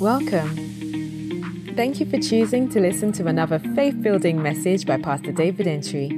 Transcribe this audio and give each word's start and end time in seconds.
Welcome. 0.00 1.74
Thank 1.76 2.00
you 2.00 2.06
for 2.06 2.18
choosing 2.18 2.70
to 2.70 2.80
listen 2.80 3.12
to 3.12 3.26
another 3.26 3.58
faith 3.58 4.00
building 4.00 4.42
message 4.42 4.86
by 4.86 4.96
Pastor 4.96 5.30
David 5.30 5.66
Entry. 5.66 6.08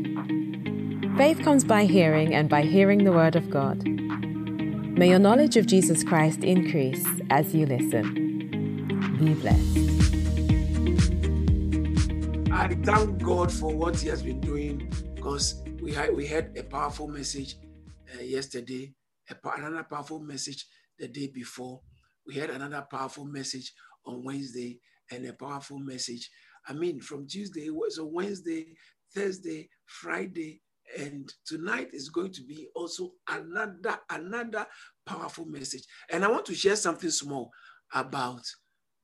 Faith 1.17 1.43
comes 1.43 1.65
by 1.65 1.87
hearing, 1.87 2.33
and 2.33 2.49
by 2.49 2.63
hearing 2.63 3.03
the 3.03 3.11
Word 3.11 3.35
of 3.35 3.51
God. 3.51 3.83
May 3.85 5.09
your 5.09 5.19
knowledge 5.19 5.57
of 5.57 5.67
Jesus 5.67 6.05
Christ 6.05 6.45
increase 6.45 7.05
as 7.31 7.57
you 7.57 7.67
listen. 7.67 8.15
Be 9.19 9.35
blessed. 9.35 9.79
I 12.53 12.69
thank 12.85 13.21
God 13.21 13.51
for 13.51 13.75
what 13.75 13.99
He 13.99 14.09
has 14.11 14.23
been 14.23 14.41
doing 14.41 14.93
because 15.17 15.61
we 15.83 15.93
had, 15.93 16.15
we 16.15 16.29
had 16.29 16.57
a 16.57 16.63
powerful 16.63 17.09
message 17.09 17.57
uh, 18.17 18.23
yesterday, 18.23 18.95
a, 19.29 19.35
another 19.57 19.83
powerful 19.83 20.21
message 20.21 20.67
the 21.01 21.09
day 21.09 21.27
before. 21.35 21.81
We 22.27 22.35
had 22.35 22.51
another 22.51 22.87
powerful 22.91 23.25
message 23.25 23.73
on 24.07 24.25
Wednesday 24.25 24.81
and 25.11 25.27
a 25.27 25.33
powerful 25.33 25.79
message. 25.79 26.31
I 26.69 26.73
mean, 26.73 27.01
from 27.01 27.27
Tuesday, 27.27 27.71
was 27.71 27.99
a 27.99 28.05
Wednesday, 28.05 28.75
Thursday, 29.15 29.69
Friday, 29.87 30.61
and 30.99 31.33
tonight 31.47 31.89
is 31.93 32.09
going 32.09 32.33
to 32.33 32.43
be 32.43 32.69
also 32.75 33.13
another 33.29 33.99
another 34.11 34.67
powerful 35.07 35.47
message. 35.47 35.85
And 36.11 36.25
I 36.25 36.29
want 36.31 36.47
to 36.47 36.55
share 36.55 36.77
something 36.77 37.11
small 37.11 37.51
about 37.95 38.43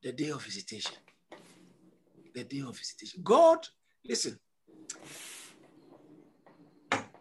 the 0.03 0.13
day 0.13 0.31
of 0.31 0.43
visitation. 0.45 0.97
The 2.35 2.45
day 2.45 2.61
of 2.61 2.77
visitation. 2.77 3.23
God, 3.25 3.67
listen, 4.05 4.39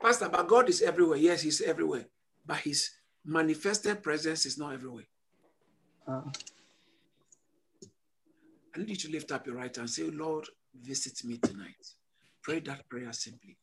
Pastor, 0.01 0.29
but 0.29 0.47
God 0.47 0.69
is 0.69 0.81
everywhere. 0.81 1.17
Yes, 1.17 1.41
He's 1.41 1.61
everywhere, 1.61 2.05
but 2.45 2.57
His 2.57 2.89
manifested 3.25 4.03
presence 4.03 4.45
is 4.45 4.57
not 4.57 4.73
everywhere. 4.73 5.05
Uh. 6.07 6.21
I 8.75 8.79
need 8.79 8.89
you 8.89 8.95
to 8.95 9.11
lift 9.11 9.31
up 9.31 9.47
your 9.47 9.55
right 9.55 9.75
hand 9.75 9.77
and 9.77 9.89
say, 9.89 10.03
Lord, 10.03 10.45
visit 10.81 11.23
me 11.25 11.37
tonight. 11.37 11.95
Pray 12.43 12.59
that 12.61 12.87
prayer 12.89 13.11
simply. 13.11 13.57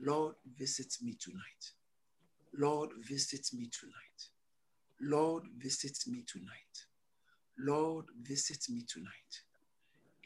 Lord, 0.00 0.34
visit 0.56 0.94
me 1.02 1.16
tonight. 1.20 1.72
Lord, 2.56 2.90
visit 3.00 3.48
me 3.54 3.68
tonight. 3.72 4.30
Lord, 5.00 5.44
visit 5.58 5.96
me 6.06 6.22
tonight. 6.26 6.86
Lord, 7.58 8.06
visit 8.22 8.64
me 8.70 8.82
tonight. 8.88 9.42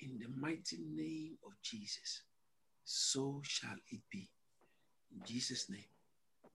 In 0.01 0.19
the 0.19 0.29
mighty 0.41 0.79
name 0.95 1.39
of 1.47 1.53
Jesus, 1.63 2.23
so 2.85 3.41
shall 3.45 3.77
it 3.91 4.01
be. 4.11 4.29
In 5.15 5.23
Jesus' 5.25 5.71
name, 5.71 5.85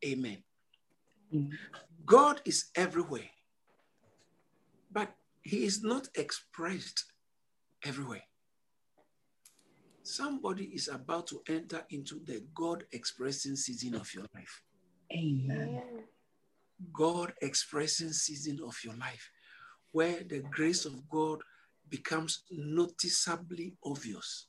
amen. 0.05 0.43
amen. 1.33 1.57
God 2.05 2.41
is 2.45 2.65
everywhere, 2.75 3.29
but 4.97 5.13
he 5.43 5.63
is 5.63 5.83
not 5.83 6.07
expressed 6.15 7.05
everywhere. 7.85 8.23
Somebody 10.01 10.71
is 10.73 10.87
about 10.87 11.27
to 11.27 11.43
enter 11.47 11.85
into 11.91 12.19
the 12.25 12.43
God 12.55 12.83
expressing 12.91 13.55
season 13.55 13.93
of 13.93 14.11
your 14.11 14.25
life. 14.33 14.63
Amen. 15.13 15.83
God 16.91 17.31
expressing 17.43 18.11
season 18.11 18.59
of 18.65 18.75
your 18.83 18.95
life, 18.95 19.29
where 19.91 20.23
the 20.27 20.39
grace 20.49 20.85
of 20.85 21.07
God 21.07 21.41
becomes 21.89 22.41
noticeably 22.49 23.75
obvious. 23.85 24.47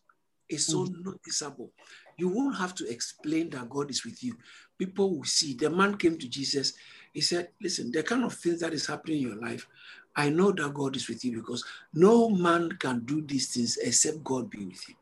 It's 0.49 0.67
so 0.67 0.87
mm. 0.87 1.05
noticeable. 1.05 1.73
You 2.17 2.29
won't 2.31 2.57
have 2.57 2.75
to 2.77 2.91
explain 2.91 3.51
that 3.51 3.69
God 3.69 3.91
is 3.91 4.03
with 4.03 4.25
you. 4.25 4.35
People 4.79 5.15
will 5.15 5.25
see. 5.25 5.53
The 5.53 5.69
man 5.69 5.99
came 5.99 6.17
to 6.17 6.29
Jesus. 6.29 6.73
He 7.13 7.21
said, 7.21 7.51
Listen, 7.61 7.93
the 7.93 8.03
kind 8.03 8.25
of 8.25 8.33
things 8.33 8.61
that 8.61 8.73
is 8.73 8.87
happening 8.87 9.19
in 9.19 9.29
your 9.29 9.37
life, 9.37 9.69
I 10.17 10.31
know 10.31 10.53
that 10.53 10.75
God 10.75 10.97
is 10.97 11.09
with 11.09 11.25
you 11.25 11.37
because 11.37 11.65
no 11.95 12.29
man 12.29 12.71
can 12.81 13.05
do 13.05 13.23
these 13.23 13.53
things 13.53 13.79
except 13.79 14.25
God 14.25 14.51
be 14.51 14.65
with 14.67 14.89
you. 14.89 14.95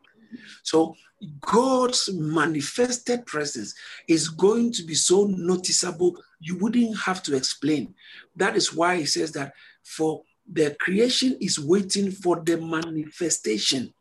So 0.63 0.95
God's 1.41 2.11
manifested 2.13 3.25
presence 3.27 3.75
is 4.09 4.29
going 4.29 4.73
to 4.73 4.83
be 4.83 4.95
so 4.95 5.25
noticeable, 5.25 6.17
you 6.41 6.59
wouldn't 6.59 6.99
have 6.99 7.23
to 7.25 7.37
explain. 7.37 7.95
That 8.37 8.57
is 8.57 8.75
why 8.75 8.97
he 8.97 9.07
says 9.07 9.33
that 9.33 9.55
for 9.83 10.23
the 10.51 10.77
creation 10.79 11.37
is 11.41 11.59
waiting 11.59 12.11
for 12.11 12.41
the 12.41 12.59
manifestation. 12.59 13.93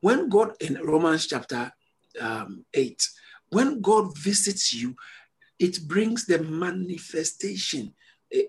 When 0.00 0.28
God, 0.28 0.52
in 0.60 0.78
Romans 0.82 1.26
chapter 1.26 1.72
um, 2.20 2.64
8, 2.72 3.08
when 3.50 3.80
God 3.80 4.16
visits 4.16 4.72
you, 4.72 4.94
it 5.58 5.80
brings 5.86 6.26
the 6.26 6.42
manifestation. 6.42 7.94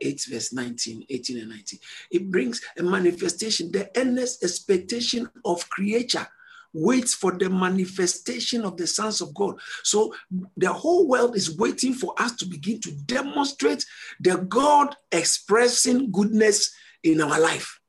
8 0.01 0.25
verse 0.29 0.53
19, 0.53 1.05
18 1.09 1.39
and 1.39 1.49
19. 1.49 1.79
It 2.11 2.31
brings 2.31 2.61
a 2.77 2.83
manifestation, 2.83 3.71
the 3.71 3.89
earnest 3.95 4.43
expectation 4.43 5.29
of 5.45 5.69
creature 5.69 6.27
waits 6.73 7.13
for 7.13 7.31
the 7.31 7.49
manifestation 7.49 8.63
of 8.63 8.77
the 8.77 8.85
sons 8.85 9.21
of 9.21 9.33
God. 9.33 9.59
So 9.83 10.13
the 10.55 10.71
whole 10.71 11.07
world 11.07 11.35
is 11.35 11.57
waiting 11.57 11.93
for 11.93 12.13
us 12.19 12.35
to 12.37 12.45
begin 12.45 12.79
to 12.81 12.91
demonstrate 12.91 13.85
the 14.19 14.37
God 14.37 14.95
expressing 15.11 16.11
goodness 16.11 16.73
in 17.03 17.21
our 17.21 17.39
life. 17.39 17.79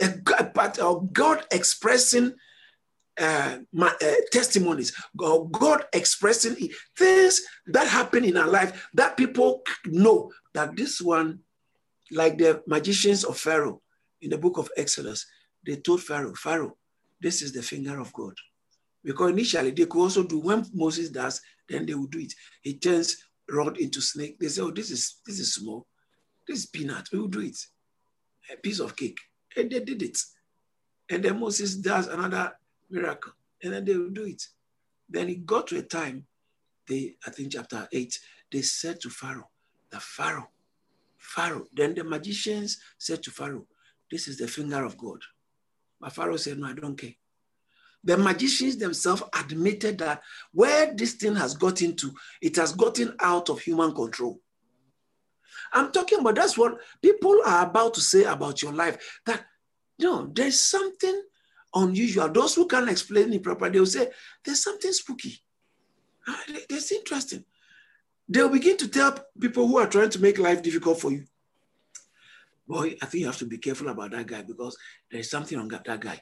A 0.00 0.44
part 0.44 0.78
of 0.78 1.12
God 1.12 1.44
expressing 1.50 2.34
uh, 3.18 3.58
my, 3.72 3.88
uh, 3.88 4.14
testimonies, 4.30 4.92
God 5.16 5.84
expressing 5.92 6.56
things 6.96 7.40
that 7.66 7.86
happen 7.86 8.24
in 8.24 8.36
our 8.36 8.48
life 8.48 8.88
that 8.94 9.16
people 9.16 9.62
know 9.86 10.30
that 10.54 10.76
this 10.76 11.00
one, 11.00 11.40
like 12.10 12.38
the 12.38 12.62
magicians 12.66 13.24
of 13.24 13.38
Pharaoh 13.38 13.80
in 14.20 14.30
the 14.30 14.38
book 14.38 14.58
of 14.58 14.70
Exodus, 14.76 15.26
they 15.64 15.76
told 15.76 16.02
Pharaoh, 16.02 16.34
Pharaoh, 16.34 16.76
this 17.20 17.42
is 17.42 17.52
the 17.52 17.62
finger 17.62 17.98
of 18.00 18.12
God. 18.12 18.34
Because 19.02 19.30
initially 19.30 19.70
they 19.70 19.86
could 19.86 20.00
also 20.00 20.22
do 20.22 20.40
when 20.40 20.64
Moses 20.74 21.10
does, 21.10 21.40
then 21.68 21.86
they 21.86 21.94
will 21.94 22.06
do 22.06 22.18
it. 22.18 22.34
He 22.62 22.78
turns 22.78 23.16
rod 23.48 23.78
into 23.78 24.00
snake. 24.00 24.38
They 24.38 24.48
say, 24.48 24.62
Oh, 24.62 24.70
this 24.70 24.90
is 24.90 25.20
this 25.24 25.38
is 25.38 25.54
small. 25.54 25.86
This 26.46 26.60
is 26.60 26.66
peanut. 26.66 27.08
We 27.12 27.20
will 27.20 27.28
do 27.28 27.40
it. 27.40 27.56
A 28.52 28.56
piece 28.56 28.80
of 28.80 28.96
cake. 28.96 29.18
And 29.56 29.70
they 29.70 29.80
did 29.80 30.02
it. 30.02 30.18
And 31.08 31.24
then 31.24 31.40
Moses 31.40 31.76
does 31.76 32.08
another 32.08 32.52
miracle. 32.90 33.32
And 33.62 33.72
then 33.72 33.84
they 33.84 33.96
will 33.96 34.10
do 34.10 34.24
it. 34.24 34.42
Then 35.08 35.28
it 35.28 35.46
got 35.46 35.68
to 35.68 35.78
a 35.78 35.82
time, 35.82 36.26
they, 36.88 37.16
I 37.26 37.30
think 37.30 37.52
chapter 37.52 37.88
8, 37.90 38.18
they 38.52 38.62
said 38.62 39.00
to 39.00 39.10
Pharaoh, 39.10 39.50
the 39.90 40.00
Pharaoh, 40.00 40.50
Pharaoh. 41.18 41.66
Then 41.72 41.94
the 41.94 42.04
magicians 42.04 42.78
said 42.98 43.22
to 43.24 43.30
Pharaoh, 43.30 43.66
This 44.10 44.28
is 44.28 44.38
the 44.38 44.48
finger 44.48 44.84
of 44.84 44.96
God. 44.96 45.20
But 46.00 46.12
Pharaoh 46.12 46.36
said, 46.36 46.58
No, 46.58 46.68
I 46.68 46.72
don't 46.74 46.96
care. 46.96 47.14
The 48.04 48.16
magicians 48.16 48.76
themselves 48.76 49.24
admitted 49.36 49.98
that 49.98 50.22
where 50.52 50.94
this 50.94 51.14
thing 51.14 51.34
has 51.34 51.54
gotten 51.54 51.96
to, 51.96 52.12
it 52.40 52.54
has 52.56 52.72
gotten 52.72 53.14
out 53.20 53.50
of 53.50 53.60
human 53.60 53.92
control. 53.94 54.40
I'm 55.72 55.90
talking 55.90 56.20
about 56.20 56.36
that's 56.36 56.56
what 56.56 56.78
people 57.02 57.40
are 57.44 57.66
about 57.66 57.94
to 57.94 58.00
say 58.00 58.24
about 58.24 58.62
your 58.62 58.72
life. 58.72 59.20
That 59.26 59.44
you 59.98 60.06
know, 60.06 60.30
there's 60.32 60.60
something 60.60 61.22
unusual. 61.76 62.28
Those 62.28 62.54
who 62.54 62.66
can't 62.66 62.88
explain 62.88 63.32
it 63.32 63.42
properly, 63.42 63.72
they'll 63.72 63.86
say, 63.86 64.08
there's 64.44 64.62
something 64.62 64.92
spooky. 64.92 65.38
Ah, 66.26 66.42
that's 66.68 66.90
interesting. 66.90 67.44
They'll 68.28 68.48
begin 68.48 68.76
to 68.78 68.88
tell 68.88 69.16
people 69.40 69.68
who 69.68 69.78
are 69.78 69.86
trying 69.86 70.10
to 70.10 70.20
make 70.20 70.38
life 70.38 70.62
difficult 70.62 71.00
for 71.00 71.12
you 71.12 71.24
boy, 72.66 72.96
I 73.00 73.06
think 73.06 73.20
you 73.20 73.26
have 73.26 73.38
to 73.38 73.46
be 73.46 73.58
careful 73.58 73.88
about 73.88 74.10
that 74.10 74.26
guy 74.26 74.42
because 74.42 74.76
there's 75.10 75.30
something 75.30 75.58
on 75.58 75.68
that 75.68 76.00
guy. 76.00 76.20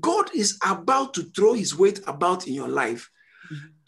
God 0.00 0.30
is 0.34 0.58
about 0.64 1.14
to 1.14 1.22
throw 1.22 1.52
his 1.54 1.76
weight 1.76 2.00
about 2.06 2.46
in 2.46 2.54
your 2.54 2.68
life 2.68 3.08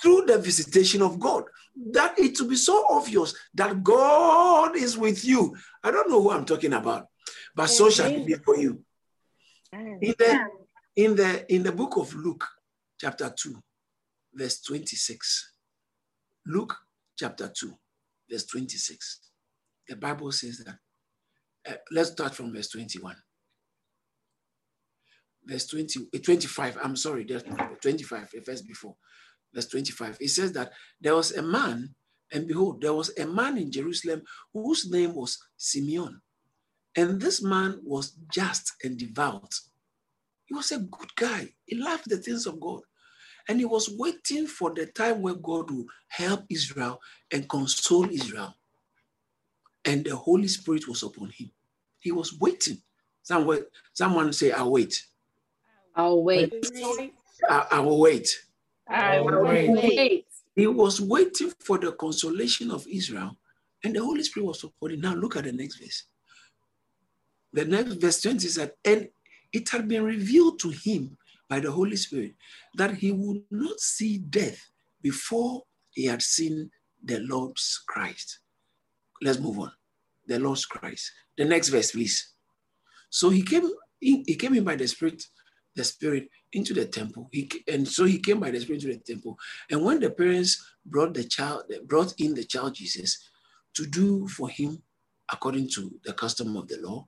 through 0.00 0.26
the 0.26 0.38
visitation 0.38 1.02
of 1.02 1.18
God. 1.18 1.44
That 1.92 2.18
it 2.18 2.40
will 2.40 2.48
be 2.48 2.56
so 2.56 2.84
obvious 2.88 3.34
that 3.54 3.82
God 3.82 4.76
is 4.76 4.96
with 4.96 5.24
you. 5.24 5.56
I 5.82 5.90
don't 5.90 6.10
know 6.10 6.22
who 6.22 6.30
I'm 6.30 6.44
talking 6.44 6.72
about, 6.72 7.08
but 7.54 7.68
so 7.68 7.90
shall 7.90 8.10
it 8.10 8.26
be 8.26 8.34
for 8.34 8.56
you. 8.56 8.82
In 10.00 10.14
the, 10.18 10.40
in 10.96 11.16
the 11.16 11.54
in 11.54 11.62
the 11.62 11.72
book 11.72 11.96
of 11.96 12.14
Luke, 12.14 12.46
chapter 13.00 13.32
2, 13.36 13.56
verse 14.34 14.60
26. 14.62 15.52
Luke 16.46 16.74
chapter 17.18 17.50
2, 17.54 17.72
verse 18.30 18.46
26. 18.46 19.20
The 19.88 19.96
Bible 19.96 20.32
says 20.32 20.64
that 20.64 20.76
uh, 21.68 21.76
let's 21.92 22.10
start 22.10 22.34
from 22.34 22.52
verse 22.52 22.68
21. 22.70 23.16
Verse 25.44 25.66
20, 25.66 26.08
uh, 26.14 26.18
25, 26.18 26.78
I'm 26.82 26.96
sorry, 26.96 27.24
there's 27.24 27.44
25, 27.82 28.30
a 28.36 28.40
verse 28.40 28.62
before. 28.62 28.96
Verse 29.54 29.66
25, 29.68 30.18
it 30.20 30.28
says 30.28 30.52
that 30.52 30.72
there 31.00 31.14
was 31.14 31.32
a 31.32 31.42
man, 31.42 31.94
and 32.32 32.46
behold, 32.46 32.80
there 32.82 32.94
was 32.94 33.12
a 33.18 33.26
man 33.26 33.58
in 33.58 33.70
Jerusalem 33.72 34.22
whose 34.52 34.90
name 34.90 35.14
was 35.14 35.38
Simeon. 35.56 36.20
And 36.96 37.20
this 37.20 37.42
man 37.42 37.80
was 37.84 38.12
just 38.32 38.72
and 38.84 38.98
devout. 38.98 39.54
He 40.46 40.54
was 40.54 40.72
a 40.72 40.80
good 40.80 41.14
guy. 41.16 41.48
He 41.66 41.76
loved 41.76 42.08
the 42.10 42.16
things 42.18 42.46
of 42.46 42.60
God. 42.60 42.80
And 43.48 43.58
he 43.58 43.64
was 43.64 43.90
waiting 43.98 44.46
for 44.46 44.72
the 44.74 44.86
time 44.86 45.22
where 45.22 45.34
God 45.34 45.70
would 45.70 45.86
help 46.08 46.44
Israel 46.50 47.00
and 47.32 47.48
console 47.48 48.08
Israel 48.10 48.54
and 49.84 50.04
the 50.04 50.14
Holy 50.16 50.48
Spirit 50.48 50.88
was 50.88 51.02
upon 51.02 51.30
him. 51.30 51.50
He 52.00 52.12
was 52.12 52.38
waiting. 52.38 52.78
Someone, 53.22 53.64
someone 53.92 54.32
say, 54.32 54.52
I'll 54.52 54.72
wait. 54.72 55.04
I'll 55.94 56.22
wait. 56.22 57.12
I, 57.48 57.66
I 57.72 57.80
will 57.80 58.00
wait. 58.00 58.28
I 58.88 59.20
will 59.20 59.44
wait. 59.44 59.66
He 60.56 60.66
was 60.66 61.00
waiting 61.00 61.52
for 61.60 61.78
the 61.78 61.92
consolation 61.92 62.70
of 62.70 62.86
Israel, 62.88 63.36
and 63.84 63.94
the 63.94 64.00
Holy 64.04 64.22
Spirit 64.22 64.46
was 64.46 64.60
supporting. 64.60 65.00
Now 65.00 65.14
look 65.14 65.36
at 65.36 65.44
the 65.44 65.52
next 65.52 65.76
verse. 65.78 66.04
The 67.52 67.64
next 67.64 67.94
verse 67.94 68.22
20 68.22 68.48
said, 68.48 68.72
and 68.84 69.08
it 69.52 69.68
had 69.70 69.88
been 69.88 70.04
revealed 70.04 70.60
to 70.60 70.70
him 70.70 71.16
by 71.48 71.60
the 71.60 71.72
Holy 71.72 71.96
Spirit 71.96 72.34
that 72.76 72.94
he 72.94 73.12
would 73.12 73.42
not 73.50 73.80
see 73.80 74.18
death 74.18 74.60
before 75.02 75.64
he 75.90 76.06
had 76.06 76.22
seen 76.22 76.70
the 77.04 77.20
Lord's 77.20 77.82
Christ. 77.88 78.40
Let's 79.22 79.40
move 79.40 79.58
on. 79.58 79.72
The 80.26 80.38
Lord's 80.38 80.64
Christ. 80.66 81.10
The 81.36 81.44
next 81.44 81.70
verse, 81.70 81.92
please. 81.92 82.34
So 83.10 83.30
he 83.30 83.42
came 83.42 83.68
in, 84.00 84.24
he 84.26 84.36
came 84.36 84.54
in 84.54 84.64
by 84.64 84.76
the 84.76 84.86
Spirit, 84.88 85.24
the 85.76 85.84
Spirit 85.84 86.28
into 86.52 86.74
the 86.74 86.86
temple. 86.86 87.28
He, 87.32 87.50
and 87.68 87.86
so 87.86 88.04
he 88.04 88.18
came 88.18 88.40
by 88.40 88.50
the 88.52 88.60
Spirit 88.60 88.84
into 88.84 88.98
the 88.98 89.14
temple. 89.14 89.38
And 89.70 89.84
when 89.84 90.00
the 90.00 90.10
parents 90.10 90.64
brought 90.86 91.14
the 91.14 91.24
child, 91.24 91.64
brought 91.86 92.14
in 92.20 92.34
the 92.34 92.44
child 92.44 92.74
Jesus 92.74 93.18
to 93.74 93.86
do 93.86 94.28
for 94.28 94.48
him 94.48 94.82
according 95.32 95.68
to 95.70 95.92
the 96.04 96.12
custom 96.12 96.56
of 96.56 96.68
the 96.68 96.78
law, 96.80 97.06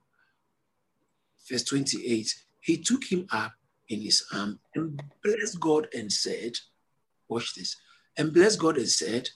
verse 1.48 1.64
28, 1.64 2.34
he 2.60 2.78
took 2.78 3.04
him 3.04 3.26
up 3.32 3.52
in 3.88 4.00
his 4.00 4.24
arm 4.34 4.58
and 4.74 5.02
blessed 5.22 5.60
God 5.60 5.88
and 5.94 6.10
said, 6.10 6.52
Watch 7.28 7.54
this, 7.54 7.76
and 8.16 8.32
blessed 8.32 8.60
God 8.60 8.76
and 8.76 8.88
said, 8.88 9.28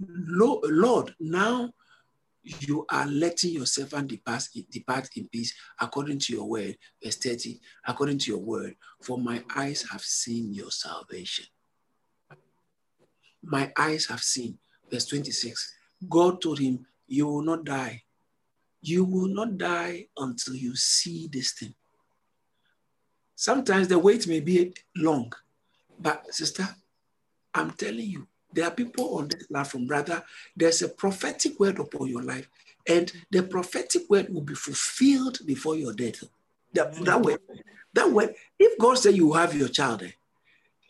Lord, 0.00 1.14
now 1.18 1.70
you 2.42 2.86
are 2.90 3.06
letting 3.06 3.50
your 3.50 3.66
servant 3.66 4.08
depart, 4.08 4.48
depart 4.70 5.08
in 5.16 5.28
peace 5.28 5.52
according 5.80 6.18
to 6.20 6.32
your 6.32 6.48
word. 6.48 6.76
Verse 7.02 7.16
30, 7.16 7.60
according 7.86 8.18
to 8.18 8.30
your 8.30 8.40
word, 8.40 8.74
for 9.02 9.18
my 9.18 9.42
eyes 9.54 9.84
have 9.90 10.02
seen 10.02 10.54
your 10.54 10.70
salvation. 10.70 11.46
My 13.42 13.72
eyes 13.76 14.06
have 14.06 14.20
seen. 14.20 14.58
Verse 14.90 15.06
26, 15.06 15.74
God 16.08 16.40
told 16.40 16.58
him, 16.58 16.86
You 17.06 17.26
will 17.26 17.42
not 17.42 17.64
die. 17.64 18.02
You 18.82 19.04
will 19.04 19.28
not 19.28 19.58
die 19.58 20.06
until 20.16 20.54
you 20.54 20.76
see 20.76 21.28
this 21.32 21.52
thing. 21.52 21.74
Sometimes 23.34 23.88
the 23.88 23.98
wait 23.98 24.26
may 24.26 24.40
be 24.40 24.74
long, 24.96 25.32
but 26.00 26.32
sister, 26.34 26.68
I'm 27.54 27.70
telling 27.72 28.10
you, 28.10 28.26
there 28.52 28.66
are 28.66 28.70
people 28.70 29.18
on 29.18 29.28
this 29.28 29.46
platform, 29.46 29.86
brother. 29.86 30.22
There's 30.56 30.82
a 30.82 30.88
prophetic 30.88 31.58
word 31.60 31.78
upon 31.78 32.08
your 32.08 32.22
life, 32.22 32.48
and 32.86 33.12
the 33.30 33.42
prophetic 33.42 34.08
word 34.08 34.32
will 34.32 34.42
be 34.42 34.54
fulfilled 34.54 35.38
before 35.46 35.76
your 35.76 35.92
death. 35.92 36.24
That, 36.72 36.94
that 37.04 37.22
way, 37.22 37.36
that 37.92 38.10
way, 38.10 38.34
if 38.58 38.78
God 38.78 38.98
said 38.98 39.14
you 39.14 39.32
have 39.32 39.54
your 39.54 39.68
child, 39.68 40.02
eh, 40.02 40.10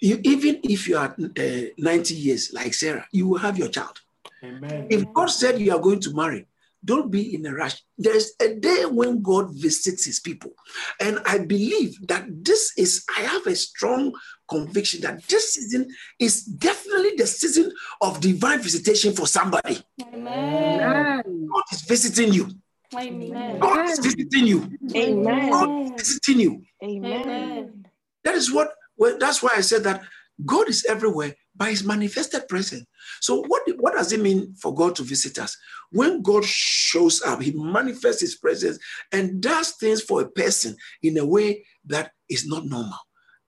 you, 0.00 0.20
even 0.24 0.60
if 0.64 0.88
you 0.88 0.96
are 0.96 1.14
uh, 1.18 1.60
90 1.76 2.14
years 2.14 2.52
like 2.52 2.74
Sarah, 2.74 3.06
you 3.12 3.28
will 3.28 3.38
have 3.38 3.58
your 3.58 3.68
child. 3.68 4.00
Amen. 4.42 4.86
If 4.90 5.12
God 5.12 5.26
said 5.26 5.60
you 5.60 5.72
are 5.74 5.80
going 5.80 6.00
to 6.00 6.14
marry, 6.14 6.46
don't 6.84 7.10
be 7.10 7.34
in 7.34 7.46
a 7.46 7.54
rush. 7.54 7.82
There's 7.96 8.32
a 8.40 8.54
day 8.54 8.84
when 8.84 9.22
God 9.22 9.50
visits 9.52 10.04
his 10.04 10.20
people. 10.20 10.52
And 11.00 11.20
I 11.26 11.38
believe 11.38 12.06
that 12.08 12.26
this 12.28 12.72
is, 12.76 13.04
I 13.16 13.22
have 13.22 13.46
a 13.46 13.56
strong 13.56 14.12
conviction 14.48 15.00
that 15.02 15.26
this 15.28 15.54
season 15.54 15.88
is 16.18 16.44
definitely 16.44 17.16
the 17.16 17.26
season 17.26 17.72
of 18.00 18.20
divine 18.20 18.60
visitation 18.60 19.14
for 19.14 19.26
somebody. 19.26 19.78
Amen. 20.00 21.22
God 21.22 21.64
is 21.72 21.82
visiting 21.82 22.32
you. 22.32 22.48
Amen. 22.94 23.58
God 23.58 23.88
is 23.88 23.98
visiting 23.98 24.46
you. 24.46 24.70
Amen. 24.96 25.50
God 25.50 25.68
is 25.82 25.90
visiting 25.98 26.40
you. 26.40 26.62
Amen. 26.82 27.86
That 28.24 28.34
is 28.34 28.52
what, 28.52 28.68
well, 28.96 29.16
that's 29.18 29.42
why 29.42 29.50
I 29.56 29.60
said 29.60 29.84
that 29.84 30.02
God 30.44 30.68
is 30.68 30.84
everywhere 30.88 31.34
by 31.58 31.70
his 31.70 31.84
manifested 31.84 32.48
presence. 32.48 32.84
So, 33.20 33.42
what, 33.48 33.62
what 33.78 33.94
does 33.94 34.12
it 34.12 34.20
mean 34.20 34.54
for 34.54 34.74
God 34.74 34.94
to 34.96 35.02
visit 35.02 35.38
us? 35.38 35.56
When 35.90 36.22
God 36.22 36.44
shows 36.44 37.20
up, 37.22 37.42
he 37.42 37.52
manifests 37.52 38.20
his 38.20 38.36
presence 38.36 38.78
and 39.12 39.40
does 39.42 39.72
things 39.72 40.00
for 40.02 40.22
a 40.22 40.30
person 40.30 40.76
in 41.02 41.18
a 41.18 41.26
way 41.26 41.64
that 41.86 42.12
is 42.30 42.46
not 42.46 42.64
normal, 42.64 42.98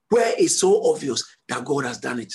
where 0.09 0.33
it's 0.37 0.59
so 0.59 0.83
obvious 0.91 1.23
that 1.47 1.65
God 1.65 1.85
has 1.85 1.97
done 1.97 2.19
it. 2.19 2.33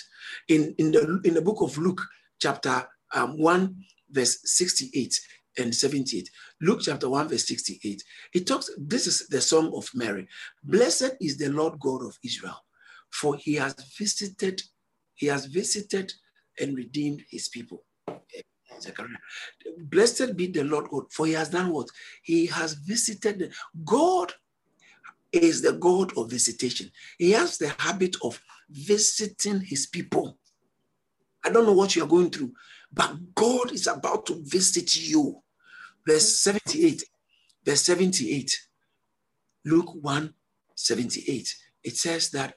In, 0.49 0.75
in, 0.79 0.93
the, 0.93 1.21
in 1.25 1.35
the 1.35 1.43
book 1.43 1.61
of 1.61 1.77
Luke, 1.77 2.01
chapter 2.41 2.87
um, 3.15 3.39
1, 3.39 3.77
verse 4.11 4.39
68 4.45 5.21
and 5.59 5.75
78. 5.75 6.29
Luke 6.63 6.81
chapter 6.83 7.09
1, 7.09 7.29
verse 7.29 7.47
68. 7.47 8.03
It 8.35 8.47
talks, 8.47 8.71
this 8.79 9.07
is 9.07 9.27
the 9.29 9.41
song 9.41 9.73
of 9.75 9.89
Mary. 9.95 10.27
Blessed 10.65 11.13
is 11.21 11.37
the 11.37 11.49
Lord 11.51 11.79
God 11.81 12.05
of 12.05 12.19
Israel, 12.25 12.65
for 13.11 13.37
he 13.37 13.55
has 13.55 13.75
visited 13.99 14.63
he 15.17 15.27
has 15.27 15.47
visited 15.47 16.13
and 16.61 16.77
redeemed 16.77 17.23
his 17.29 17.49
people. 17.49 17.85
Blessed 19.79 20.37
be 20.37 20.47
the 20.47 20.65
Lord 20.65 20.89
God, 20.89 21.13
for 21.13 21.27
he 21.27 21.33
has 21.33 21.49
done 21.49 21.73
what? 21.73 21.89
He 22.23 22.47
has 22.47 22.75
visited. 22.75 23.53
God 23.85 24.33
is 25.33 25.63
the 25.63 25.73
God 25.73 26.17
of 26.17 26.31
visitation. 26.31 26.91
He 27.19 27.33
has 27.33 27.59
the 27.59 27.75
habit 27.79 28.17
of 28.23 28.41
visiting 28.71 29.61
his 29.61 29.87
people. 29.87 30.39
I 31.45 31.51
don't 31.51 31.67
know 31.67 31.73
what 31.73 31.95
you 31.95 32.05
are 32.05 32.09
going 32.09 32.31
through, 32.31 32.53
but 32.93 33.35
God 33.35 33.73
is 33.73 33.87
about 33.87 34.27
to 34.27 34.43
visit 34.45 34.97
you. 34.97 35.43
Verse 36.07 36.39
78, 36.39 37.05
verse 37.65 37.83
78, 37.83 38.51
Luke 39.65 39.93
1 40.01 40.35
78. 40.75 41.55
It 41.85 41.97
says 41.97 42.31
that 42.31 42.55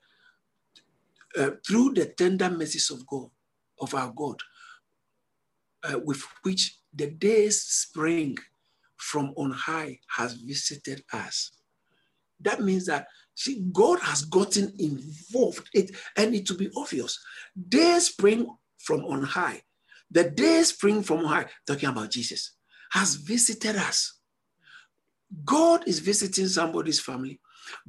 uh, 1.37 1.51
through 1.65 1.93
the 1.93 2.05
tender 2.05 2.49
mercies 2.49 2.89
of 2.89 3.05
God, 3.05 3.29
of 3.79 3.93
our 3.93 4.11
God, 4.15 4.37
uh, 5.83 5.99
with 6.03 6.23
which 6.43 6.77
the 6.93 7.07
day's 7.07 7.61
spring 7.61 8.37
from 8.97 9.33
on 9.37 9.51
high 9.51 9.99
has 10.15 10.33
visited 10.33 11.03
us. 11.13 11.51
That 12.41 12.61
means 12.61 12.85
that 12.87 13.07
see, 13.35 13.65
God 13.71 13.99
has 14.01 14.23
gotten 14.23 14.73
involved, 14.79 15.69
it, 15.73 15.91
and 16.17 16.35
it 16.35 16.45
to 16.47 16.53
be 16.53 16.69
obvious. 16.75 17.19
Day 17.67 17.99
spring 17.99 18.49
from 18.79 19.05
on 19.05 19.23
high, 19.23 19.61
the 20.11 20.29
day 20.29 20.63
spring 20.63 21.03
from 21.03 21.19
on 21.19 21.25
high, 21.25 21.45
talking 21.65 21.89
about 21.89 22.11
Jesus, 22.11 22.51
has 22.91 23.15
visited 23.15 23.75
us. 23.75 24.19
God 25.45 25.87
is 25.87 25.99
visiting 25.99 26.47
somebody's 26.47 26.99
family. 26.99 27.39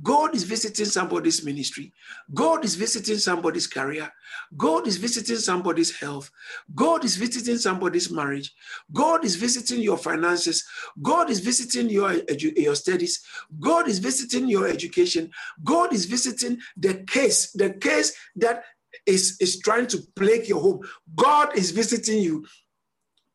God 0.02 0.34
is 0.34 0.44
visiting 0.44 0.86
somebody's 0.86 1.44
ministry. 1.44 1.92
God 2.32 2.64
is 2.64 2.74
visiting 2.74 3.18
somebody's 3.18 3.66
career. 3.66 4.10
God 4.56 4.86
is 4.86 4.96
visiting 4.96 5.36
somebody's 5.36 5.98
health. 5.98 6.30
God 6.74 7.04
is 7.04 7.16
visiting 7.16 7.58
somebody's 7.58 8.10
marriage. 8.10 8.54
God 8.92 9.24
is 9.24 9.36
visiting 9.36 9.80
your 9.80 9.98
finances. 9.98 10.64
God 11.02 11.30
is 11.30 11.40
visiting 11.40 11.88
your, 11.88 12.12
edu- 12.12 12.56
your 12.56 12.74
studies. 12.74 13.24
God 13.58 13.88
is 13.88 13.98
visiting 13.98 14.48
your 14.48 14.66
education. 14.68 15.30
God 15.64 15.92
is 15.92 16.04
visiting 16.04 16.58
the 16.76 16.94
case, 17.04 17.52
the 17.52 17.74
case 17.74 18.14
that 18.36 18.64
is, 19.06 19.36
is 19.40 19.60
trying 19.60 19.86
to 19.88 19.98
plague 20.16 20.48
your 20.48 20.60
home. 20.60 20.80
God 21.14 21.56
is 21.56 21.70
visiting 21.70 22.18
you. 22.18 22.46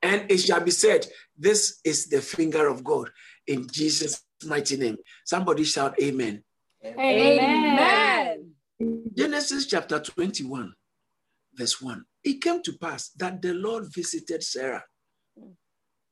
And 0.01 0.29
it 0.29 0.38
shall 0.38 0.62
be 0.62 0.72
said, 0.72 1.08
This 1.38 1.79
is 1.84 2.08
the 2.08 2.22
finger 2.22 2.67
of 2.67 2.84
God 2.84 3.10
in 3.48 3.67
Jesus' 3.72 4.22
mighty 4.46 4.78
name. 4.78 4.98
Somebody 5.25 5.64
shout 5.64 6.00
amen. 6.02 6.44
Amen. 6.84 8.52
Genesis 9.16 9.66
chapter 9.66 10.00
21, 10.00 10.74
verse 11.54 11.82
1. 11.82 12.06
It 12.24 12.42
came 12.42 12.62
to 12.64 12.74
pass 12.74 13.10
that 13.18 13.42
the 13.42 13.54
Lord 13.54 13.86
visited 13.94 14.44
Sarah. 14.44 14.84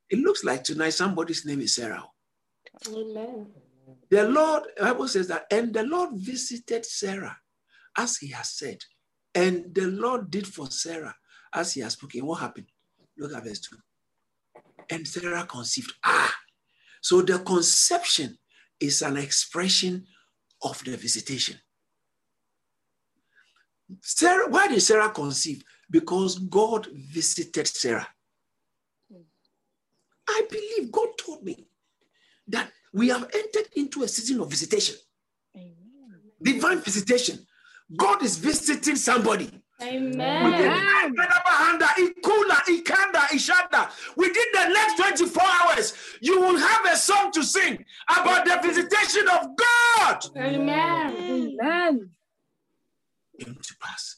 It 0.10 0.20
looks 0.20 0.44
like 0.44 0.64
tonight 0.64 0.92
somebody's 0.92 1.46
name 1.46 1.62
is 1.62 1.76
Sarah. 1.76 2.04
Amen. 2.88 3.48
The 4.10 4.28
Lord, 4.30 4.64
the 4.78 4.84
Bible 4.84 5.08
says 5.08 5.28
that, 5.28 5.46
and 5.52 5.74
the 5.74 5.84
Lord 5.84 6.12
visited 6.14 6.86
Sarah 6.86 7.38
as 7.98 8.18
he 8.18 8.28
has 8.30 8.50
said. 8.52 8.78
And 9.36 9.74
the 9.74 9.88
Lord 9.88 10.30
did 10.30 10.48
for 10.48 10.68
Sarah 10.70 11.16
as 11.54 11.74
he 11.74 11.82
has 11.82 11.94
spoken. 11.94 12.26
What 12.26 12.42
happened? 12.42 12.68
Look 13.18 13.34
at 13.34 13.44
verse 13.44 13.60
2. 13.62 13.76
And 14.92 15.08
Sarah 15.08 15.46
conceived. 15.46 15.94
Ah, 16.04 16.34
so 17.04 17.22
the 17.22 17.38
conception 17.40 18.38
is 18.80 19.02
an 19.02 19.18
expression 19.18 20.06
of 20.62 20.82
the 20.86 20.96
visitation. 20.96 21.58
Sarah, 24.02 24.50
why 24.50 24.70
did 24.70 24.82
Sarah 24.82 25.10
conceive? 25.10 25.64
Because 25.92 26.40
God 26.40 26.88
visited 26.94 27.68
Sarah. 27.68 28.08
I 30.30 30.42
believe 30.50 30.94
God 30.94 31.10
told 31.18 31.44
me 31.44 31.68
that 32.48 32.72
we 32.94 33.10
have 33.10 33.30
entered 33.34 33.68
into 33.76 34.04
a 34.04 34.08
season 34.08 34.40
of 34.40 34.50
visitation. 34.50 34.96
Amen. 35.58 35.76
Divine 36.42 36.80
visitation. 36.80 37.46
God 37.98 38.24
is 38.24 38.38
visiting 38.38 38.96
somebody. 38.96 39.52
Amen. 39.82 40.44
Within 44.16 44.46
the 44.54 44.68
next 44.70 44.98
24 44.98 45.44
hours, 45.44 45.94
you 46.22 46.40
will 46.40 46.58
have 46.58 46.86
a 46.86 46.96
song 46.96 47.32
to 47.32 47.44
sing 47.44 47.84
about 48.10 48.46
the 48.46 48.60
visitation 48.62 49.28
of 49.28 49.48
God. 49.58 50.20
Amen. 50.38 51.58
Amen. 51.62 52.10
Came 53.40 53.56
to 53.56 53.76
pass 53.82 54.18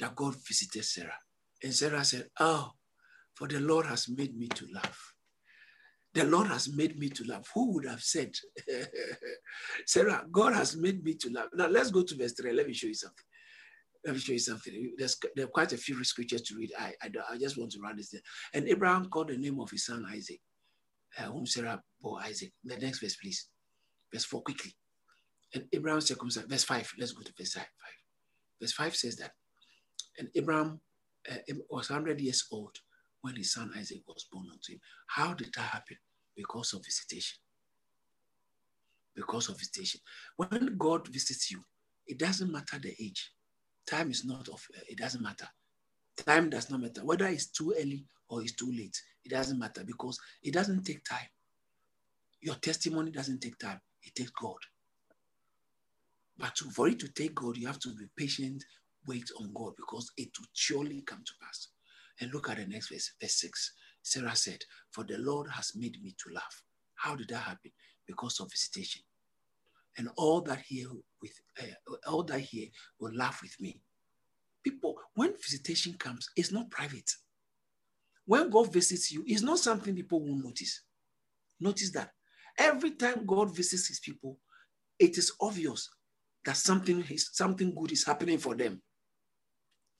that 0.00 0.14
God 0.14 0.34
visited 0.46 0.84
Sarah. 0.84 1.18
And 1.62 1.72
Sarah 1.72 2.04
said, 2.04 2.28
Oh, 2.38 2.72
for 3.34 3.48
the 3.48 3.60
Lord 3.60 3.86
has 3.86 4.08
made 4.08 4.36
me 4.36 4.48
to 4.48 4.66
laugh. 4.74 5.12
The 6.14 6.24
Lord 6.24 6.48
has 6.48 6.72
made 6.74 6.98
me 6.98 7.10
to 7.10 7.24
laugh. 7.24 7.48
Who 7.54 7.74
would 7.74 7.86
have 7.86 8.02
said, 8.02 8.34
Sarah, 9.86 10.24
God 10.32 10.54
has 10.54 10.76
made 10.76 11.04
me 11.04 11.14
to 11.14 11.30
laugh? 11.30 11.48
Now 11.54 11.68
let's 11.68 11.90
go 11.90 12.02
to 12.02 12.16
verse 12.16 12.32
3. 12.32 12.52
Let 12.52 12.66
me 12.66 12.72
show 12.72 12.88
you 12.88 12.94
something. 12.94 13.24
Let 14.06 14.14
me 14.14 14.20
show 14.20 14.32
you 14.32 14.38
something. 14.38 14.92
There's 14.96 15.16
there 15.34 15.46
are 15.46 15.48
quite 15.48 15.72
a 15.72 15.76
few 15.76 16.02
scriptures 16.04 16.42
to 16.42 16.54
read. 16.54 16.70
I, 16.78 16.92
I, 17.02 17.10
I 17.32 17.38
just 17.38 17.58
want 17.58 17.72
to 17.72 17.80
run 17.80 17.96
this. 17.96 18.14
And 18.54 18.68
Abraham 18.68 19.06
called 19.06 19.28
the 19.28 19.36
name 19.36 19.58
of 19.58 19.68
his 19.68 19.84
son 19.84 20.06
Isaac, 20.08 20.40
uh, 21.18 21.24
whom 21.24 21.44
Sarah 21.44 21.82
bore 22.00 22.20
Isaac. 22.22 22.52
The 22.64 22.76
next 22.76 23.00
verse, 23.00 23.16
please. 23.16 23.48
Verse 24.12 24.24
4, 24.24 24.42
quickly. 24.42 24.76
And 25.52 25.64
Abraham 25.72 26.00
circumcised. 26.00 26.48
Verse 26.48 26.62
5. 26.62 26.92
Let's 27.00 27.12
go 27.12 27.22
to 27.22 27.32
verse 27.36 27.54
5. 27.54 27.64
Verse 28.60 28.72
5 28.72 28.94
says 28.94 29.16
that. 29.16 29.32
And 30.18 30.28
Abraham 30.36 30.80
uh, 31.28 31.54
was 31.68 31.90
100 31.90 32.20
years 32.20 32.46
old 32.52 32.78
when 33.22 33.34
his 33.34 33.52
son 33.52 33.72
Isaac 33.76 34.02
was 34.06 34.26
born 34.30 34.46
unto 34.52 34.74
him. 34.74 34.80
How 35.08 35.34
did 35.34 35.52
that 35.56 35.62
happen? 35.62 35.96
Because 36.36 36.72
of 36.74 36.84
visitation. 36.84 37.38
Because 39.16 39.48
of 39.48 39.58
visitation. 39.58 40.00
When 40.36 40.76
God 40.78 41.08
visits 41.08 41.50
you, 41.50 41.64
it 42.06 42.20
doesn't 42.20 42.52
matter 42.52 42.78
the 42.78 42.94
age. 43.00 43.32
Time 43.86 44.10
is 44.10 44.24
not 44.24 44.48
of, 44.48 44.66
uh, 44.76 44.80
it 44.88 44.98
doesn't 44.98 45.22
matter. 45.22 45.48
Time 46.16 46.50
does 46.50 46.70
not 46.70 46.80
matter. 46.80 47.04
Whether 47.04 47.26
it's 47.26 47.46
too 47.46 47.74
early 47.78 48.04
or 48.28 48.42
it's 48.42 48.52
too 48.52 48.70
late, 48.72 49.00
it 49.24 49.30
doesn't 49.30 49.58
matter 49.58 49.84
because 49.84 50.18
it 50.42 50.54
doesn't 50.54 50.84
take 50.84 51.04
time. 51.04 51.28
Your 52.40 52.56
testimony 52.56 53.10
doesn't 53.10 53.40
take 53.40 53.58
time, 53.58 53.80
it 54.02 54.14
takes 54.14 54.30
God. 54.30 54.58
But 56.38 56.54
to, 56.56 56.70
for 56.70 56.88
it 56.88 56.98
to 57.00 57.08
take 57.08 57.34
God, 57.34 57.56
you 57.56 57.66
have 57.66 57.78
to 57.80 57.90
be 57.90 58.06
patient, 58.16 58.64
wait 59.06 59.30
on 59.40 59.52
God 59.54 59.74
because 59.76 60.10
it 60.16 60.30
will 60.38 60.46
surely 60.52 61.02
come 61.02 61.22
to 61.24 61.32
pass. 61.42 61.68
And 62.20 62.32
look 62.32 62.50
at 62.50 62.58
the 62.58 62.66
next 62.66 62.90
verse, 62.90 63.12
verse 63.20 63.34
6. 63.40 63.72
Sarah 64.02 64.36
said, 64.36 64.62
For 64.92 65.04
the 65.04 65.18
Lord 65.18 65.48
has 65.50 65.72
made 65.76 66.02
me 66.02 66.14
to 66.24 66.34
laugh. 66.34 66.62
How 66.94 67.16
did 67.16 67.28
that 67.28 67.38
happen? 67.42 67.72
Because 68.06 68.40
of 68.40 68.50
visitation. 68.50 69.02
And 69.98 70.08
all 70.16 70.40
that 70.42 70.60
here 70.66 70.88
with 71.58 71.70
uh, 72.06 72.22
that 72.22 72.40
here 72.40 72.68
will 73.00 73.14
laugh 73.14 73.40
with 73.42 73.54
me. 73.60 73.80
People, 74.64 74.96
when 75.14 75.32
visitation 75.36 75.94
comes, 75.94 76.28
it's 76.36 76.52
not 76.52 76.70
private. 76.70 77.10
When 78.24 78.50
God 78.50 78.72
visits 78.72 79.12
you, 79.12 79.22
it's 79.26 79.42
not 79.42 79.58
something 79.58 79.94
people 79.94 80.20
will 80.20 80.36
notice. 80.36 80.82
Notice 81.60 81.92
that 81.92 82.10
every 82.58 82.92
time 82.92 83.24
God 83.26 83.54
visits 83.54 83.88
his 83.88 84.00
people, 84.00 84.38
it 84.98 85.16
is 85.16 85.32
obvious 85.40 85.88
that 86.44 86.56
something 86.56 87.04
is 87.10 87.30
something 87.32 87.74
good 87.74 87.92
is 87.92 88.04
happening 88.04 88.38
for 88.38 88.54
them. 88.54 88.82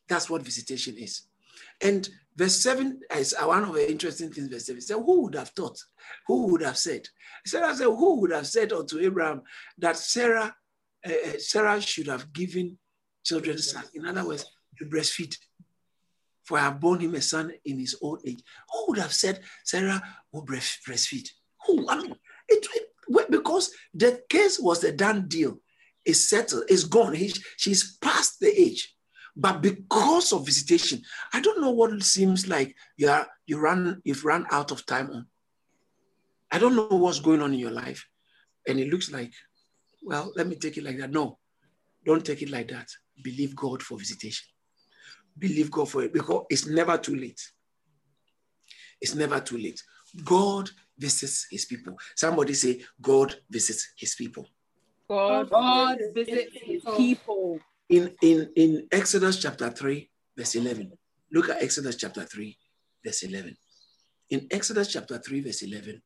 That's 0.09 0.31
what 0.31 0.43
visitation 0.43 0.97
is. 0.99 1.23
And 1.81 2.09
verse 2.37 2.57
7 2.61 3.01
is 3.17 3.35
one 3.41 3.65
of 3.65 3.75
the 3.75 3.91
interesting 3.91 4.31
things. 4.31 4.49
Verse 4.49 4.67
7 4.67 4.81
said, 4.81 4.97
Who 4.97 5.23
would 5.23 5.35
have 5.35 5.51
thought? 5.51 5.79
Who 6.27 6.49
would 6.49 6.63
have 6.63 6.79
said? 6.79 7.09
Sarah 7.45 7.75
said, 7.75 7.87
Who 7.87 8.21
would 8.21 8.33
have 8.33 8.47
said 8.47 8.73
unto 8.73 8.99
Abraham 8.99 9.43
that 9.79 9.97
Sarah, 9.97 10.55
uh, 11.05 11.39
Sarah 11.39 11.81
should 11.81 12.07
have 12.07 12.33
given 12.33 12.79
children 13.25 13.59
son? 13.59 13.85
In 13.95 14.07
other 14.07 14.27
words, 14.27 14.45
to 14.79 14.85
breastfeed. 14.87 15.37
For 16.45 16.59
I 16.59 16.63
have 16.63 16.81
borne 16.81 17.01
him 17.01 17.15
a 17.15 17.21
son 17.21 17.53
in 17.65 17.79
his 17.79 17.97
old 18.01 18.21
age. 18.25 18.43
Who 18.73 18.87
would 18.89 18.99
have 18.99 19.13
said 19.13 19.41
Sarah 19.65 20.03
will 20.33 20.45
breastfeed? 20.45 21.29
Who? 21.67 21.89
I 21.89 22.01
mean, 22.01 22.15
it, 22.49 22.67
it, 22.75 23.31
because 23.31 23.71
the 23.93 24.23
case 24.29 24.61
was 24.61 24.85
a 24.85 24.93
done 24.93 25.27
deal. 25.29 25.59
It's 26.05 26.29
settled, 26.29 26.65
it's 26.69 26.85
gone. 26.85 27.15
He, 27.15 27.35
she's 27.57 27.97
past 27.99 28.39
the 28.41 28.49
age. 28.49 28.95
But 29.35 29.61
because 29.61 30.33
of 30.33 30.47
visitation, 30.47 31.03
I 31.33 31.41
don't 31.41 31.61
know 31.61 31.71
what 31.71 31.93
it 31.93 32.03
seems 32.05 32.49
like 32.49 32.75
you 32.97 33.09
are 33.11 33.27
you 33.47 33.59
run 33.59 34.01
you've 34.05 34.25
run 34.25 34.47
out 34.51 34.71
of 34.71 34.87
time 34.87 35.11
on. 35.11 35.27
I 36.51 36.59
don't 36.59 36.77
know 36.77 36.87
what's 36.87 37.21
going 37.21 37.43
on 37.43 37.53
in 37.53 37.59
your 37.59 37.73
life. 37.73 38.07
And 38.67 38.81
it 38.81 38.89
looks 38.89 39.11
like, 39.11 39.33
well, 40.07 40.33
let 40.37 40.47
me 40.47 40.55
take 40.55 40.77
it 40.77 40.85
like 40.85 40.99
that. 40.99 41.11
No, 41.11 41.39
don't 42.05 42.25
take 42.25 42.41
it 42.41 42.51
like 42.51 42.69
that. 42.69 42.89
Believe 43.21 43.57
God 43.57 43.83
for 43.83 43.99
visitation. 43.99 44.47
Believe 45.37 45.69
God 45.69 45.91
for 45.91 46.05
it 46.05 46.13
because 46.13 46.45
it's 46.49 46.67
never 46.67 46.97
too 46.97 47.17
late. 47.17 47.41
It's 49.01 49.17
never 49.17 49.41
too 49.41 49.59
late. 49.59 49.83
God 50.25 50.71
visits 50.97 51.49
his 51.51 51.65
people. 51.65 51.99
Somebody 52.15 52.55
say, 52.55 52.83
God 53.03 53.35
visits 53.51 53.95
his 53.99 54.15
people. 54.15 54.47
God, 55.09 55.51
God 55.51 55.99
visits 56.15 56.57
his 56.63 56.85
people 56.97 57.59
in, 57.89 58.13
in, 58.23 58.49
in 58.55 58.87
Exodus 58.93 59.43
chapter 59.43 59.71
3, 59.71 60.09
verse 60.39 60.55
11. 60.55 60.93
Look 61.33 61.49
at 61.51 61.61
Exodus 61.63 61.97
chapter 61.97 62.23
3, 62.23 62.57
verse 63.05 63.25
11. 63.25 63.57
In 64.31 64.47
Exodus 64.53 64.93
chapter 64.93 65.19
3, 65.19 65.41
verse 65.41 65.63
11, 65.63 66.01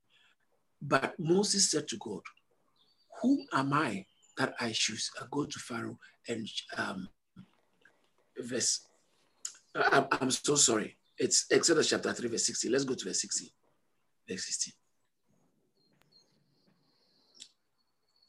but 0.80 1.14
Moses 1.18 1.70
said 1.70 1.86
to 1.88 1.98
God, 1.98 2.22
Who 3.22 3.44
am 3.52 3.72
I 3.72 4.06
that 4.38 4.54
I 4.60 4.72
should 4.72 4.98
go 5.30 5.44
to 5.44 5.58
Pharaoh 5.58 5.98
and 6.28 6.48
um, 6.76 7.08
verse, 8.38 8.86
I'm, 9.74 10.06
I'm 10.12 10.30
so 10.30 10.54
sorry. 10.54 10.96
It's 11.18 11.46
Exodus 11.50 11.90
chapter 11.90 12.12
3, 12.12 12.28
verse 12.28 12.46
16. 12.46 12.72
Let's 12.72 12.84
go 12.84 12.94
to 12.94 13.04
verse 13.04 13.20
16. 13.20 13.48
Verse 14.28 14.46
16. 14.46 14.74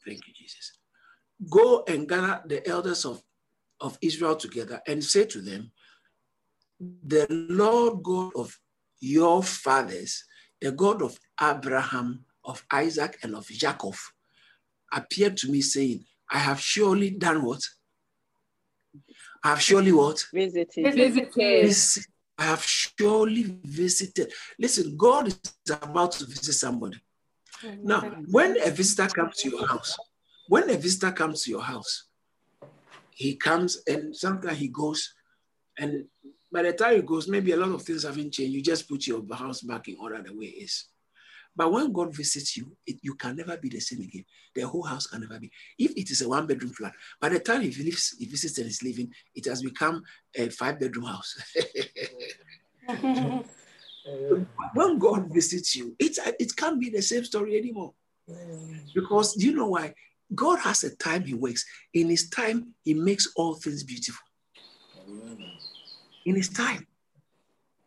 Thank 0.04 0.26
you, 0.26 0.34
Jesus. 0.34 0.78
Go 1.50 1.84
and 1.88 2.08
gather 2.08 2.42
the 2.46 2.66
elders 2.68 3.04
of 3.04 3.22
of 3.82 3.98
Israel 4.00 4.36
together 4.36 4.80
and 4.86 5.04
say 5.04 5.26
to 5.26 5.40
them, 5.40 5.72
The 6.80 7.26
Lord 7.28 8.02
God 8.02 8.32
of 8.36 8.58
your 9.00 9.42
fathers, 9.42 10.24
the 10.60 10.72
God 10.72 11.02
of 11.02 11.18
Abraham, 11.40 12.24
of 12.44 12.64
Isaac, 12.70 13.18
and 13.22 13.34
of 13.34 13.46
Jacob, 13.48 13.94
appeared 14.92 15.36
to 15.38 15.50
me 15.50 15.60
saying, 15.60 16.04
I 16.30 16.38
have 16.38 16.60
surely 16.60 17.10
done 17.10 17.44
what? 17.44 17.60
I 19.44 19.50
have 19.50 19.60
surely 19.60 19.92
what? 19.92 20.24
Visited. 20.32 20.94
Visited. 21.62 22.06
I 22.38 22.44
have 22.44 22.64
surely 22.64 23.58
visited. 23.64 24.32
Listen, 24.58 24.96
God 24.96 25.28
is 25.28 25.54
about 25.70 26.12
to 26.12 26.26
visit 26.26 26.54
somebody. 26.54 26.98
Now, 27.82 28.00
when 28.30 28.56
a 28.64 28.70
visitor 28.70 29.08
comes 29.08 29.36
to 29.38 29.50
your 29.50 29.66
house, 29.66 29.96
when 30.48 30.68
a 30.70 30.76
visitor 30.76 31.12
comes 31.12 31.44
to 31.44 31.50
your 31.50 31.62
house, 31.62 32.04
he 33.10 33.36
comes 33.36 33.82
and 33.86 34.16
sometimes 34.16 34.58
he 34.58 34.68
goes 34.68 35.14
and 35.78 36.04
by 36.52 36.62
the 36.62 36.72
time 36.72 36.96
he 36.96 37.02
goes, 37.02 37.28
maybe 37.28 37.52
a 37.52 37.56
lot 37.56 37.70
of 37.70 37.82
things 37.82 38.02
haven't 38.02 38.32
changed. 38.32 38.52
You 38.52 38.62
just 38.62 38.88
put 38.88 39.06
your 39.06 39.22
house 39.34 39.62
back 39.62 39.88
in 39.88 39.96
order 39.98 40.22
the 40.22 40.34
way 40.36 40.46
it 40.46 40.64
is. 40.64 40.84
But 41.54 41.70
when 41.70 41.92
God 41.92 42.16
visits 42.16 42.56
you, 42.56 42.76
it, 42.86 42.96
you 43.02 43.14
can 43.14 43.36
never 43.36 43.56
be 43.56 43.68
the 43.68 43.80
same 43.80 44.00
again. 44.00 44.24
The 44.54 44.62
whole 44.62 44.84
house 44.84 45.06
can 45.06 45.20
never 45.20 45.38
be. 45.38 45.50
If 45.78 45.92
it 45.92 46.10
is 46.10 46.22
a 46.22 46.28
one 46.28 46.46
bedroom 46.46 46.72
flat, 46.72 46.94
by 47.20 47.28
the 47.28 47.40
time 47.40 47.60
he, 47.60 47.70
lives, 47.82 48.16
he 48.18 48.24
visits 48.26 48.58
and 48.58 48.66
is 48.66 48.82
living, 48.82 49.12
it 49.34 49.44
has 49.46 49.62
become 49.62 50.02
a 50.34 50.48
five 50.48 50.80
bedroom 50.80 51.06
house. 51.06 51.36
when 54.74 54.98
God 54.98 55.32
visits 55.32 55.76
you, 55.76 55.94
it, 55.98 56.18
it 56.38 56.56
can't 56.56 56.80
be 56.80 56.90
the 56.90 57.02
same 57.02 57.24
story 57.24 57.56
anymore. 57.58 57.92
Because 58.94 59.36
you 59.36 59.54
know 59.54 59.68
why? 59.68 59.94
God 60.34 60.58
has 60.60 60.84
a 60.84 60.96
time 60.96 61.24
he 61.24 61.34
works. 61.34 61.64
In 61.92 62.08
his 62.08 62.30
time, 62.30 62.74
he 62.84 62.94
makes 62.94 63.30
all 63.36 63.54
things 63.54 63.82
beautiful. 63.82 64.24
In 66.24 66.36
his 66.36 66.48
time. 66.48 66.86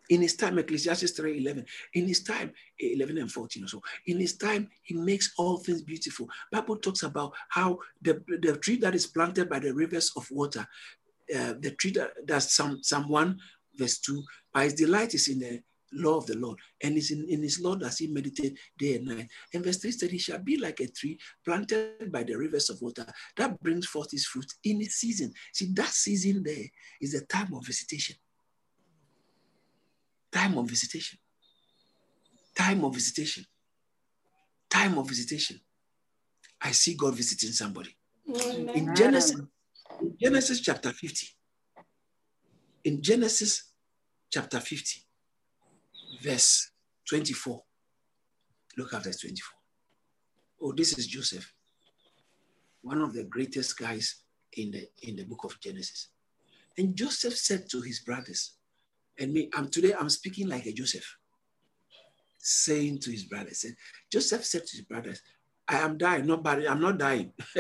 In 0.10 0.22
his 0.22 0.36
time, 0.36 0.58
Ecclesiastes 0.60 1.12
3 1.12 1.40
11. 1.40 1.66
In 1.94 2.08
his 2.08 2.24
time, 2.24 2.52
11 2.80 3.18
and 3.18 3.32
14 3.32 3.64
or 3.64 3.68
so. 3.68 3.82
In 4.08 4.20
his 4.20 4.38
time, 4.38 4.70
he 4.84 4.96
makes 4.96 5.34
all 5.38 5.58
things 5.58 5.82
beautiful. 5.82 6.30
Bible 6.52 6.78
talks 6.78 7.04
about 7.04 7.34
how 7.50 7.80
the, 8.02 8.22
the 8.42 8.58
tree 8.58 8.78
that 8.78 8.96
is 8.96 9.08
planted 9.08 9.50
by 9.50 9.60
the 9.60 9.74
rivers 9.74 10.12
of 10.16 10.30
water, 10.32 10.68
uh, 11.36 11.54
the 11.60 11.72
tree 11.80 11.92
that 11.92 12.12
that's 12.26 12.56
Psalm 12.56 13.10
1, 13.10 13.40
verse 13.76 14.00
2, 14.00 14.24
by 14.54 14.66
his 14.66 14.74
delight 14.74 15.14
is 15.14 15.28
in 15.28 15.40
the 15.40 15.62
law 15.94 16.18
of 16.18 16.26
the 16.26 16.38
Lord, 16.38 16.60
and 16.84 16.98
is 16.98 17.12
in, 17.12 17.26
in 17.30 17.42
his 17.42 17.60
law 17.60 17.76
does 17.76 17.98
he 17.98 18.08
meditate 18.08 18.58
day 18.78 18.96
and 18.96 19.06
night. 19.06 19.28
And 19.54 19.64
verse 19.64 19.78
3 19.78 19.92
said, 19.92 20.12
He 20.12 20.18
shall 20.18 20.40
be 20.40 20.58
like 20.58 20.80
a 20.80 20.88
tree 20.88 21.18
planted 21.44 22.12
by 22.12 22.24
the 22.24 22.36
rivers 22.36 22.70
of 22.70 22.82
water 22.82 23.06
that 23.38 23.62
brings 23.62 23.86
forth 23.86 24.12
his 24.12 24.26
fruit 24.26 24.52
in 24.64 24.82
its 24.82 24.96
season. 24.96 25.34
See, 25.54 25.72
that 25.74 25.90
season 25.90 26.44
there 26.44 26.66
is 27.02 27.14
the 27.14 27.26
time 27.26 27.54
of 27.54 27.66
visitation. 27.66 28.16
Time 30.36 30.58
of 30.58 30.68
visitation. 30.68 31.18
Time 32.54 32.84
of 32.84 32.94
visitation. 32.94 33.46
Time 34.70 34.98
of 34.98 35.08
visitation. 35.08 35.62
I 36.62 36.72
see 36.72 36.96
God 36.96 37.16
visiting 37.16 37.52
somebody. 37.52 37.96
In 38.74 38.94
Genesis, 38.94 39.40
in 40.02 40.18
Genesis 40.22 40.60
chapter 40.60 40.92
50, 40.92 41.28
in 42.84 43.02
Genesis 43.02 43.72
chapter 44.30 44.60
50, 44.60 45.06
verse 46.22 46.70
24. 47.10 47.64
Look 48.78 48.94
at 48.94 49.06
verse 49.06 49.22
24. 49.22 49.58
Oh, 50.64 50.74
this 50.74 50.98
is 50.98 51.08
Joseph, 51.08 51.50
one 52.82 53.02
of 53.02 53.14
the 53.14 53.24
greatest 53.24 53.78
guys 53.78 54.24
in 54.52 54.72
the 54.72 54.86
in 55.02 55.16
the 55.16 55.24
book 55.24 55.46
of 55.46 55.58
Genesis. 55.62 56.10
And 56.78 56.94
Joseph 56.94 57.38
said 57.38 57.70
to 57.70 57.80
his 57.80 58.02
brothers, 58.02 58.58
and 59.20 59.34
me, 59.34 59.50
I'm 59.54 59.70
today 59.70 59.94
I'm 59.98 60.10
speaking 60.10 60.48
like 60.48 60.66
a 60.66 60.74
Joseph, 60.74 61.18
saying 62.38 63.00
to 63.00 63.12
his 63.12 63.24
brothers, 63.26 63.62
said, 63.62 63.76
Joseph 64.12 64.46
said 64.46 64.66
to 64.66 64.78
his 64.78 64.86
brothers, 64.86 65.22
I 65.68 65.78
am 65.80 65.98
dying, 65.98 66.28
not 66.28 66.44
bad, 66.44 66.66
I'm 66.66 66.82
not 66.82 66.98
dying. 66.98 67.34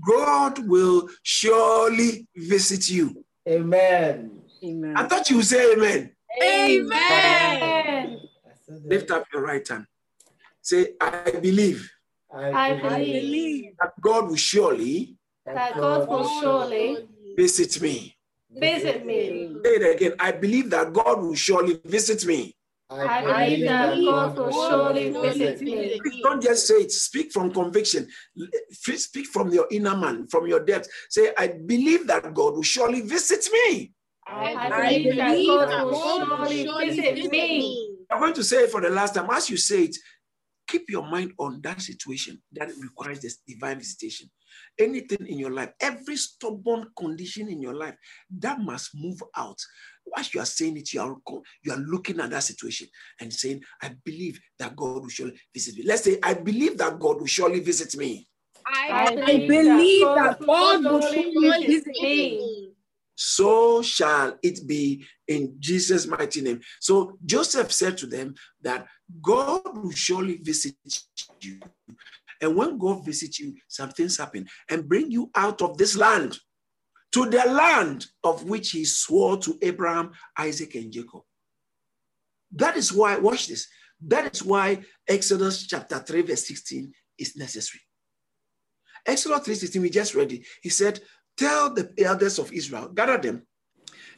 God 0.06 0.68
will 0.68 1.08
surely 1.24 2.28
visit 2.36 2.90
you. 2.90 3.24
Amen. 3.48 4.42
Amen. 4.64 4.98
I 4.98 5.08
thought 5.08 5.30
you 5.30 5.38
would 5.38 5.46
say 5.46 5.74
amen. 5.74 6.12
Amen. 6.42 8.20
Lift 8.86 9.12
up 9.12 9.26
your 9.34 9.44
right 9.44 9.66
hand. 9.68 9.86
Say, 10.64 10.94
I 11.00 11.32
believe 11.42 11.92
I 12.34 12.74
believe 12.74 13.74
that 13.80 13.92
God 14.02 14.30
will 14.30 14.36
surely 14.38 15.18
that 15.46 15.76
God 15.76 16.10
will 16.10 16.28
surely 16.42 17.06
visit 17.38 17.82
me. 17.82 18.16
visit 18.50 19.06
me. 19.06 19.58
Say 19.64 19.76
it 19.76 19.96
again. 19.96 20.14
I 20.20 20.32
believe 20.32 20.70
that 20.70 20.94
God 20.94 21.22
will 21.22 21.36
surely 21.36 21.80
visit 21.84 22.26
me. 22.26 22.56
I 22.90 23.22
believe 23.22 23.66
that 23.66 24.02
God 24.06 24.38
will 24.38 24.52
surely 24.52 25.10
visit 25.10 25.62
me. 25.62 26.00
Don't 26.24 26.42
just 26.42 26.66
say 26.66 26.76
it. 26.76 26.92
Speak 26.94 27.34
from 27.34 27.52
conviction. 27.52 28.08
Speak 28.72 29.28
from 29.28 29.52
your 29.52 29.68
inner 29.70 29.98
man, 29.98 30.28
from 30.28 30.48
your 30.48 30.62
depth. 30.64 30.88
Say, 31.10 31.34
I 31.38 31.48
believe 31.66 32.08
that 32.08 32.34
God 32.34 32.56
will 32.56 32.64
surely 32.64 33.02
visit 33.02 33.46
me. 33.52 33.92
I 34.26 34.70
believe 34.70 35.18
that 35.18 35.46
God 35.46 35.92
will 35.92 36.18
surely 36.18 36.70
visit 36.90 37.30
me. 37.30 37.98
I'm 38.10 38.20
going 38.20 38.34
to 38.34 38.44
say 38.44 38.64
it 38.64 38.72
for 38.72 38.80
the 38.80 38.90
last 38.90 39.16
time. 39.16 39.28
As 39.30 39.50
you 39.50 39.58
say 39.58 39.84
it, 39.84 39.98
keep 40.68 40.90
your 40.90 41.04
mind 41.04 41.34
on 41.40 41.62
that 41.62 41.82
situation 41.82 42.42
that 42.54 42.70
requires 42.80 43.20
this 43.20 43.40
divine 43.48 43.80
visitation. 43.80 44.30
Anything 44.80 45.28
in 45.28 45.40
your 45.40 45.52
life, 45.52 45.70
every 45.80 46.16
stubborn 46.16 46.88
condition 46.98 47.50
in 47.50 47.62
your 47.62 47.74
life, 47.74 47.96
that 48.40 48.60
must 48.60 48.92
move 48.96 49.22
out. 49.36 49.58
As 50.18 50.34
you 50.34 50.42
are 50.42 50.46
saying 50.46 50.78
it, 50.78 50.94
you 50.94 51.02
are, 51.02 51.16
you 51.64 51.72
are 51.72 51.80
looking 51.80 52.20
at 52.20 52.30
that 52.30 52.44
situation 52.44 52.88
and 53.20 53.34
saying, 53.34 53.62
I 53.82 53.96
believe 54.04 54.40
that 54.60 54.76
God 54.76 55.02
will 55.02 55.10
surely 55.10 55.40
visit 55.54 55.76
me. 55.78 55.84
Let's 55.86 56.04
say, 56.04 56.20
I 56.22 56.34
believe 56.36 56.78
that 56.78 57.00
God 57.00 57.20
will 57.20 57.26
surely 57.26 57.60
visit 57.62 57.98
me. 57.98 58.28
I 58.66 59.16
believe 59.16 60.00
that 60.16 60.40
God 60.40 60.84
will 60.86 61.02
surely 61.02 61.66
visit 61.68 61.88
me. 62.02 62.53
So 63.16 63.82
shall 63.82 64.38
it 64.42 64.66
be 64.68 65.06
in 65.28 65.56
Jesus' 65.60 66.08
mighty 66.08 66.42
name. 66.42 66.62
So 66.80 67.18
Joseph 67.26 67.72
said 67.72 67.98
to 68.00 68.08
them 68.08 68.36
that 68.62 68.88
God 69.22 69.62
will 69.78 69.92
surely 69.92 70.38
visit 70.38 70.76
you. 71.42 71.60
And 72.42 72.56
when 72.56 72.78
God 72.78 73.06
visits 73.06 73.40
you, 73.40 73.56
some 73.68 73.92
things 73.92 74.18
happen 74.18 74.48
and 74.70 74.90
bring 74.90 75.12
you 75.12 75.30
out 75.36 75.62
of 75.62 75.78
this 75.78 75.96
land 75.96 76.40
to 77.14 77.30
the 77.30 77.46
land 77.46 78.08
of 78.24 78.44
which 78.46 78.72
he 78.72 78.86
swore 78.86 79.38
to 79.38 79.58
Abraham, 79.62 80.12
Isaac, 80.38 80.74
and 80.76 80.92
Jacob. 80.92 81.22
That 82.52 82.76
is 82.76 82.92
why, 82.92 83.18
watch 83.18 83.48
this. 83.48 83.68
That 84.06 84.34
is 84.34 84.44
why 84.44 84.84
Exodus 85.08 85.68
chapter 85.68 86.00
3, 86.00 86.24
verse 86.24 86.48
16 86.48 86.92
is 87.18 87.36
necessary. 87.36 87.82
Exodus 89.06 89.40
3:16, 89.48 89.82
we 89.82 89.90
just 89.90 90.16
read 90.16 90.32
it. 90.32 90.46
He 90.62 90.70
said, 90.70 91.02
Tell 91.38 91.74
the 91.74 91.92
elders 92.00 92.40
of 92.40 92.52
Israel, 92.54 92.90
gather 92.90 93.18
them, 93.18 93.46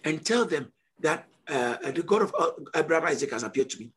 and 0.04 0.26
tell 0.26 0.46
them 0.46 0.72
that 1.00 1.28
uh, 1.48 1.78
the 1.92 2.04
God 2.04 2.24
of 2.24 2.36
uh, 2.38 2.52
Abraham 2.76 3.08
Isaac 3.08 3.32
has 3.32 3.44
appeared 3.44 3.70
to 3.72 3.80
me, 3.80 3.92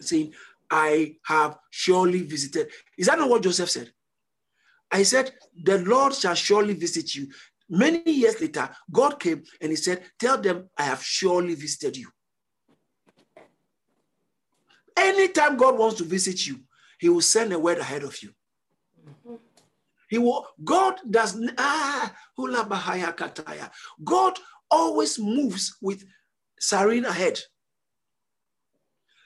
saying, 0.00 0.34
I 0.70 1.16
have 1.24 1.58
surely 1.70 2.22
visited. 2.22 2.68
Is 2.98 3.06
that 3.06 3.18
not 3.18 3.30
what 3.30 3.42
Joseph 3.42 3.70
said? 3.70 3.92
I 4.90 5.02
said, 5.02 5.32
The 5.64 5.78
Lord 5.78 6.14
shall 6.14 6.34
surely 6.34 6.74
visit 6.74 7.14
you. 7.14 7.28
Many 7.70 8.02
years 8.10 8.40
later, 8.40 8.68
God 8.90 9.20
came 9.20 9.42
and 9.60 9.70
he 9.70 9.76
said, 9.76 10.02
Tell 10.18 10.38
them, 10.40 10.68
I 10.76 10.84
have 10.84 11.02
surely 11.02 11.54
visited 11.54 11.96
you. 11.96 12.08
Anytime 14.96 15.56
God 15.56 15.78
wants 15.78 15.98
to 15.98 16.04
visit 16.04 16.46
you, 16.46 16.60
he 16.98 17.08
will 17.08 17.20
send 17.20 17.52
a 17.52 17.58
word 17.58 17.78
ahead 17.78 18.02
of 18.02 18.20
you. 18.22 18.30
He 20.08 20.18
will, 20.18 20.46
God 20.64 20.96
does 21.10 21.38
ah 21.58 22.14
hula 22.36 22.64
bahaya 22.64 23.14
kataya. 23.14 23.70
God 24.02 24.38
always 24.70 25.18
moves 25.18 25.76
with 25.80 26.04
siren 26.58 27.04
ahead. 27.04 27.38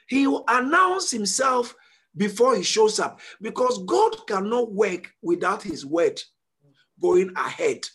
He 0.09 0.27
will 0.27 0.45
announce 0.49 1.11
himself 1.11 1.75
before 2.17 2.57
he 2.57 2.63
shows 2.63 3.01
up 3.01 3.21
because 3.41 3.83
God 3.85 4.27
cannot 4.27 4.73
work 4.73 5.11
without 5.23 5.63
his 5.63 5.87
word 5.87 6.21
going 7.01 7.33
ahead. 7.37 7.87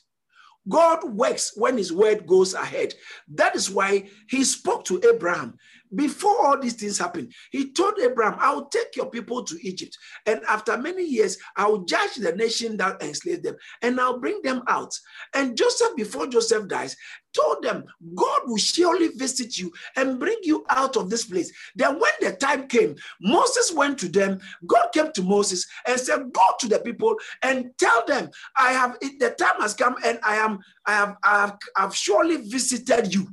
God 0.67 1.04
works 1.04 1.54
when 1.56 1.78
his 1.78 1.93
word 1.93 2.28
goes 2.28 2.54
ahead. 2.54 2.93
That 3.34 3.56
is 3.56 3.69
why 3.69 4.10
he 4.30 4.43
spoke 4.43 4.84
to 4.86 5.02
Abraham. 5.13 5.58
Before 5.95 6.45
all 6.45 6.60
these 6.60 6.73
things 6.73 6.97
happened, 6.97 7.34
he 7.52 7.71
told 7.71 8.00
Abraham, 8.00 8.38
I 8.39 8.54
will 8.54 8.65
take 8.65 8.95
your 8.95 9.10
people 9.10 9.43
to 9.43 9.67
Egypt. 9.67 9.97
And 10.26 10.41
after 10.50 10.78
many 10.78 11.04
years, 11.04 11.38
I 11.56 11.67
will 11.67 11.86
judge 11.86 12.15
the 12.15 12.36
nation 12.36 12.78
that 12.78 13.02
enslaved 13.02 13.43
them 13.43 13.56
and 13.82 14.00
I'll 14.00 14.19
bring 14.19 14.41
them 14.41 14.63
out. 14.67 14.93
And 15.34 15.58
Joseph, 15.58 15.95
before 15.95 16.28
Joseph 16.28 16.67
dies, 16.67 16.95
told 17.34 17.63
them, 17.63 17.84
God 18.15 18.41
will 18.45 18.58
surely 18.58 19.10
visit 19.10 19.58
you 19.58 19.71
and 19.95 20.19
bring 20.19 20.38
you 20.43 20.65
out 20.69 20.97
of 20.97 21.10
this 21.10 21.26
place. 21.26 21.52
Then, 21.76 22.00
when 22.00 22.12
the 22.21 22.34
time 22.34 22.67
came, 22.67 22.95
Moses 23.21 23.71
went 23.73 24.00
to 24.00 24.10
them. 24.10 24.39
God 24.65 24.88
came 24.93 25.12
to 25.13 25.23
Moses 25.23 25.65
and 25.86 26.00
said, 26.00 26.32
Go 26.34 26.41
to 26.60 26.67
the 26.67 26.80
people 26.80 27.15
and 27.43 27.71
tell 27.78 28.06
them, 28.08 28.30
I 28.58 28.71
have 28.71 28.97
the 29.00 29.36
time 29.38 29.62
has 29.62 29.73
come 29.73 29.95
and 30.04 30.19
I 30.23 30.36
am, 30.38 30.60
I 30.86 30.93
have, 30.93 31.15
I 31.23 31.41
have, 31.41 31.58
I 31.76 31.82
have 31.82 31.95
surely 31.95 32.38
visited 32.38 33.13
you. 33.13 33.28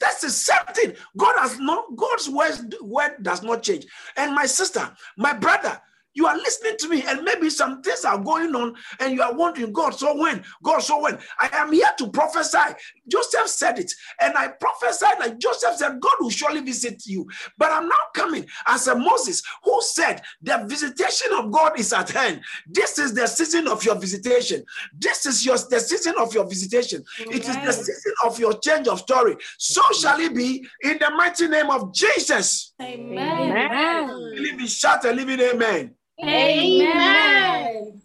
That's 0.00 0.20
the 0.20 0.30
same 0.30 0.74
thing. 0.74 0.94
God 1.16 1.34
has 1.38 1.58
not, 1.58 1.96
God's 1.96 2.28
word, 2.28 2.74
word 2.80 3.16
does 3.22 3.42
not 3.42 3.62
change. 3.62 3.86
And 4.16 4.34
my 4.34 4.46
sister, 4.46 4.90
my 5.16 5.32
brother, 5.32 5.80
you 6.16 6.26
are 6.26 6.36
listening 6.36 6.76
to 6.78 6.88
me, 6.88 7.02
and 7.06 7.22
maybe 7.22 7.50
some 7.50 7.82
things 7.82 8.06
are 8.06 8.16
going 8.18 8.54
on, 8.56 8.74
and 9.00 9.12
you 9.12 9.20
are 9.20 9.34
wondering, 9.34 9.70
God, 9.70 9.90
so 9.90 10.18
when? 10.18 10.42
God, 10.62 10.80
so 10.80 11.02
when? 11.02 11.18
I 11.38 11.50
am 11.52 11.72
here 11.72 11.90
to 11.98 12.08
prophesy. 12.08 12.74
Joseph 13.06 13.48
said 13.48 13.78
it, 13.78 13.92
and 14.22 14.34
I 14.34 14.48
prophesied 14.48 15.18
like 15.18 15.38
Joseph 15.38 15.76
said, 15.76 16.00
God 16.00 16.14
will 16.20 16.30
surely 16.30 16.62
visit 16.62 17.06
you. 17.06 17.28
But 17.58 17.70
I'm 17.70 17.86
now 17.86 17.96
coming 18.14 18.46
as 18.66 18.88
a 18.88 18.94
Moses 18.94 19.42
who 19.62 19.78
said, 19.82 20.22
The 20.40 20.64
visitation 20.66 21.32
of 21.34 21.52
God 21.52 21.78
is 21.78 21.92
at 21.92 22.08
hand. 22.08 22.40
This 22.66 22.98
is 22.98 23.12
the 23.12 23.26
season 23.26 23.68
of 23.68 23.84
your 23.84 23.96
visitation. 23.96 24.64
This 24.98 25.26
is 25.26 25.44
your 25.44 25.58
the 25.58 25.80
season 25.80 26.14
of 26.18 26.32
your 26.32 26.48
visitation. 26.48 27.04
It 27.18 27.46
is 27.46 27.56
the 27.56 27.72
season 27.72 28.14
of 28.24 28.38
your 28.38 28.58
change 28.60 28.88
of 28.88 29.00
story. 29.00 29.36
So 29.58 29.82
shall 29.92 30.18
it 30.18 30.34
be 30.34 30.66
in 30.82 30.98
the 30.98 31.10
mighty 31.10 31.46
name 31.46 31.68
of 31.68 31.92
Jesus. 31.92 32.72
Amen. 32.80 34.34
Believe 34.34 34.56
me, 34.56 34.66
shout 34.66 35.04
a 35.04 35.12
living 35.12 35.40
amen. 35.40 35.94
Amen. 36.22 38.02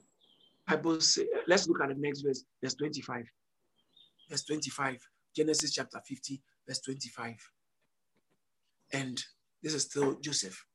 Bible 0.68 1.02
say, 1.02 1.28
let's 1.48 1.68
look 1.68 1.82
at 1.82 1.90
the 1.90 1.96
next 1.96 2.22
verse, 2.22 2.44
verse 2.64 2.76
25. 2.76 3.26
Verse 4.30 4.44
25, 4.46 4.98
Genesis 5.36 5.74
chapter 5.74 6.00
50, 6.06 6.42
verse 6.68 6.82
25. 6.82 7.36
And 8.94 9.22
this 9.62 9.74
is 9.74 9.84
still 9.84 10.20
Joseph. 10.22 10.66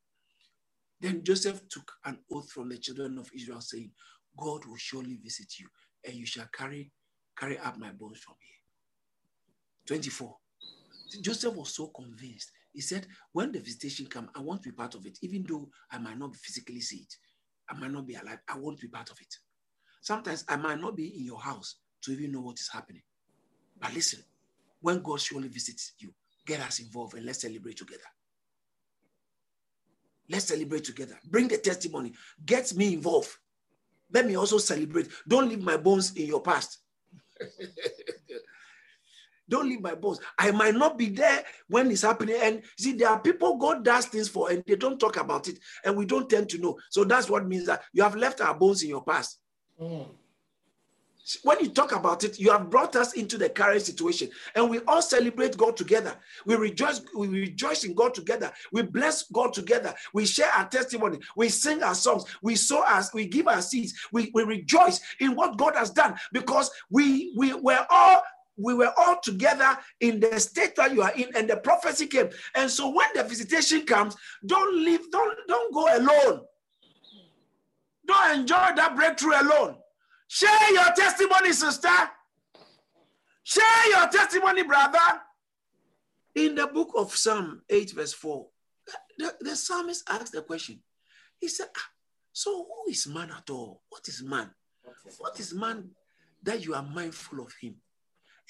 Then 1.01 1.23
Joseph 1.25 1.69
took 1.69 1.93
an 2.05 2.19
oath 2.33 2.51
from 2.51 2.69
the 2.69 2.79
children 2.79 3.19
of 3.19 3.31
Israel, 3.35 3.61
saying, 3.61 3.91
God 4.39 4.65
will 4.67 4.77
surely 4.77 5.19
visit 5.23 5.59
you, 5.59 5.69
and 6.05 6.15
you 6.15 6.27
shall 6.27 6.49
carry, 6.53 6.93
carry 7.39 7.59
up 7.59 7.79
my 7.79 7.91
bones 7.93 8.21
from 8.21 8.35
here. 8.41 8.57
24. 9.99 10.37
Joseph 11.23 11.55
was 11.55 11.75
so 11.75 11.89
convinced. 11.89 12.51
He 12.77 12.83
said, 12.83 13.07
When 13.33 13.53
the 13.53 13.59
visitation 13.59 14.07
comes, 14.07 14.29
I 14.35 14.41
want 14.41 14.63
to 14.63 14.69
be 14.69 14.75
part 14.75 14.95
of 14.95 15.07
it, 15.07 15.19
even 15.23 15.47
though 15.49 15.71
I 15.91 15.97
might 15.97 16.19
not 16.19 16.37
physically 16.37 16.83
see 16.83 16.99
it. 16.99 17.17
I 17.71 17.75
might 17.75 17.91
not 17.91 18.07
be 18.07 18.17
alive. 18.17 18.39
I 18.47 18.59
want 18.59 18.77
to 18.79 18.83
be 18.83 18.91
part 18.91 19.11
of 19.11 19.19
it. 19.19 19.35
Sometimes 20.03 20.45
I 20.47 20.57
might 20.57 20.79
not 20.79 20.95
be 20.95 21.07
in 21.19 21.25
your 21.25 21.41
house 21.41 21.77
to 22.03 22.13
even 22.13 22.33
know 22.33 22.43
what 22.43 22.61
is 22.61 22.69
happening. 22.71 23.01
But 23.81 23.95
listen, 23.95 24.23
when 24.83 25.01
God 25.01 25.23
surely 25.23 25.49
visits 25.49 25.95
you, 25.99 26.13
get 26.45 26.61
us 26.61 26.79
involved 26.81 27.15
and 27.15 27.25
let's 27.25 27.41
celebrate 27.41 27.79
together. 27.79 28.05
Let's 30.29 30.45
celebrate 30.45 30.85
together. 30.85 31.19
Bring 31.25 31.49
the 31.49 31.57
testimony. 31.57 32.13
Get 32.45 32.75
me 32.75 32.93
involved. 32.93 33.35
Let 34.13 34.27
me 34.27 34.37
also 34.37 34.59
celebrate. 34.59 35.09
Don't 35.27 35.49
leave 35.49 35.63
my 35.63 35.79
bones 35.79 36.15
in 36.15 36.27
your 36.27 36.43
past. 36.43 36.81
Don't 39.49 39.69
leave 39.69 39.81
my 39.81 39.95
boss. 39.95 40.19
I 40.39 40.51
might 40.51 40.75
not 40.75 40.99
be 40.99 41.09
there 41.09 41.45
when 41.69 41.91
it's 41.91 42.03
happening. 42.03 42.37
And 42.41 42.63
see, 42.77 42.93
there 42.93 43.09
are 43.09 43.21
people 43.21 43.57
God 43.57 43.85
does 43.85 44.07
things 44.07 44.29
for 44.29 44.51
and 44.51 44.63
they 44.67 44.77
don't 44.77 44.99
talk 44.99 45.17
about 45.17 45.49
it. 45.49 45.59
And 45.85 45.97
we 45.97 46.05
don't 46.05 46.29
tend 46.29 46.49
to 46.51 46.59
know. 46.59 46.79
So 46.91 47.05
that's 47.05 47.31
what 47.31 47.47
means 47.47 47.67
that 47.67 47.83
you 47.93 48.03
have 48.03 48.17
left 48.17 48.41
our 48.41 48.55
bones 48.55 48.83
in 48.83 48.89
your 48.89 49.05
past. 49.05 49.39
Mm. 49.81 50.07
When 51.43 51.59
you 51.59 51.71
talk 51.71 51.91
about 51.91 52.23
it, 52.23 52.39
you 52.39 52.53
have 52.53 52.71
brought 52.71 52.95
us 52.95 53.15
into 53.15 53.37
the 53.37 53.49
current 53.49 53.83
situation, 53.83 54.31
and 54.55 54.71
we 54.71 54.79
all 54.87 55.03
celebrate 55.03 55.57
God 55.57 55.77
together. 55.77 56.15
We 56.45 56.55
rejoice, 56.55 57.03
we 57.17 57.27
rejoice 57.27 57.83
in 57.83 57.95
God 57.95 58.15
together. 58.15 58.53
We 58.71 58.83
bless 58.83 59.25
God 59.25 59.53
together. 59.53 59.93
We 60.13 60.25
share 60.25 60.51
our 60.53 60.69
testimony. 60.69 61.19
We 61.37 61.49
sing 61.49 61.83
our 61.83 61.97
songs. 61.97 62.27
We 62.43 62.55
sow 62.55 62.85
us. 62.85 63.13
We 63.13 63.27
give 63.27 63.49
our 63.49 63.61
seeds. 63.61 63.95
We, 64.13 64.31
we 64.35 64.45
rejoice 64.45 65.01
in 65.19 65.35
what 65.35 65.59
God 65.59 65.75
has 65.75 65.91
done 65.91 66.15
because 66.33 66.71
we 66.91 67.35
we 67.37 67.55
were 67.55 67.85
all 67.91 68.23
we 68.57 68.75
were 68.75 68.93
all 68.97 69.21
together 69.23 69.79
in 70.01 70.21
the 70.21 70.41
state 70.41 70.77
that 70.77 70.95
you 70.95 71.03
are 71.03 71.13
in, 71.15 71.35
and 71.37 71.49
the 71.49 71.57
prophecy 71.57 72.07
came. 72.07 72.31
And 72.55 72.71
so 72.71 72.91
when 72.91 73.09
the 73.15 73.23
visitation 73.25 73.85
comes, 73.85 74.17
don't 74.45 74.77
leave, 74.77 75.11
don't, 75.11 75.37
don't 75.47 75.75
go 75.75 75.87
alone. 75.97 76.41
Don't 78.07 78.41
enjoy 78.41 78.55
that 78.77 78.95
breakthrough 78.97 79.41
alone. 79.41 79.77
Share 80.29 80.73
your 80.73 80.93
testimony, 80.95 81.53
sister. 81.53 81.89
Share 83.45 83.91
your 83.91 84.09
testimony, 84.09 84.63
brother. 84.63 84.99
In 86.35 86.55
the 86.55 86.67
book 86.67 86.93
of 86.97 87.15
Psalm 87.15 87.63
8, 87.69 87.93
verse 87.93 88.13
4, 88.13 88.47
the, 89.19 89.35
the 89.41 89.57
psalmist 89.57 90.05
asked 90.09 90.33
the 90.33 90.43
question. 90.43 90.81
He 91.41 91.49
said, 91.49 91.69
ah, 91.77 91.91
So 92.33 92.67
who 92.67 92.91
is 92.91 93.07
man 93.07 93.31
at 93.37 93.49
all? 93.51 93.83
What 93.89 94.07
is 94.09 94.23
man? 94.23 94.51
What 95.19 95.39
is 95.41 95.55
man 95.55 95.91
that 96.43 96.65
you 96.65 96.75
are 96.75 96.83
mindful 96.83 97.41
of 97.41 97.53
him? 97.61 97.77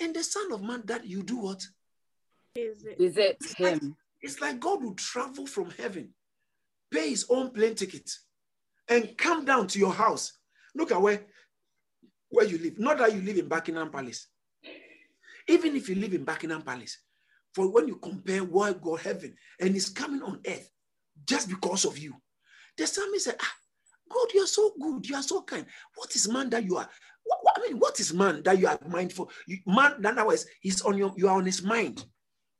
And 0.00 0.14
the 0.14 0.22
Son 0.22 0.52
of 0.52 0.62
Man 0.62 0.82
that 0.87 1.06
you 1.06 1.22
do 1.22 1.38
what? 1.38 1.66
Visit, 2.54 2.98
Visit 2.98 3.38
him. 3.56 3.72
Like, 3.72 3.82
it's 4.22 4.40
like 4.40 4.61
God 4.61 4.82
will 4.82 4.94
travel 4.94 5.46
from 5.46 5.70
heaven, 5.70 6.14
pay 6.90 7.11
his 7.11 7.26
own 7.28 7.50
plane 7.50 7.74
ticket, 7.74 8.11
and 8.88 9.16
come 9.16 9.44
down 9.44 9.66
to 9.68 9.78
your 9.78 9.92
house. 9.92 10.32
Look 10.74 10.92
at 10.92 11.00
where 11.00 11.22
where 12.30 12.46
you 12.46 12.59
live. 12.59 12.78
Not 12.78 12.98
that 12.98 13.14
you 13.14 13.22
live 13.22 13.38
in 13.38 13.48
Buckingham 13.48 13.90
Palace. 13.90 14.26
Even 15.48 15.76
if 15.76 15.88
you 15.88 15.94
live 15.94 16.12
in 16.12 16.24
Buckingham 16.24 16.62
Palace, 16.62 16.98
for 17.54 17.68
when 17.68 17.88
you 17.88 17.96
compare 17.96 18.42
what 18.44 18.82
God 18.82 19.00
heaven 19.00 19.35
and 19.61 19.76
is 19.76 19.88
coming 19.88 20.22
on 20.22 20.40
earth 20.46 20.70
just 21.24 21.48
because 21.48 21.85
of 21.85 21.96
you, 21.96 22.14
the 22.76 22.87
psalmist 22.87 23.24
said, 23.24 23.37
ah, 23.40 23.54
God, 24.12 24.26
you 24.35 24.42
are 24.42 24.46
so 24.46 24.72
good, 24.80 25.09
you 25.09 25.16
are 25.16 25.22
so 25.22 25.42
kind. 25.42 25.64
What 25.94 26.14
is 26.14 26.28
man 26.28 26.50
that 26.50 26.64
you 26.64 26.76
are? 26.76 26.88
What, 27.27 27.39
what, 27.43 27.55
I 27.59 27.69
mean, 27.69 27.79
what 27.79 28.01
is 28.01 28.15
man 28.15 28.43
that 28.45 28.59
you 28.59 28.69
are 28.69 28.79
mindful? 28.89 29.31
You, 29.47 29.59
man, 29.67 29.95
in 29.99 30.07
other 30.07 30.27
words, 30.27 30.47
he's 30.61 30.83
on 30.83 30.97
your, 30.97 31.12
you 31.17 31.29
are 31.29 31.37
on 31.37 31.47
his 31.47 31.62
mind. 31.62 32.05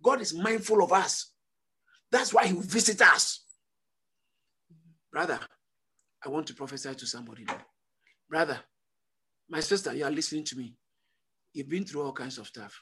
God 0.03 0.21
is 0.21 0.35
mindful 0.35 0.83
of 0.83 0.93
us. 0.93 1.33
That's 2.13 2.35
why 2.35 2.47
he 2.47 2.55
will 2.55 2.63
visit 2.63 3.01
us. 3.03 3.45
Brother, 5.13 5.41
I 6.25 6.29
want 6.29 6.47
to 6.49 6.55
prophesy 6.55 6.95
to 6.95 7.07
somebody 7.07 7.45
now. 7.45 7.61
Brother, 8.29 8.61
my 9.49 9.61
sister, 9.61 9.95
you 9.95 10.05
are 10.05 10.11
listening 10.11 10.45
to 10.45 10.57
me. 10.57 10.75
You've 11.53 11.69
been 11.69 11.85
through 11.85 12.03
all 12.03 12.13
kinds 12.13 12.39
of 12.39 12.47
stuff. 12.47 12.79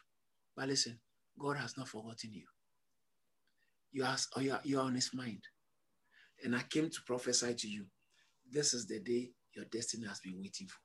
But 0.57 0.69
listen, 0.69 0.99
God 1.39 1.57
has 1.57 1.77
not 1.77 1.89
forgotten 1.89 2.33
you. 2.33 2.45
You 3.93 4.05
are, 4.05 4.17
oh, 4.37 4.41
you 4.41 4.53
are, 4.53 4.61
you 4.65 4.81
are 4.81 4.87
on 4.87 4.95
his 4.95 5.11
mind. 5.15 5.43
And 6.43 6.57
I 6.57 6.63
came 6.63 6.91
to 6.91 6.99
prophesy 7.07 7.55
to 7.55 7.69
you. 7.69 7.87
This 8.51 8.75
is 8.75 8.87
the 8.87 9.01
day 9.01 9.31
your 9.55 9.67
destiny 9.67 10.07
has 10.09 10.21
been 10.21 10.35
waiting 10.39 10.67
for. 10.67 10.79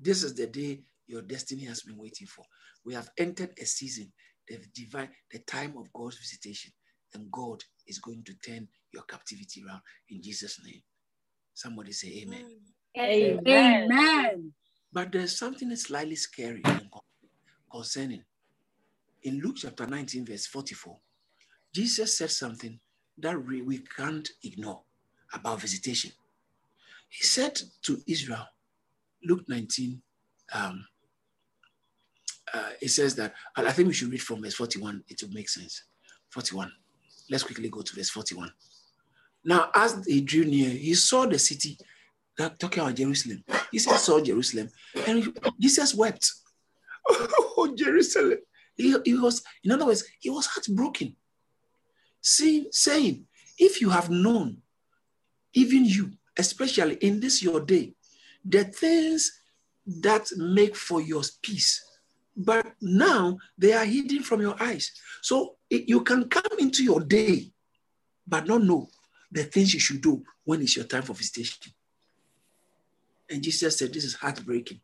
This 0.00 0.22
is 0.22 0.34
the 0.34 0.46
day 0.46 0.80
your 1.06 1.22
destiny 1.22 1.64
has 1.64 1.82
been 1.82 1.98
waiting 1.98 2.26
for. 2.26 2.44
We 2.84 2.94
have 2.94 3.10
entered 3.18 3.50
a 3.60 3.66
season, 3.66 4.12
the 4.48 4.58
divine, 4.74 5.10
the 5.30 5.40
time 5.40 5.76
of 5.76 5.92
God's 5.92 6.18
visitation, 6.18 6.72
and 7.14 7.30
God 7.30 7.62
is 7.86 7.98
going 7.98 8.24
to 8.24 8.34
turn 8.34 8.68
your 8.92 9.02
captivity 9.02 9.62
around 9.66 9.80
in 10.08 10.22
Jesus' 10.22 10.60
name. 10.64 10.82
Somebody 11.54 11.92
say 11.92 12.22
amen. 12.22 12.44
Amen. 12.98 13.92
Amen. 13.92 14.52
But 14.92 15.12
there's 15.12 15.36
something 15.36 15.74
slightly 15.76 16.16
scary 16.16 16.62
concerning. 17.70 18.24
In 19.22 19.40
Luke 19.40 19.56
chapter 19.58 19.86
19, 19.86 20.26
verse 20.26 20.46
44, 20.46 20.96
Jesus 21.74 22.16
said 22.16 22.30
something 22.30 22.80
that 23.18 23.36
we 23.44 23.78
can't 23.96 24.28
ignore 24.42 24.80
about 25.34 25.60
visitation. 25.60 26.10
He 27.08 27.24
said 27.24 27.60
to 27.82 28.00
Israel, 28.06 28.46
Luke 29.24 29.44
19, 29.48 30.00
um, 30.54 30.84
uh, 32.52 32.70
it 32.80 32.88
says 32.88 33.14
that, 33.16 33.34
I 33.56 33.70
think 33.72 33.88
we 33.88 33.94
should 33.94 34.10
read 34.10 34.22
from 34.22 34.42
verse 34.42 34.54
41, 34.54 35.04
it 35.08 35.22
will 35.22 35.30
make 35.30 35.48
sense. 35.48 35.84
41. 36.30 36.70
Let's 37.30 37.44
quickly 37.44 37.68
go 37.68 37.82
to 37.82 37.94
verse 37.94 38.10
41. 38.10 38.50
Now, 39.44 39.70
as 39.74 40.04
he 40.06 40.20
drew 40.20 40.44
near, 40.44 40.70
he 40.70 40.94
saw 40.94 41.26
the 41.26 41.38
city 41.38 41.78
that 42.36 42.58
talking 42.58 42.82
about 42.82 42.96
Jerusalem. 42.96 43.44
He 43.70 43.78
said, 43.78 43.96
saw 43.96 44.20
Jerusalem, 44.20 44.70
and 45.06 45.36
Jesus 45.58 45.94
wept. 45.94 46.32
Oh, 47.62 47.74
Jerusalem. 47.76 48.38
He, 48.74 48.96
he 49.04 49.14
was, 49.14 49.42
in 49.62 49.72
other 49.72 49.84
words, 49.84 50.04
he 50.18 50.30
was 50.30 50.46
heartbroken. 50.46 51.14
See, 52.22 52.68
saying, 52.70 53.26
if 53.58 53.82
you 53.82 53.90
have 53.90 54.08
known, 54.08 54.58
even 55.52 55.84
you, 55.84 56.12
especially 56.38 56.94
in 56.94 57.20
this 57.20 57.42
your 57.42 57.60
day, 57.60 57.92
the 58.44 58.64
things 58.64 59.40
that 59.86 60.30
make 60.36 60.76
for 60.76 61.00
your 61.00 61.22
peace, 61.42 61.84
but 62.36 62.74
now 62.80 63.38
they 63.58 63.72
are 63.72 63.84
hidden 63.84 64.22
from 64.22 64.40
your 64.40 64.60
eyes. 64.62 64.92
So 65.22 65.56
it, 65.68 65.88
you 65.88 66.02
can 66.02 66.28
come 66.28 66.58
into 66.58 66.84
your 66.84 67.00
day, 67.00 67.50
but 68.26 68.46
not 68.46 68.62
know 68.62 68.88
the 69.30 69.44
things 69.44 69.74
you 69.74 69.80
should 69.80 70.00
do 70.00 70.22
when 70.44 70.62
it's 70.62 70.76
your 70.76 70.86
time 70.86 71.02
for 71.02 71.14
visitation. 71.14 71.72
And 73.30 73.42
Jesus 73.42 73.78
said, 73.78 73.92
This 73.92 74.04
is 74.04 74.14
heartbreaking. 74.14 74.80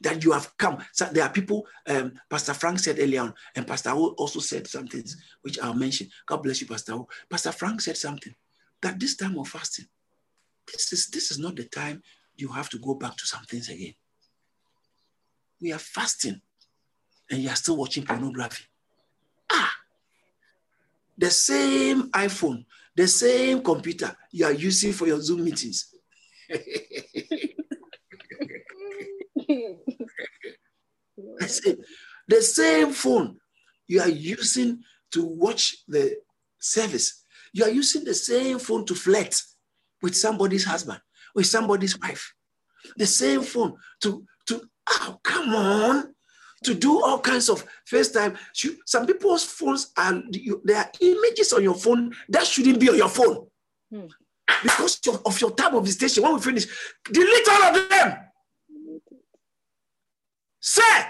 That 0.00 0.24
you 0.24 0.32
have 0.32 0.56
come. 0.58 0.78
So 0.92 1.04
there 1.06 1.22
are 1.22 1.30
people, 1.30 1.64
um, 1.88 2.14
Pastor 2.28 2.54
Frank 2.54 2.80
said 2.80 2.98
earlier 2.98 3.22
on, 3.22 3.34
and 3.54 3.66
Pastor 3.66 3.90
O 3.90 4.08
also 4.18 4.40
said 4.40 4.66
some 4.66 4.88
things 4.88 5.16
which 5.42 5.60
I'll 5.60 5.74
mention. 5.74 6.08
God 6.26 6.42
bless 6.42 6.60
you, 6.60 6.66
Pastor 6.66 6.98
Pastor 7.30 7.52
Frank 7.52 7.80
said 7.80 7.96
something 7.96 8.34
that 8.80 8.98
this 8.98 9.16
time 9.16 9.38
of 9.38 9.46
fasting, 9.46 9.86
this 10.66 10.92
is 10.92 11.06
this 11.08 11.30
is 11.30 11.38
not 11.38 11.54
the 11.54 11.64
time 11.64 12.02
you 12.42 12.48
have 12.48 12.68
to 12.68 12.78
go 12.78 12.94
back 12.94 13.16
to 13.16 13.24
some 13.24 13.44
things 13.44 13.68
again. 13.68 13.94
We 15.60 15.72
are 15.72 15.78
fasting 15.78 16.40
and 17.30 17.40
you 17.40 17.48
are 17.48 17.54
still 17.56 17.76
watching 17.76 18.04
pornography. 18.04 18.64
Ah, 19.50 19.72
the 21.16 21.30
same 21.30 22.10
iPhone, 22.10 22.64
the 22.96 23.06
same 23.06 23.62
computer 23.62 24.16
you 24.32 24.44
are 24.44 24.52
using 24.52 24.92
for 24.92 25.06
your 25.06 25.20
Zoom 25.20 25.44
meetings. 25.44 25.94
I 31.40 31.46
say, 31.46 31.76
the 32.26 32.42
same 32.42 32.92
phone 32.92 33.38
you 33.86 34.00
are 34.00 34.08
using 34.08 34.82
to 35.12 35.24
watch 35.24 35.76
the 35.86 36.16
service, 36.58 37.24
you 37.52 37.62
are 37.64 37.70
using 37.70 38.02
the 38.02 38.14
same 38.14 38.58
phone 38.58 38.84
to 38.86 38.96
flirt 38.96 39.40
with 40.02 40.16
somebody's 40.16 40.64
husband, 40.64 41.00
with 41.34 41.46
somebody's 41.46 41.98
wife. 41.98 42.34
The 42.96 43.06
same 43.06 43.42
phone 43.42 43.74
to, 44.02 44.24
to 44.46 44.62
oh, 44.90 45.20
come 45.22 45.54
on, 45.54 46.14
to 46.64 46.74
do 46.74 47.02
all 47.02 47.20
kinds 47.20 47.48
of 47.48 47.64
FaceTime. 47.90 48.36
Some 48.86 49.06
people's 49.06 49.44
phones 49.44 49.92
are, 49.96 50.22
there 50.64 50.78
are 50.78 50.90
images 51.00 51.52
on 51.52 51.62
your 51.62 51.74
phone 51.74 52.14
that 52.28 52.46
shouldn't 52.46 52.80
be 52.80 52.88
on 52.88 52.96
your 52.96 53.08
phone. 53.08 53.46
Hmm. 53.90 54.06
Because 54.62 55.00
of, 55.08 55.22
of 55.24 55.40
your 55.40 55.52
time 55.52 55.74
of 55.74 55.84
visitation, 55.84 56.22
when 56.22 56.34
we 56.34 56.40
finish, 56.40 56.66
delete 57.10 57.48
all 57.48 57.62
of 57.62 57.88
them. 57.88 58.16
Sir, 60.60 61.06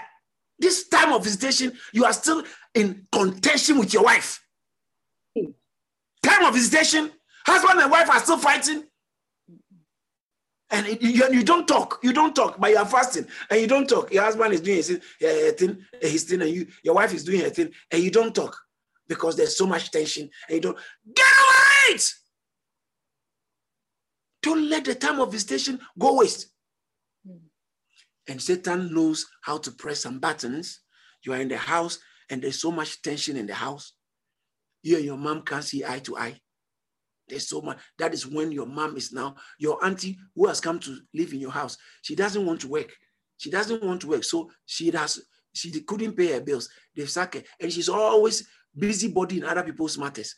this 0.57 0.87
time 0.87 1.13
of 1.13 1.23
visitation, 1.23 1.73
you 1.91 2.05
are 2.05 2.13
still 2.13 2.43
in 2.73 3.05
contention 3.11 3.77
with 3.77 3.93
your 3.93 4.03
wife. 4.03 4.39
Time 6.23 6.45
of 6.45 6.53
visitation, 6.53 7.11
husband 7.45 7.81
and 7.81 7.91
wife 7.91 8.09
are 8.09 8.19
still 8.19 8.37
fighting. 8.37 8.83
And 10.73 10.87
it, 10.87 11.01
you, 11.03 11.23
you, 11.31 11.43
don't 11.43 11.67
talk, 11.67 11.99
you 12.01 12.11
don't 12.11 12.35
talk, 12.35 12.59
but 12.59 12.71
you 12.71 12.77
are 12.77 12.85
fasting 12.85 13.27
and 13.51 13.61
you 13.61 13.67
don't 13.67 13.87
talk. 13.87 14.11
Your 14.11 14.23
husband 14.23 14.53
is 14.53 14.61
doing 14.61 14.77
his, 14.77 14.87
thing, 14.87 15.01
eh, 15.21 15.51
eh, 15.59 15.67
eh, 16.01 16.07
his 16.07 16.23
thing, 16.23 16.41
and 16.41 16.49
you, 16.49 16.65
your 16.83 16.95
wife 16.95 17.13
is 17.13 17.23
doing 17.23 17.41
her 17.41 17.49
thing, 17.51 17.69
and 17.91 18.01
you 18.01 18.09
don't 18.09 18.33
talk 18.33 18.57
because 19.07 19.35
there's 19.35 19.55
so 19.55 19.67
much 19.67 19.91
tension, 19.91 20.27
and 20.47 20.55
you 20.55 20.61
don't 20.61 20.77
get 21.13 21.25
over 21.25 21.95
it. 21.95 22.11
Don't 24.41 24.67
let 24.67 24.83
the 24.83 24.95
time 24.95 25.19
of 25.19 25.31
visitation 25.31 25.79
go 25.97 26.15
waste. 26.15 26.47
Hmm. 27.25 27.37
And 28.27 28.41
Satan 28.41 28.93
knows 28.93 29.27
how 29.41 29.59
to 29.59 29.71
press 29.71 30.01
some 30.01 30.19
buttons. 30.19 30.81
You 31.23 31.33
are 31.33 31.39
in 31.39 31.47
the 31.47 31.57
house 31.57 31.99
and 32.29 32.41
there's 32.41 32.59
so 32.59 32.71
much 32.71 33.01
tension 33.01 33.37
in 33.37 33.47
the 33.47 33.53
house. 33.53 33.93
You 34.81 34.97
and 34.97 35.05
your 35.05 35.17
mom 35.17 35.43
can't 35.43 35.63
see 35.63 35.85
eye 35.85 35.99
to 35.99 36.17
eye. 36.17 36.41
There's 37.27 37.47
so 37.47 37.61
much. 37.61 37.79
That 37.97 38.13
is 38.13 38.27
when 38.27 38.51
your 38.51 38.65
mom 38.65 38.97
is 38.97 39.11
now, 39.11 39.35
your 39.57 39.83
auntie 39.83 40.17
who 40.35 40.47
has 40.47 40.59
come 40.59 40.79
to 40.79 40.97
live 41.13 41.33
in 41.33 41.39
your 41.39 41.51
house. 41.51 41.77
She 42.01 42.15
doesn't 42.15 42.45
want 42.45 42.61
to 42.61 42.67
work. 42.67 42.91
She 43.37 43.49
doesn't 43.49 43.83
want 43.83 44.01
to 44.01 44.07
work. 44.07 44.23
So 44.23 44.49
she 44.65 44.91
has 44.91 45.21
she 45.53 45.71
couldn't 45.81 46.17
pay 46.17 46.33
her 46.33 46.41
bills. 46.41 46.69
They've 46.95 47.09
sacked 47.09 47.35
her, 47.35 47.43
and 47.59 47.71
she's 47.71 47.89
always 47.89 48.47
busybody 48.77 49.37
in 49.37 49.43
other 49.43 49.63
people's 49.63 49.97
matters. 49.97 50.35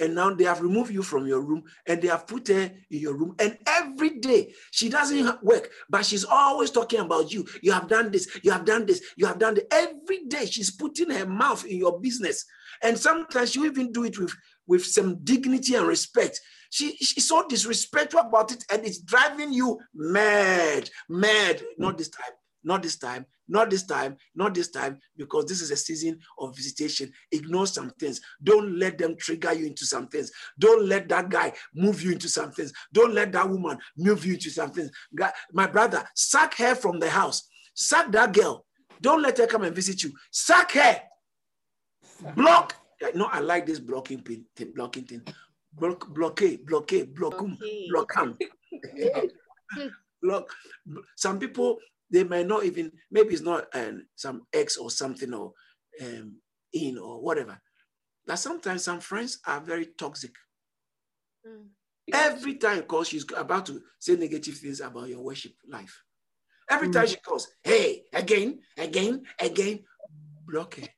And 0.00 0.14
now 0.14 0.32
they 0.32 0.44
have 0.44 0.60
removed 0.60 0.92
you 0.92 1.02
from 1.02 1.26
your 1.26 1.40
room 1.40 1.64
and 1.86 2.00
they 2.00 2.06
have 2.06 2.26
put 2.26 2.46
her 2.48 2.70
in 2.90 3.00
your 3.00 3.16
room. 3.16 3.34
And 3.40 3.58
every 3.66 4.20
day 4.20 4.54
she 4.70 4.88
doesn't 4.88 5.42
work, 5.42 5.70
but 5.90 6.04
she's 6.06 6.24
always 6.24 6.70
talking 6.70 7.00
about 7.00 7.32
you. 7.32 7.44
You 7.62 7.72
have 7.72 7.88
done 7.88 8.12
this, 8.12 8.38
you 8.44 8.52
have 8.52 8.64
done 8.64 8.86
this, 8.86 9.02
you 9.16 9.26
have 9.26 9.40
done 9.40 9.54
this. 9.54 9.64
Every 9.72 10.24
day 10.26 10.46
she's 10.46 10.70
putting 10.70 11.10
her 11.10 11.26
mouth 11.26 11.64
in 11.64 11.78
your 11.78 12.00
business. 12.00 12.44
And 12.82 12.96
sometimes 12.96 13.56
you 13.56 13.66
even 13.66 13.90
do 13.90 14.04
it 14.04 14.16
with, 14.18 14.32
with 14.68 14.84
some 14.84 15.24
dignity 15.24 15.74
and 15.74 15.86
respect. 15.86 16.40
She, 16.70 16.96
she's 16.96 17.26
so 17.26 17.46
disrespectful 17.48 18.20
about 18.20 18.52
it 18.52 18.64
and 18.70 18.84
it's 18.84 19.00
driving 19.00 19.52
you 19.52 19.78
mad, 19.94 20.88
mad. 21.08 21.62
Not 21.78 21.98
this 21.98 22.10
time, 22.10 22.32
not 22.62 22.82
this 22.82 22.96
time, 22.98 23.24
not 23.48 23.70
this 23.70 23.84
time, 23.84 24.16
not 24.34 24.54
this 24.54 24.70
time, 24.70 24.98
because 25.16 25.46
this 25.46 25.62
is 25.62 25.70
a 25.70 25.76
season 25.76 26.18
of 26.38 26.54
visitation. 26.54 27.10
Ignore 27.32 27.66
some 27.66 27.90
things. 27.98 28.20
Don't 28.42 28.78
let 28.78 28.98
them 28.98 29.16
trigger 29.16 29.54
you 29.54 29.66
into 29.66 29.86
some 29.86 30.08
things. 30.08 30.30
Don't 30.58 30.86
let 30.86 31.08
that 31.08 31.30
guy 31.30 31.54
move 31.74 32.02
you 32.02 32.12
into 32.12 32.28
some 32.28 32.52
things. 32.52 32.72
Don't 32.92 33.14
let 33.14 33.32
that 33.32 33.48
woman 33.48 33.78
move 33.96 34.26
you 34.26 34.34
into 34.34 34.50
some 34.50 34.70
things. 34.70 34.90
My 35.52 35.66
brother, 35.66 36.04
sack 36.14 36.54
her 36.58 36.74
from 36.74 37.00
the 37.00 37.08
house. 37.08 37.48
Sack 37.74 38.12
that 38.12 38.34
girl. 38.34 38.66
Don't 39.00 39.22
let 39.22 39.38
her 39.38 39.46
come 39.46 39.62
and 39.62 39.74
visit 39.74 40.02
you. 40.02 40.12
Sack 40.30 40.72
her. 40.72 41.00
Block. 42.34 42.74
No, 43.14 43.26
I 43.26 43.40
like 43.40 43.66
this 43.66 43.80
blocking 43.80 44.20
thing. 44.20 44.72
Blocking 44.74 45.04
thing. 45.04 45.22
Block, 45.72 46.08
blockade, 46.12 46.66
blockade, 46.66 47.14
blockum, 47.14 47.56
blockam. 47.92 48.36
Block. 50.20 50.52
Some 51.14 51.38
people 51.38 51.78
they 52.10 52.24
may 52.24 52.42
not 52.42 52.64
even 52.64 52.90
maybe 53.10 53.34
it's 53.34 53.42
not 53.42 53.66
um, 53.74 54.06
some 54.16 54.46
ex 54.52 54.76
or 54.76 54.90
something 54.90 55.32
or 55.32 55.52
um, 56.02 56.36
in 56.72 56.98
or 56.98 57.20
whatever. 57.20 57.60
That 58.26 58.38
sometimes 58.38 58.84
some 58.84 59.00
friends 59.00 59.38
are 59.46 59.60
very 59.60 59.86
toxic. 59.98 60.32
Mm. 61.46 61.68
Every 62.12 62.54
time 62.54 62.82
calls, 62.82 63.08
she's 63.08 63.26
about 63.36 63.66
to 63.66 63.82
say 63.98 64.16
negative 64.16 64.56
things 64.56 64.80
about 64.80 65.08
your 65.08 65.20
worship 65.20 65.52
life. 65.68 66.02
Every 66.70 66.90
time 66.90 67.06
mm. 67.06 67.10
she 67.10 67.16
calls, 67.16 67.48
hey, 67.62 68.04
again, 68.12 68.60
again, 68.76 69.22
again, 69.38 69.84
block 70.46 70.76
her. 70.76 70.88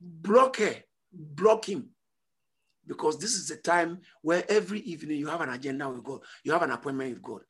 Block 0.00 0.56
her. 0.58 0.74
Block 1.16 1.68
him. 1.68 1.90
Because 2.86 3.18
this 3.18 3.34
is 3.34 3.48
the 3.48 3.56
time 3.56 4.00
where 4.22 4.44
every 4.48 4.80
evening 4.80 5.18
you 5.18 5.26
have 5.26 5.40
an 5.40 5.48
agenda 5.48 5.88
with 5.88 6.04
God, 6.04 6.20
you 6.44 6.52
have 6.52 6.62
an 6.62 6.70
appointment 6.70 7.14
with 7.14 7.22
God 7.22 7.40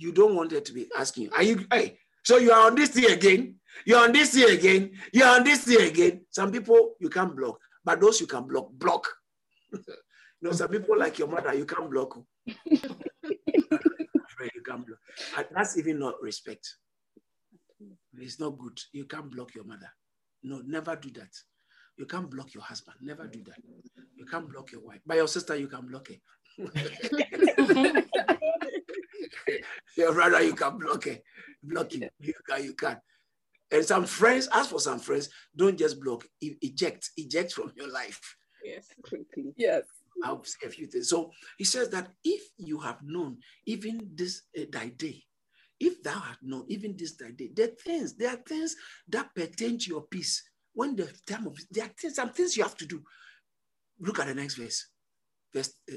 you 0.00 0.12
don't 0.12 0.34
want 0.34 0.50
her 0.50 0.60
to 0.60 0.72
be 0.72 0.88
asking 0.98 1.24
you, 1.24 1.30
are 1.36 1.42
you, 1.42 1.66
hey, 1.70 1.98
so 2.24 2.38
you 2.38 2.50
are 2.50 2.66
on 2.66 2.74
this 2.74 2.88
thing 2.88 3.10
again, 3.10 3.56
you're 3.84 3.98
on 4.02 4.12
this 4.12 4.34
thing 4.34 4.50
again, 4.50 4.92
you're 5.12 5.28
on 5.28 5.44
this 5.44 5.64
thing 5.64 5.86
again. 5.86 6.24
Some 6.30 6.50
people 6.50 6.94
you 6.98 7.10
can't 7.10 7.36
block, 7.36 7.60
but 7.84 8.00
those 8.00 8.20
you 8.20 8.26
can 8.26 8.44
block, 8.48 8.70
block. 8.72 9.06
you 9.72 9.80
know, 10.40 10.52
some 10.52 10.70
people 10.70 10.98
like 10.98 11.18
your 11.18 11.28
mother, 11.28 11.54
you 11.54 11.66
can't 11.66 11.90
block. 11.90 12.18
you 12.46 12.78
can't 14.66 14.86
block. 14.86 15.46
That's 15.54 15.76
even 15.76 15.98
not 15.98 16.14
respect. 16.22 16.66
It's 18.18 18.40
not 18.40 18.58
good. 18.58 18.78
You 18.92 19.04
can't 19.04 19.30
block 19.30 19.54
your 19.54 19.64
mother. 19.64 19.90
No, 20.42 20.62
never 20.66 20.96
do 20.96 21.10
that. 21.10 21.30
You 21.96 22.06
can't 22.06 22.30
block 22.30 22.54
your 22.54 22.62
husband. 22.62 22.96
Never 23.00 23.26
do 23.26 23.42
that. 23.44 23.56
You 24.16 24.24
can't 24.26 24.50
block 24.50 24.72
your 24.72 24.80
wife. 24.82 25.00
By 25.06 25.16
your 25.16 25.28
sister, 25.28 25.56
you 25.56 25.68
can 25.68 25.86
block 25.86 26.08
her. 26.08 26.14
your 29.96 30.12
brother, 30.12 30.42
you 30.42 30.54
can 30.54 30.78
block 30.78 31.06
it. 31.06 31.22
Block 31.62 31.92
him. 31.92 32.08
You 32.18 32.34
can, 32.48 32.64
you 32.64 32.74
can. 32.74 32.96
And 33.70 33.84
some 33.84 34.04
friends, 34.04 34.48
ask 34.52 34.70
for 34.70 34.80
some 34.80 34.98
friends, 34.98 35.28
don't 35.54 35.78
just 35.78 36.00
block, 36.00 36.26
eject, 36.40 37.10
eject 37.16 37.52
from 37.52 37.72
your 37.76 37.90
life. 37.90 38.36
Yes, 38.64 38.86
quickly. 39.02 39.52
Yes. 39.56 39.84
I'll 40.24 40.44
say 40.44 40.66
a 40.66 40.70
few 40.70 40.86
things. 40.86 41.08
So 41.08 41.30
he 41.56 41.64
says 41.64 41.88
that 41.90 42.08
if 42.24 42.42
you 42.58 42.78
have 42.80 42.98
known 43.02 43.38
even 43.66 44.10
this 44.14 44.42
uh, 44.58 44.64
thy 44.70 44.88
day, 44.88 45.22
if 45.78 46.02
thou 46.02 46.18
had 46.18 46.36
known 46.42 46.64
even 46.68 46.94
this 46.96 47.16
thy 47.16 47.30
day, 47.30 47.50
there 47.54 47.68
are 47.68 47.76
things, 47.84 48.14
there 48.14 48.30
are 48.30 48.42
things 48.46 48.76
that 49.08 49.34
pertain 49.34 49.78
to 49.78 49.86
your 49.86 50.02
peace. 50.02 50.42
When 50.72 50.96
the 50.96 51.12
time 51.26 51.46
of 51.46 51.58
there 51.70 51.84
are 51.84 51.88
things, 51.88 52.14
some 52.14 52.30
things 52.30 52.56
you 52.56 52.62
have 52.62 52.76
to 52.76 52.86
do. 52.86 53.02
Look 53.98 54.18
at 54.18 54.26
the 54.26 54.34
next 54.34 54.54
verse. 54.54 54.86
Verse 55.52 55.72
uh, 55.92 55.96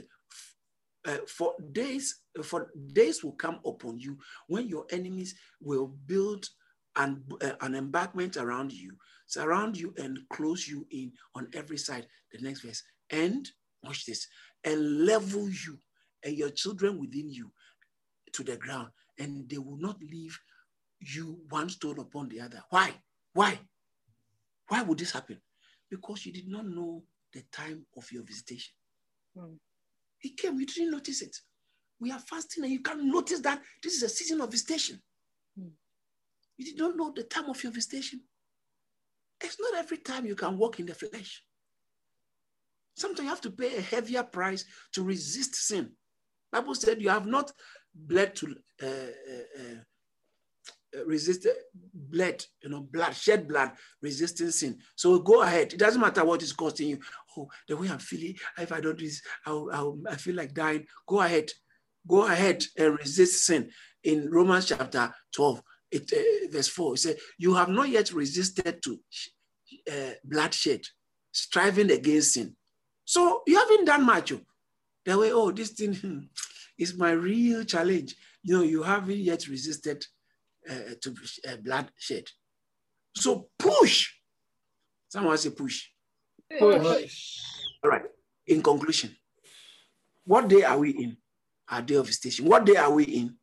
uh, 1.05 1.17
for 1.27 1.53
days 1.71 2.21
for 2.43 2.71
days 2.93 3.23
will 3.23 3.33
come 3.33 3.59
upon 3.65 3.99
you 3.99 4.17
when 4.47 4.67
your 4.67 4.85
enemies 4.89 5.35
will 5.61 5.87
build 6.05 6.47
an, 6.95 7.23
uh, 7.41 7.51
an 7.61 7.75
embankment 7.75 8.37
around 8.37 8.71
you 8.71 8.93
surround 9.27 9.77
you 9.77 9.93
and 9.97 10.19
close 10.29 10.67
you 10.67 10.85
in 10.91 11.11
on 11.35 11.47
every 11.53 11.77
side. 11.77 12.07
The 12.31 12.39
next 12.41 12.61
verse. 12.61 12.83
And 13.09 13.49
watch 13.83 14.05
this 14.05 14.27
and 14.63 15.05
level 15.05 15.49
you 15.49 15.77
and 16.23 16.37
your 16.37 16.49
children 16.49 16.99
within 16.99 17.29
you 17.29 17.51
to 18.33 18.43
the 18.43 18.57
ground 18.57 18.89
and 19.19 19.49
they 19.49 19.57
will 19.57 19.77
not 19.77 19.97
leave 20.01 20.39
you 20.99 21.39
one 21.49 21.69
stone 21.69 21.99
upon 21.99 22.29
the 22.29 22.39
other. 22.39 22.61
Why? 22.69 22.91
Why 23.33 23.59
why 24.67 24.81
would 24.81 24.97
this 24.97 25.11
happen 25.11 25.39
because 25.89 26.25
you 26.25 26.33
did 26.33 26.47
not 26.47 26.65
know 26.65 27.03
the 27.33 27.43
time 27.51 27.85
of 27.97 28.11
your 28.11 28.23
visitation. 28.23 28.73
He 30.19 30.29
came, 30.29 30.59
you 30.59 30.65
didn't 30.65 30.91
notice 30.91 31.21
it. 31.21 31.35
We 31.99 32.11
are 32.11 32.19
fasting 32.19 32.63
and 32.63 32.71
you 32.71 32.81
can't 32.81 33.03
notice 33.03 33.39
that 33.41 33.61
this 33.81 33.93
is 33.93 34.03
a 34.03 34.09
season 34.09 34.41
of 34.41 34.51
visitation. 34.51 35.01
Hmm. 35.57 35.69
You 36.57 36.65
did 36.65 36.77
not 36.77 36.95
know 36.95 37.11
the 37.15 37.23
time 37.23 37.49
of 37.49 37.61
your 37.63 37.71
visitation. 37.71 38.21
It's 39.41 39.57
not 39.59 39.75
every 39.75 39.97
time 39.97 40.25
you 40.25 40.35
can 40.35 40.57
walk 40.57 40.79
in 40.79 40.85
the 40.85 40.93
flesh. 40.93 41.43
Sometimes 42.95 43.25
you 43.25 43.29
have 43.29 43.41
to 43.41 43.51
pay 43.51 43.77
a 43.77 43.81
heavier 43.81 44.23
price 44.23 44.65
to 44.93 45.03
resist 45.03 45.55
sin. 45.55 45.91
Bible 46.51 46.75
said 46.75 47.01
you 47.01 47.09
have 47.09 47.25
not 47.25 47.51
bled 47.93 48.35
to 48.35 48.55
uh, 48.81 48.85
uh, 48.85 49.61
uh, 49.61 49.75
resist 51.05 51.47
blood, 51.93 52.43
you 52.61 52.69
know, 52.69 52.81
blood, 52.81 53.15
shed 53.15 53.47
blood, 53.47 53.71
resisting 54.01 54.51
sin. 54.51 54.77
So 54.95 55.19
go 55.19 55.41
ahead. 55.41 55.73
It 55.73 55.79
doesn't 55.79 56.01
matter 56.01 56.23
what 56.23 56.43
is 56.43 56.53
costing 56.53 56.89
you. 56.89 56.99
Oh, 57.37 57.49
the 57.67 57.75
way 57.75 57.89
I'm 57.89 57.99
feeling, 57.99 58.35
if 58.57 58.71
I 58.71 58.79
don't 58.79 58.97
do 58.97 59.05
this, 59.05 59.21
I'll, 59.45 59.69
I'll, 59.73 59.99
I 60.09 60.15
feel 60.15 60.35
like 60.35 60.53
dying. 60.53 60.85
Go 61.07 61.21
ahead. 61.21 61.49
Go 62.07 62.27
ahead 62.27 62.63
and 62.77 62.97
resist 62.99 63.45
sin. 63.45 63.69
In 64.03 64.29
Romans 64.29 64.67
chapter 64.67 65.13
12, 65.33 65.61
it, 65.91 66.13
uh, 66.13 66.51
verse 66.51 66.67
4, 66.67 66.93
it 66.93 66.97
says, 66.97 67.15
You 67.37 67.55
have 67.55 67.69
not 67.69 67.89
yet 67.89 68.11
resisted 68.11 68.83
to 68.83 68.99
uh, 69.91 70.13
bloodshed, 70.23 70.81
striving 71.31 71.91
against 71.91 72.33
sin. 72.33 72.55
So 73.05 73.41
you 73.47 73.57
haven't 73.57 73.85
done 73.85 74.05
much. 74.05 74.33
Oh. 74.33 74.41
The 75.05 75.17
way, 75.17 75.31
oh, 75.31 75.51
this 75.51 75.71
thing 75.71 76.29
is 76.77 76.97
my 76.97 77.11
real 77.11 77.63
challenge. 77.63 78.15
You 78.43 78.57
know, 78.57 78.63
you 78.63 78.83
haven't 78.83 79.17
yet 79.17 79.47
resisted 79.47 80.05
uh, 80.69 80.95
to 81.01 81.15
uh, 81.47 81.57
bloodshed. 81.57 82.25
So 83.15 83.49
push. 83.57 84.11
Someone 85.09 85.37
say 85.37 85.51
push. 85.51 85.89
Push. 86.59 87.39
All 87.83 87.91
right. 87.91 88.03
In 88.47 88.61
conclusion, 88.61 89.15
what 90.25 90.47
day 90.47 90.63
are 90.63 90.77
we 90.77 90.91
in? 90.91 91.17
Our 91.69 91.81
day 91.81 91.95
of 91.95 92.07
visitation. 92.07 92.45
What 92.45 92.65
day 92.65 92.75
are 92.75 92.91
we 92.91 93.03
in? 93.03 93.35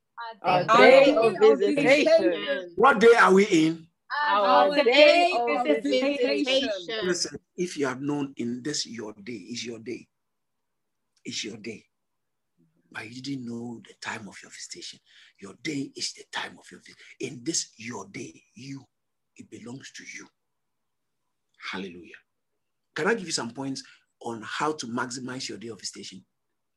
Our 0.42 0.64
day 0.64 1.14
of 1.14 1.59
visitation. 1.59 2.72
What 2.76 3.00
day 3.00 3.14
are 3.18 3.33
we 3.33 3.44
in? 3.44 3.87
Our 4.28 4.74
day 4.83 5.33
of 5.38 5.66
visitation. 5.66 6.70
Listen, 7.04 7.38
if 7.56 7.76
you 7.78 7.87
have 7.87 8.00
known 8.00 8.35
in 8.37 8.62
this 8.62 8.87
your 8.87 9.14
day 9.14 9.33
is 9.33 9.64
your 9.64 9.78
day, 9.78 10.06
it's 11.24 11.44
your 11.44 11.56
day 11.56 11.85
but 12.92 13.11
you 13.11 13.22
didn't 13.22 13.46
know 13.46 13.81
the 13.87 13.94
time 14.00 14.29
of 14.29 14.37
your 14.42 14.50
visitation. 14.50 14.98
Your 15.40 15.55
day 15.62 15.90
is 15.96 16.12
the 16.12 16.24
time 16.33 16.57
of 16.59 16.64
your 16.70 16.81
visit. 16.81 16.96
In 17.20 17.40
this, 17.42 17.72
your 17.76 18.07
day, 18.11 18.42
you, 18.55 18.85
it 19.37 19.50
belongs 19.50 19.92
to 19.92 20.03
you. 20.03 20.26
Hallelujah. 21.70 22.18
Can 22.94 23.07
I 23.07 23.14
give 23.14 23.26
you 23.26 23.33
some 23.33 23.50
points 23.50 23.83
on 24.20 24.42
how 24.44 24.72
to 24.72 24.87
maximize 24.87 25.48
your 25.48 25.59
day 25.59 25.68
of 25.68 25.79
visitation? 25.79 26.24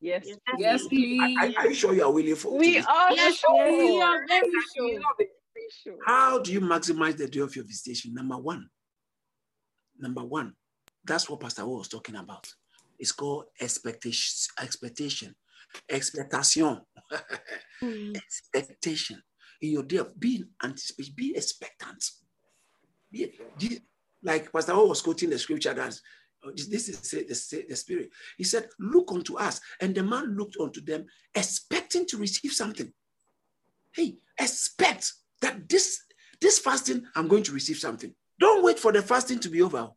Yes, 0.00 0.26
yes, 0.58 0.86
please. 0.86 1.36
Are, 1.40 1.62
are, 1.62 1.68
you 1.68 1.74
sure 1.74 1.94
you 1.94 2.04
are 2.04 2.12
willing 2.12 2.34
for? 2.34 2.58
We 2.58 2.78
are 2.78 3.12
yes, 3.12 3.36
sure. 3.36 3.72
We 3.72 4.02
are 4.02 4.26
very 4.28 4.50
sure. 5.82 5.96
How 6.06 6.38
do 6.40 6.52
you 6.52 6.60
maximize 6.60 7.16
the 7.16 7.26
day 7.26 7.40
of 7.40 7.56
your 7.56 7.64
visitation? 7.64 8.12
Number 8.12 8.36
one. 8.36 8.68
Number 9.98 10.22
one. 10.22 10.54
That's 11.04 11.28
what 11.28 11.40
Pastor 11.40 11.66
was 11.66 11.88
talking 11.88 12.16
about. 12.16 12.46
It's 12.98 13.12
called 13.12 13.46
expectation. 13.60 14.52
Expectation 14.60 15.34
expectation. 15.88 16.80
mm. 17.82 18.16
Expectation. 18.16 19.22
In 19.60 19.70
your 19.70 19.82
day 19.82 19.98
of 19.98 20.18
being 20.18 20.48
anticipation, 20.62 21.14
be 21.16 21.36
expectant. 21.36 22.04
Be, 23.10 23.32
like 24.22 24.52
Pastor 24.52 24.72
O 24.72 24.86
was 24.86 25.02
quoting 25.02 25.30
the 25.30 25.38
scripture 25.38 25.74
that 25.74 25.98
oh, 26.44 26.50
this 26.50 26.88
is 26.88 27.00
the, 27.10 27.64
the 27.68 27.76
spirit. 27.76 28.10
He 28.36 28.44
said, 28.44 28.68
Look 28.78 29.12
unto 29.12 29.36
us. 29.36 29.60
And 29.80 29.94
the 29.94 30.02
man 30.02 30.36
looked 30.36 30.56
unto 30.60 30.80
them, 30.80 31.06
expecting 31.34 32.06
to 32.06 32.16
receive 32.16 32.52
something. 32.52 32.92
Hey, 33.94 34.16
expect 34.38 35.12
that 35.40 35.68
this, 35.68 36.00
this 36.40 36.58
fasting, 36.58 37.04
I'm 37.14 37.28
going 37.28 37.44
to 37.44 37.52
receive 37.52 37.76
something. 37.78 38.12
Don't 38.40 38.64
wait 38.64 38.78
for 38.78 38.92
the 38.92 39.02
fasting 39.02 39.38
to 39.40 39.48
be 39.48 39.62
over. 39.62 39.88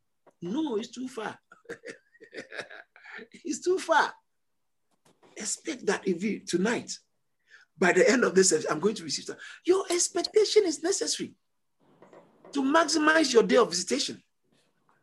No, 0.41 0.75
it's 0.75 0.89
too 0.89 1.07
far. 1.07 1.37
it's 3.43 3.63
too 3.63 3.79
far. 3.79 4.13
Expect 5.37 5.85
that 5.85 6.07
if 6.07 6.23
you 6.23 6.39
tonight, 6.39 6.97
by 7.77 7.93
the 7.93 8.09
end 8.09 8.23
of 8.23 8.33
this, 8.33 8.51
I'm 8.69 8.79
going 8.79 8.95
to 8.95 9.03
receive 9.03 9.27
that. 9.27 9.37
Your 9.65 9.85
expectation 9.89 10.63
is 10.65 10.81
necessary 10.81 11.33
to 12.51 12.63
maximize 12.63 13.31
your 13.31 13.43
day 13.43 13.57
of 13.57 13.69
visitation. 13.69 14.21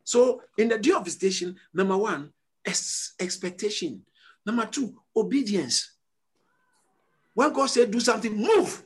So, 0.02 0.42
in 0.58 0.68
the 0.68 0.78
day 0.78 0.90
of 0.90 1.04
visitation, 1.04 1.56
number 1.72 1.96
one, 1.96 2.30
expectation. 2.66 4.02
Number 4.44 4.66
two, 4.66 4.94
obedience. 5.16 5.92
When 7.32 7.52
God 7.52 7.66
said, 7.66 7.90
do 7.90 8.00
something, 8.00 8.36
move. 8.36 8.84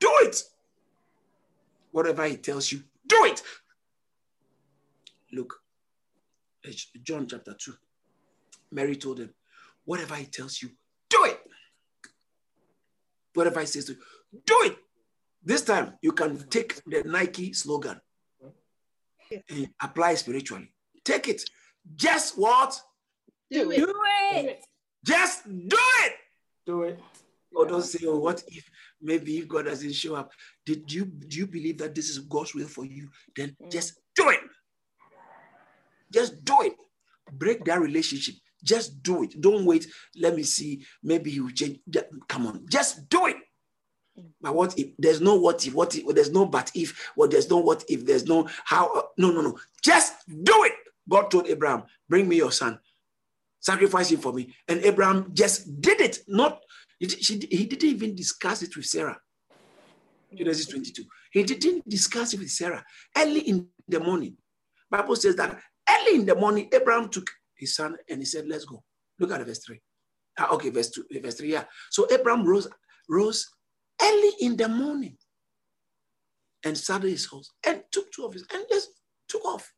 Do 0.00 0.10
it. 0.22 0.42
Whatever 1.92 2.26
He 2.26 2.36
tells 2.38 2.72
you, 2.72 2.82
do 3.06 3.24
it. 3.24 3.42
Look, 5.32 5.54
John 7.02 7.26
chapter 7.28 7.54
2. 7.54 7.72
Mary 8.72 8.96
told 8.96 9.20
him, 9.20 9.32
whatever 9.86 10.14
He 10.16 10.26
tells 10.26 10.60
you, 10.60 10.68
do 11.08 11.24
it. 11.24 11.40
Whatever 13.32 13.60
He 13.60 13.66
says 13.66 13.86
to 13.86 13.92
you, 13.92 13.98
do 14.44 14.58
it. 14.64 14.76
This 15.42 15.62
time, 15.62 15.94
you 16.02 16.12
can 16.12 16.36
take 16.48 16.82
the 16.84 17.04
Nike 17.04 17.52
slogan 17.54 18.00
and 19.48 19.68
apply 19.80 20.14
spiritually. 20.16 20.72
Take 21.04 21.28
it. 21.28 21.42
Just 21.94 22.36
what? 22.36 22.78
Do 23.50 23.70
it. 23.70 23.76
Do 23.76 23.94
it. 24.32 24.64
Just 25.04 25.44
do 25.46 25.78
it. 26.04 26.12
Do 26.66 26.82
it. 26.82 27.00
Or 27.54 27.66
don't 27.66 27.82
say, 27.82 28.04
oh, 28.06 28.18
what 28.18 28.42
if 28.48 28.68
maybe 29.00 29.38
if 29.38 29.48
God 29.48 29.66
doesn't 29.66 29.94
show 29.94 30.16
up? 30.16 30.30
Did 30.64 30.92
you 30.92 31.04
do 31.04 31.38
you 31.38 31.46
believe 31.46 31.78
that 31.78 31.94
this 31.94 32.10
is 32.10 32.18
God's 32.18 32.54
will 32.54 32.66
for 32.66 32.84
you? 32.84 33.08
Then 33.34 33.56
mm. 33.62 33.70
just 33.70 34.00
do 34.14 34.28
it. 34.30 34.40
Just 36.12 36.44
do 36.44 36.56
it. 36.62 36.74
Break 37.32 37.64
that 37.64 37.80
relationship. 37.80 38.34
Just 38.66 39.02
do 39.02 39.22
it. 39.22 39.40
Don't 39.40 39.64
wait. 39.64 39.86
Let 40.16 40.34
me 40.34 40.42
see. 40.42 40.84
Maybe 41.02 41.30
you 41.30 41.52
change. 41.52 41.78
Come 42.28 42.46
on. 42.46 42.66
Just 42.68 43.08
do 43.08 43.26
it. 43.26 43.36
But 44.40 44.54
what 44.54 44.78
if 44.78 44.88
there's 44.98 45.20
no 45.20 45.34
what 45.36 45.66
if, 45.66 45.74
what 45.74 45.94
if, 45.94 46.06
there's 46.14 46.30
no 46.30 46.46
but 46.46 46.70
if, 46.74 47.10
well, 47.16 47.28
there's 47.28 47.50
no 47.50 47.58
what 47.58 47.84
if, 47.88 48.06
there's 48.06 48.26
no 48.26 48.48
how, 48.64 48.92
uh, 48.94 49.02
no, 49.18 49.30
no, 49.30 49.40
no. 49.42 49.58
Just 49.82 50.14
do 50.26 50.64
it. 50.64 50.72
God 51.08 51.30
told 51.30 51.46
Abraham, 51.46 51.84
bring 52.08 52.26
me 52.28 52.36
your 52.36 52.50
son, 52.50 52.78
sacrifice 53.60 54.10
him 54.10 54.20
for 54.20 54.32
me. 54.32 54.54
And 54.68 54.80
Abraham 54.84 55.30
just 55.34 55.80
did 55.80 56.00
it. 56.00 56.18
Not, 56.26 56.60
he, 56.98 57.08
she, 57.08 57.38
he 57.50 57.66
didn't 57.66 57.88
even 57.88 58.14
discuss 58.14 58.62
it 58.62 58.74
with 58.74 58.86
Sarah. 58.86 59.18
Genesis 60.34 60.66
22. 60.66 61.04
He 61.30 61.42
didn't 61.44 61.88
discuss 61.88 62.34
it 62.34 62.40
with 62.40 62.50
Sarah. 62.50 62.84
Early 63.16 63.40
in 63.40 63.68
the 63.88 64.00
morning, 64.00 64.36
Bible 64.90 65.16
says 65.16 65.36
that 65.36 65.58
early 65.88 66.20
in 66.20 66.26
the 66.26 66.34
morning, 66.34 66.68
Abraham 66.72 67.08
took 67.08 67.30
his 67.56 67.74
son 67.74 67.96
and 68.08 68.20
he 68.20 68.24
said, 68.24 68.46
let's 68.46 68.64
go. 68.64 68.82
Look 69.18 69.32
at 69.32 69.44
verse 69.46 69.64
3. 69.64 69.80
Ah, 70.38 70.48
okay, 70.52 70.70
verse 70.70 70.90
2, 70.90 71.06
verse 71.22 71.36
3, 71.36 71.52
yeah. 71.52 71.64
So 71.90 72.06
Abraham 72.10 72.44
rose, 72.44 72.68
rose 73.08 73.48
early 74.02 74.30
in 74.40 74.56
the 74.56 74.68
morning 74.68 75.16
and 76.64 76.76
saddled 76.76 77.10
his 77.12 77.26
horse 77.26 77.52
and 77.66 77.82
took 77.90 78.10
two 78.12 78.24
of 78.24 78.32
his 78.34 78.44
and 78.52 78.64
just 78.68 78.90
took 79.28 79.44
off. 79.44 79.72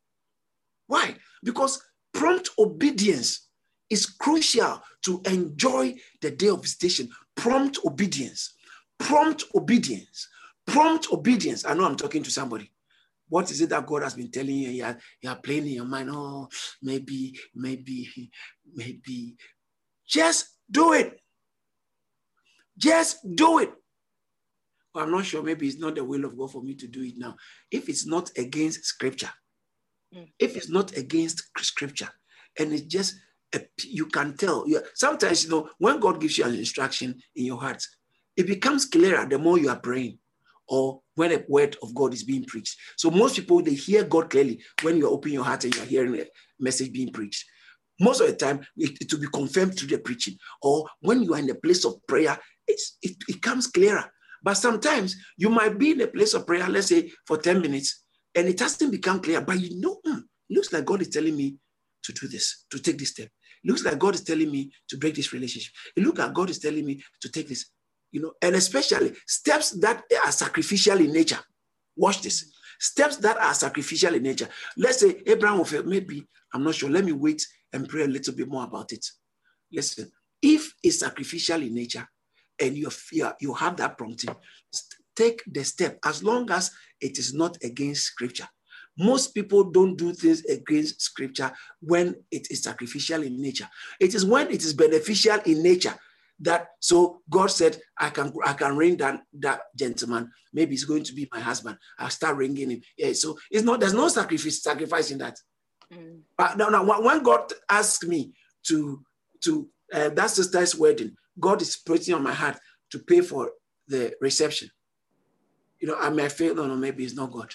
Why? 0.87 1.15
Because 1.43 1.81
prompt 2.13 2.49
obedience 2.57 3.47
is 3.89 4.05
crucial 4.05 4.81
to 5.05 5.21
enjoy 5.25 5.95
the 6.21 6.31
day 6.31 6.47
of 6.47 6.61
visitation. 6.61 7.09
Prompt 7.35 7.79
obedience, 7.85 8.53
prompt 8.97 9.45
obedience, 9.55 10.27
prompt 10.67 11.07
obedience. 11.11 11.65
I 11.65 11.73
know 11.73 11.85
I'm 11.85 11.95
talking 11.95 12.23
to 12.23 12.31
somebody. 12.31 12.71
What 13.29 13.49
is 13.51 13.61
it 13.61 13.69
that 13.69 13.85
God 13.85 14.03
has 14.03 14.15
been 14.15 14.31
telling 14.31 14.55
you? 14.55 14.69
You 14.69 14.83
are, 14.85 14.97
you 15.21 15.29
are 15.29 15.37
playing 15.37 15.67
in 15.67 15.73
your 15.73 15.85
mind. 15.85 16.09
Oh, 16.11 16.49
maybe, 16.81 17.37
maybe, 17.55 18.31
maybe. 18.75 19.35
Just 20.07 20.57
do 20.69 20.93
it. 20.93 21.19
Just 22.77 23.19
do 23.35 23.59
it. 23.59 23.71
I'm 24.95 25.11
not 25.11 25.25
sure, 25.25 25.43
maybe 25.43 25.67
it's 25.67 25.79
not 25.79 25.95
the 25.95 26.03
will 26.03 26.25
of 26.25 26.37
God 26.37 26.51
for 26.51 26.63
me 26.63 26.73
to 26.75 26.87
do 26.87 27.03
it 27.03 27.13
now. 27.17 27.35
If 27.71 27.87
it's 27.87 28.07
not 28.07 28.31
against 28.37 28.85
scripture, 28.85 29.29
mm. 30.13 30.27
if 30.39 30.57
it's 30.57 30.69
not 30.69 30.97
against 30.97 31.43
scripture, 31.59 32.09
and 32.57 32.73
it's 32.73 32.81
just, 32.83 33.15
a, 33.53 33.61
you 33.83 34.07
can 34.07 34.35
tell. 34.35 34.67
You, 34.67 34.81
sometimes, 34.95 35.43
you 35.43 35.51
know, 35.51 35.69
when 35.77 35.99
God 35.99 36.19
gives 36.19 36.37
you 36.37 36.45
an 36.45 36.55
instruction 36.55 37.21
in 37.35 37.45
your 37.45 37.59
heart, 37.59 37.83
it 38.35 38.47
becomes 38.47 38.85
clearer 38.85 39.25
the 39.27 39.37
more 39.37 39.59
you 39.59 39.69
are 39.69 39.79
praying 39.79 40.17
or 40.69 41.01
when 41.15 41.33
a 41.33 41.43
word 41.49 41.77
of 41.83 41.95
God 41.95 42.13
is 42.13 42.23
being 42.23 42.45
preached. 42.45 42.77
So 42.97 43.11
most 43.11 43.35
people, 43.35 43.61
they 43.63 43.75
hear 43.75 44.03
God 44.05 44.29
clearly 44.29 44.61
when 44.83 44.97
you 44.97 45.09
open 45.09 45.33
your 45.33 45.45
heart 45.45 45.65
and 45.65 45.75
you're 45.75 45.85
hearing 45.85 46.21
a 46.21 46.25
message 46.59 46.93
being 46.93 47.11
preached. 47.13 47.45
Most 48.01 48.21
of 48.21 48.27
the 48.27 48.35
time, 48.35 48.61
it, 48.77 48.97
it 49.01 49.13
will 49.13 49.21
be 49.21 49.27
confirmed 49.27 49.77
through 49.77 49.89
the 49.89 49.99
preaching. 49.99 50.35
Or 50.63 50.87
when 51.01 51.23
you 51.23 51.33
are 51.35 51.39
in 51.39 51.49
a 51.49 51.55
place 51.55 51.85
of 51.85 51.95
prayer, 52.07 52.37
it, 52.67 52.79
it 53.29 53.41
comes 53.41 53.67
clearer. 53.67 54.05
But 54.43 54.55
sometimes 54.55 55.15
you 55.37 55.49
might 55.49 55.77
be 55.79 55.91
in 55.91 56.01
a 56.01 56.07
place 56.07 56.33
of 56.33 56.47
prayer, 56.47 56.67
let's 56.69 56.87
say 56.87 57.11
for 57.27 57.37
10 57.37 57.61
minutes, 57.61 58.03
and 58.35 58.47
it 58.47 58.59
hasn't 58.59 58.91
become 58.91 59.21
clear, 59.21 59.41
but 59.41 59.59
you 59.59 59.79
know, 59.81 59.99
mm, 60.07 60.21
looks 60.49 60.73
like 60.73 60.85
God 60.85 61.01
is 61.01 61.09
telling 61.09 61.35
me 61.35 61.57
to 62.03 62.13
do 62.13 62.27
this, 62.27 62.65
to 62.71 62.79
take 62.79 62.97
this 62.97 63.11
step. 63.11 63.29
It 63.63 63.69
looks 63.69 63.83
like 63.85 63.99
God 63.99 64.15
is 64.15 64.23
telling 64.23 64.51
me 64.51 64.71
to 64.89 64.97
break 64.97 65.15
this 65.15 65.33
relationship. 65.33 65.73
It 65.95 66.03
looks 66.03 66.19
like 66.19 66.33
God 66.33 66.49
is 66.49 66.59
telling 66.59 66.85
me 66.85 67.03
to 67.21 67.29
take 67.29 67.49
this, 67.49 67.69
you 68.11 68.21
know, 68.21 68.33
and 68.41 68.55
especially 68.55 69.13
steps 69.27 69.71
that 69.71 70.03
are 70.25 70.31
sacrificial 70.31 70.99
in 70.99 71.11
nature. 71.11 71.39
Watch 71.95 72.21
this. 72.21 72.51
Steps 72.79 73.17
that 73.17 73.37
are 73.37 73.53
sacrificial 73.53 74.15
in 74.15 74.23
nature. 74.23 74.47
Let's 74.77 74.99
say 75.01 75.21
Abraham 75.25 75.57
will 75.59 75.65
feel, 75.65 75.83
maybe, 75.83 76.25
I'm 76.53 76.63
not 76.63 76.75
sure, 76.75 76.89
let 76.89 77.05
me 77.05 77.11
wait 77.11 77.45
and 77.73 77.87
pray 77.87 78.03
a 78.03 78.07
little 78.07 78.33
bit 78.33 78.47
more 78.47 78.63
about 78.63 78.91
it. 78.93 79.05
Listen, 79.71 80.11
if 80.41 80.73
it's 80.81 80.99
sacrificial 80.99 81.61
in 81.61 81.75
nature, 81.75 82.07
and 82.59 82.77
you 82.77 82.89
fear 82.89 83.33
you 83.39 83.53
have 83.53 83.77
that 83.77 83.97
prompting, 83.97 84.35
take 85.15 85.43
the 85.47 85.63
step 85.63 85.97
as 86.05 86.23
long 86.23 86.49
as 86.51 86.71
it 87.01 87.17
is 87.17 87.33
not 87.33 87.57
against 87.63 88.03
scripture. 88.03 88.47
Most 88.97 89.33
people 89.33 89.63
don't 89.63 89.95
do 89.95 90.11
things 90.13 90.43
against 90.45 91.01
scripture 91.01 91.51
when 91.79 92.15
it 92.31 92.47
is 92.51 92.63
sacrificial 92.63 93.23
in 93.23 93.41
nature. 93.41 93.67
It 93.99 94.13
is 94.13 94.25
when 94.25 94.51
it 94.51 94.63
is 94.63 94.73
beneficial 94.73 95.39
in 95.45 95.63
nature 95.63 95.95
that 96.41 96.67
so 96.79 97.21
God 97.29 97.47
said, 97.47 97.77
I 97.97 98.09
can 98.09 98.33
I 98.45 98.53
can 98.53 98.77
ring 98.77 98.97
that 98.97 99.21
that 99.39 99.61
gentleman. 99.77 100.31
Maybe 100.53 100.71
he's 100.71 100.85
going 100.85 101.03
to 101.03 101.13
be 101.13 101.27
my 101.31 101.39
husband. 101.39 101.77
I'll 101.97 102.09
start 102.09 102.37
ringing 102.37 102.71
him. 102.71 102.81
Yeah, 102.97 103.13
so 103.13 103.37
it's 103.51 103.63
not 103.63 103.79
there's 103.79 103.93
no 103.93 104.07
sacrifice 104.07 104.63
sacrifice 104.63 105.11
in 105.11 105.17
that. 105.19 105.37
Mm. 105.93 106.21
But 106.37 106.57
now, 106.57 106.69
now 106.69 106.83
when 106.83 107.23
God 107.23 107.51
asked 107.69 108.07
me 108.07 108.33
to 108.67 109.03
to 109.43 109.69
uh, 109.93 110.09
that 110.09 110.29
sister's 110.29 110.75
wedding, 110.75 111.15
God 111.39 111.61
is 111.61 111.75
putting 111.77 112.13
on 112.13 112.23
my 112.23 112.33
heart 112.33 112.57
to 112.91 112.99
pay 112.99 113.21
for 113.21 113.51
the 113.87 114.13
reception. 114.21 114.69
You 115.79 115.87
know, 115.87 115.95
I 115.97 116.09
may 116.09 116.27
feel, 116.29 116.55
no, 116.55 116.67
no, 116.67 116.75
maybe 116.75 117.05
it's 117.05 117.15
not 117.15 117.31
God. 117.31 117.53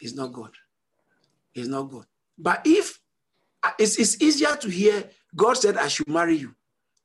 It's 0.00 0.14
not 0.14 0.32
God. 0.32 0.52
It's 1.54 1.68
not 1.68 1.90
God. 1.90 2.06
But 2.38 2.62
if 2.64 2.98
uh, 3.62 3.72
it's, 3.78 3.98
it's 3.98 4.20
easier 4.22 4.54
to 4.56 4.68
hear 4.68 5.10
God 5.34 5.54
said 5.54 5.76
I 5.76 5.88
should 5.88 6.08
marry 6.08 6.36
you 6.36 6.54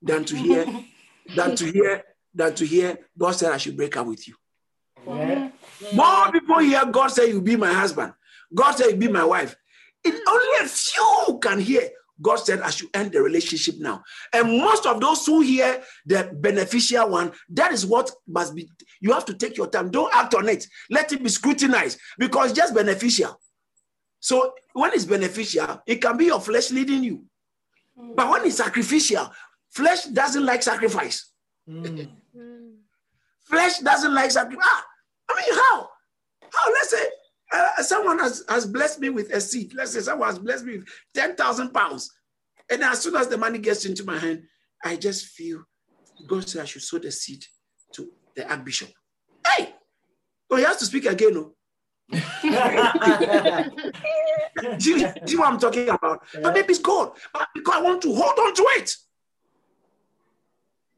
than 0.02 0.26
to 0.26 0.36
hear 0.36 0.66
than 1.36 1.56
to 1.56 1.66
hear 1.72 2.04
than 2.34 2.56
to 2.56 2.66
hear 2.66 2.98
God 3.18 3.32
said 3.32 3.52
I 3.52 3.58
should 3.58 3.78
break 3.78 3.96
up 3.98 4.08
with 4.08 4.28
you. 4.28 4.36
Yeah. 5.08 5.50
More 5.94 6.32
people 6.32 6.60
hear 6.60 6.86
God 6.86 7.08
say 7.10 7.30
you 7.30 7.42
be 7.42 7.56
my 7.56 7.74
husband. 7.74 8.14
God 8.54 8.74
said 8.74 8.92
you 8.92 8.96
be 8.98 9.08
my 9.08 9.24
wife. 9.24 9.56
It, 10.04 10.16
only 10.28 10.66
a 10.66 10.68
few 10.68 11.40
can 11.42 11.60
hear 11.60 11.90
God 12.22 12.38
said, 12.38 12.62
I 12.62 12.70
should 12.70 12.90
end 12.94 13.14
the 13.14 13.22
relationship 13.22 13.76
now. 13.80 14.04
And 14.34 14.60
most 14.60 14.86
of 14.86 15.00
those 15.00 15.26
who 15.26 15.42
hear 15.42 15.82
the 16.06 16.30
beneficial 16.34 17.10
one, 17.10 17.32
that 17.50 17.72
is 17.72 17.86
what 17.86 18.12
must 18.28 18.56
be. 18.56 18.70
You 19.00 19.14
have 19.14 19.26
to 19.26 19.34
take 19.34 19.56
your 19.56 19.68
time. 19.68 19.90
Don't 19.90 20.14
act 20.14 20.36
on 20.36 20.50
it. 20.50 20.68
Let 20.90 21.14
it 21.14 21.24
be 21.24 21.30
scrutinized 21.30 21.98
because 22.18 22.52
just 22.52 22.76
beneficial. 22.76 23.40
So 24.20 24.54
when 24.74 24.92
it's 24.94 25.06
beneficial, 25.06 25.82
it 25.88 26.02
can 26.02 26.18
be 26.18 26.26
your 26.26 26.42
flesh 26.42 26.72
leading 26.72 27.04
you. 27.04 27.24
But 28.16 28.30
when 28.30 28.46
it's 28.46 28.58
sacrificial, 28.58 29.32
flesh 29.70 30.06
doesn't 30.06 30.46
like 30.46 30.64
sacrifice. 30.64 31.32
Mm. 31.70 32.10
flesh 33.46 33.80
doesn't 33.80 34.14
like 34.14 34.32
sacrifice. 34.32 34.66
Ah, 34.66 34.86
I 35.30 35.42
mean, 35.42 35.56
how? 35.56 35.90
How? 36.52 36.72
Let's 36.72 36.90
say 36.90 37.06
uh, 37.52 37.84
someone 37.84 38.20
has, 38.20 38.44
has 38.50 38.66
blessed 38.66 39.00
me 39.00 39.10
with 39.10 39.32
a 39.32 39.42
seed. 39.42 39.74
Let's 39.74 39.94
say 39.94 40.02
someone 40.02 40.30
has 40.30 40.40
blessed 40.40 40.66
me 40.66 40.78
with 40.80 40.88
10,000 41.16 41.74
pounds. 41.74 42.12
And 42.70 42.84
as 42.84 43.02
soon 43.02 43.16
as 43.16 43.28
the 43.28 43.38
money 43.38 43.58
gets 43.58 43.86
into 43.86 44.04
my 44.04 44.18
hand, 44.18 44.44
I 44.84 44.96
just 44.96 45.28
feel 45.28 45.64
God 46.28 46.48
said 46.48 46.62
I 46.62 46.66
should 46.66 46.82
sow 46.82 47.00
the 47.00 47.12
seed 47.12 47.44
to 47.94 48.10
the 48.36 48.50
Archbishop. 48.50 48.90
Hey! 49.46 49.74
Oh, 50.50 50.58
he 50.58 50.64
has 50.64 50.78
to 50.78 50.86
speak 50.86 51.06
again. 51.06 51.34
No? 51.34 51.52
Oh. 51.52 51.56
do, 54.78 54.90
you, 54.90 55.14
see 55.26 55.38
what 55.38 55.48
I'm 55.48 55.60
talking 55.60 55.90
about? 55.90 56.24
Yeah. 56.34 56.42
But 56.44 56.54
maybe 56.54 56.70
it's 56.70 56.80
God. 56.80 57.12
But 57.34 57.48
because 57.54 57.76
I 57.76 57.82
want 57.82 58.02
to 58.04 58.14
hold 58.14 58.38
on 58.40 58.54
to 58.54 58.64
it. 58.78 58.92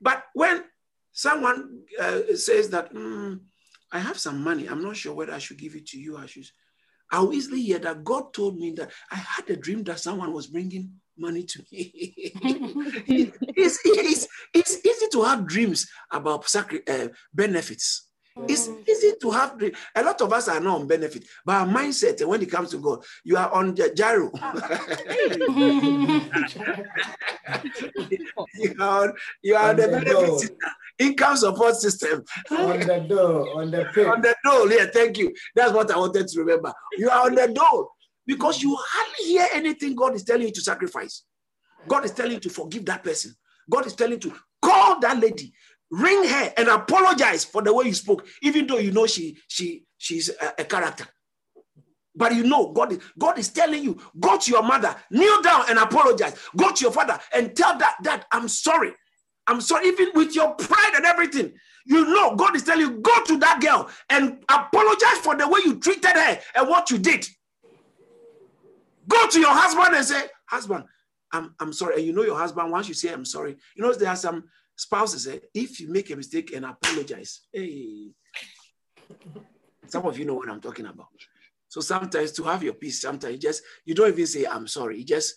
But 0.02 0.24
when 0.34 0.64
someone 1.12 1.84
uh, 2.00 2.22
says 2.36 2.70
that, 2.72 2.94
mm, 2.94 3.40
I 3.92 4.00
have 4.00 4.18
some 4.18 4.44
money. 4.44 4.68
I'm 4.68 4.82
not 4.82 4.96
sure 4.96 5.14
whether 5.14 5.34
I 5.34 5.40
should 5.40 5.58
give 5.58 5.76
it 5.76 5.86
to 5.88 6.00
you. 6.00 6.18
I 6.18 6.26
should. 6.26 6.46
I'll 7.12 7.34
easily 7.34 7.62
hear 7.62 7.80
that 7.80 8.06
God 8.06 8.34
told 8.34 8.58
me 8.58 8.72
that 8.72 8.92
I 9.12 9.16
had 9.16 9.50
a 9.50 9.58
dream 9.58 9.84
that 9.84 10.00
someone 10.00 10.32
was 10.32 10.48
bringing 10.48 10.94
money 11.18 11.44
to 11.44 11.60
me. 11.72 11.92
it's, 13.06 13.80
it's, 13.84 14.28
it's 14.54 14.86
easy 14.86 15.06
to 15.12 15.24
have 15.24 15.46
dreams 15.46 15.90
about 16.10 16.48
sacri- 16.48 16.88
uh, 16.88 17.10
benefits. 17.34 18.11
It's 18.48 18.70
easy 18.88 19.14
to 19.22 19.32
have 19.32 19.58
dream. 19.58 19.72
A 19.96 20.04
lot 20.04 20.20
of 20.22 20.34
us 20.34 20.48
are 20.48 20.60
not 20.60 20.82
on 20.82 20.88
benefit, 20.88 21.26
but 21.46 21.56
our 21.56 21.68
mindset 21.68 22.26
when 22.28 22.42
it 22.42 22.50
comes 22.52 22.70
to 22.72 22.78
God, 22.78 23.04
you 23.24 23.38
are 23.38 23.52
on 23.52 23.76
the 23.76 23.84
ah, 23.84 23.88
ah, 23.88 23.94
giro. 23.96 24.32
you 28.56 28.76
are, 28.80 29.14
you 29.42 29.56
are 29.56 29.70
On 29.70 29.76
the 29.76 29.82
the 29.84 29.88
benefit 29.88 30.40
system, 30.40 30.58
income 31.00 31.38
support 31.38 31.76
system. 31.76 32.24
on 32.52 32.80
the 32.80 33.00
door, 33.08 33.62
on 33.62 33.72
the 33.72 33.86
pit. 33.94 34.08
on 34.08 34.22
the 34.22 34.36
door. 34.44 34.72
Yeah, 34.72 34.86
thank 34.92 35.18
you. 35.18 35.34
That's 35.56 35.72
what 35.74 35.92
I 35.92 35.98
wanted 35.98 36.28
to 36.28 36.40
remember. 36.40 36.74
You 36.98 37.10
are 37.10 37.26
on 37.28 37.36
the 37.36 37.48
door 37.48 37.90
because 38.26 38.62
you 38.62 38.78
hardly 38.80 39.26
hear 39.26 39.48
anything 39.54 39.96
God 39.96 40.16
is 40.16 40.24
telling 40.24 40.48
you 40.48 40.54
to 40.54 40.62
sacrifice. 40.62 41.24
God 41.88 42.06
is 42.06 42.12
telling 42.12 42.34
you 42.34 42.40
to 42.40 42.50
forgive 42.50 42.86
that 42.86 43.04
person. 43.04 43.34
God 43.70 43.86
is 43.86 43.94
telling 43.96 44.14
you 44.14 44.20
to 44.20 44.34
call 44.62 45.00
that 45.00 45.20
lady, 45.20 45.54
ring 45.92 46.28
her, 46.28 46.54
and 46.58 46.70
apologize 46.70 47.44
for 47.44 47.62
the 47.62 47.74
way 47.74 47.86
you 47.86 47.94
spoke, 47.94 48.26
even 48.42 48.66
though 48.66 48.78
you 48.78 48.92
know 48.92 49.06
she 49.06 49.38
she 49.48 49.86
she's 49.98 50.30
a, 50.30 50.54
a 50.60 50.64
character. 50.64 51.06
But 52.16 52.36
you 52.36 52.44
know, 52.44 52.72
God 52.72 52.98
God 53.18 53.40
is 53.40 53.50
telling 53.50 53.84
you, 53.84 54.00
go 54.20 54.38
to 54.38 54.52
your 54.52 54.64
mother, 54.64 54.96
kneel 55.12 55.42
down 55.42 55.66
and 55.70 55.80
apologize. 55.80 56.36
Go 56.56 56.72
to 56.72 56.82
your 56.82 56.92
father 56.92 57.20
and 57.34 57.56
tell 57.56 57.78
that 57.78 57.96
that 58.04 58.26
I'm 58.32 58.48
sorry. 58.48 58.94
I'm 59.48 59.62
sorry, 59.62 59.88
even 59.88 60.10
with 60.14 60.36
your 60.36 60.54
pride 60.54 60.94
and 60.96 61.06
everything. 61.06 61.54
You 61.86 62.06
know, 62.06 62.36
God 62.36 62.56
is 62.56 62.64
telling 62.64 62.82
you, 62.82 63.00
go 63.00 63.24
to 63.26 63.38
that 63.40 63.60
girl 63.60 63.90
and 64.10 64.44
apologize 64.48 65.18
for 65.24 65.36
the 65.36 65.48
way 65.48 65.62
you 65.66 65.80
treated 65.80 66.12
her 66.12 66.40
and 66.56 66.70
what 66.70 66.92
you 66.92 67.00
did. 67.00 67.28
Go 69.08 69.28
to 69.28 69.40
your 69.40 69.52
husband 69.52 69.96
and 69.96 70.06
say, 70.06 70.22
Husband, 70.46 70.84
I'm, 71.32 71.56
I'm 71.60 71.74
sorry. 71.74 71.96
And 71.96 72.06
you 72.06 72.14
know 72.14 72.24
your 72.24 72.38
husband, 72.38 72.72
once 72.72 72.88
you 72.88 72.94
say 72.94 73.12
I'm 73.12 73.26
sorry, 73.26 73.58
you 73.76 73.84
know, 73.84 73.94
there 73.94 74.10
are 74.10 74.16
some 74.16 74.46
spouses, 74.82 75.28
eh, 75.28 75.40
if 75.54 75.80
you 75.80 75.92
make 75.92 76.10
a 76.10 76.16
mistake 76.16 76.54
and 76.56 76.66
apologize, 76.66 77.42
hey, 77.54 78.12
some 79.88 80.06
of 80.06 80.18
you 80.18 80.26
know 80.26 80.34
what 80.34 80.50
I'm 80.50 80.62
talking 80.62 80.88
about. 80.88 81.08
So 81.68 81.82
sometimes 81.82 82.32
to 82.34 82.44
have 82.44 82.64
your 82.64 82.74
peace, 82.74 83.02
sometimes 83.02 83.34
you 83.34 83.40
just, 83.40 83.62
you 83.86 83.94
don't 83.94 84.10
even 84.10 84.26
say, 84.26 84.46
I'm 84.46 84.68
sorry. 84.68 84.98
You 84.98 85.06
just 85.06 85.36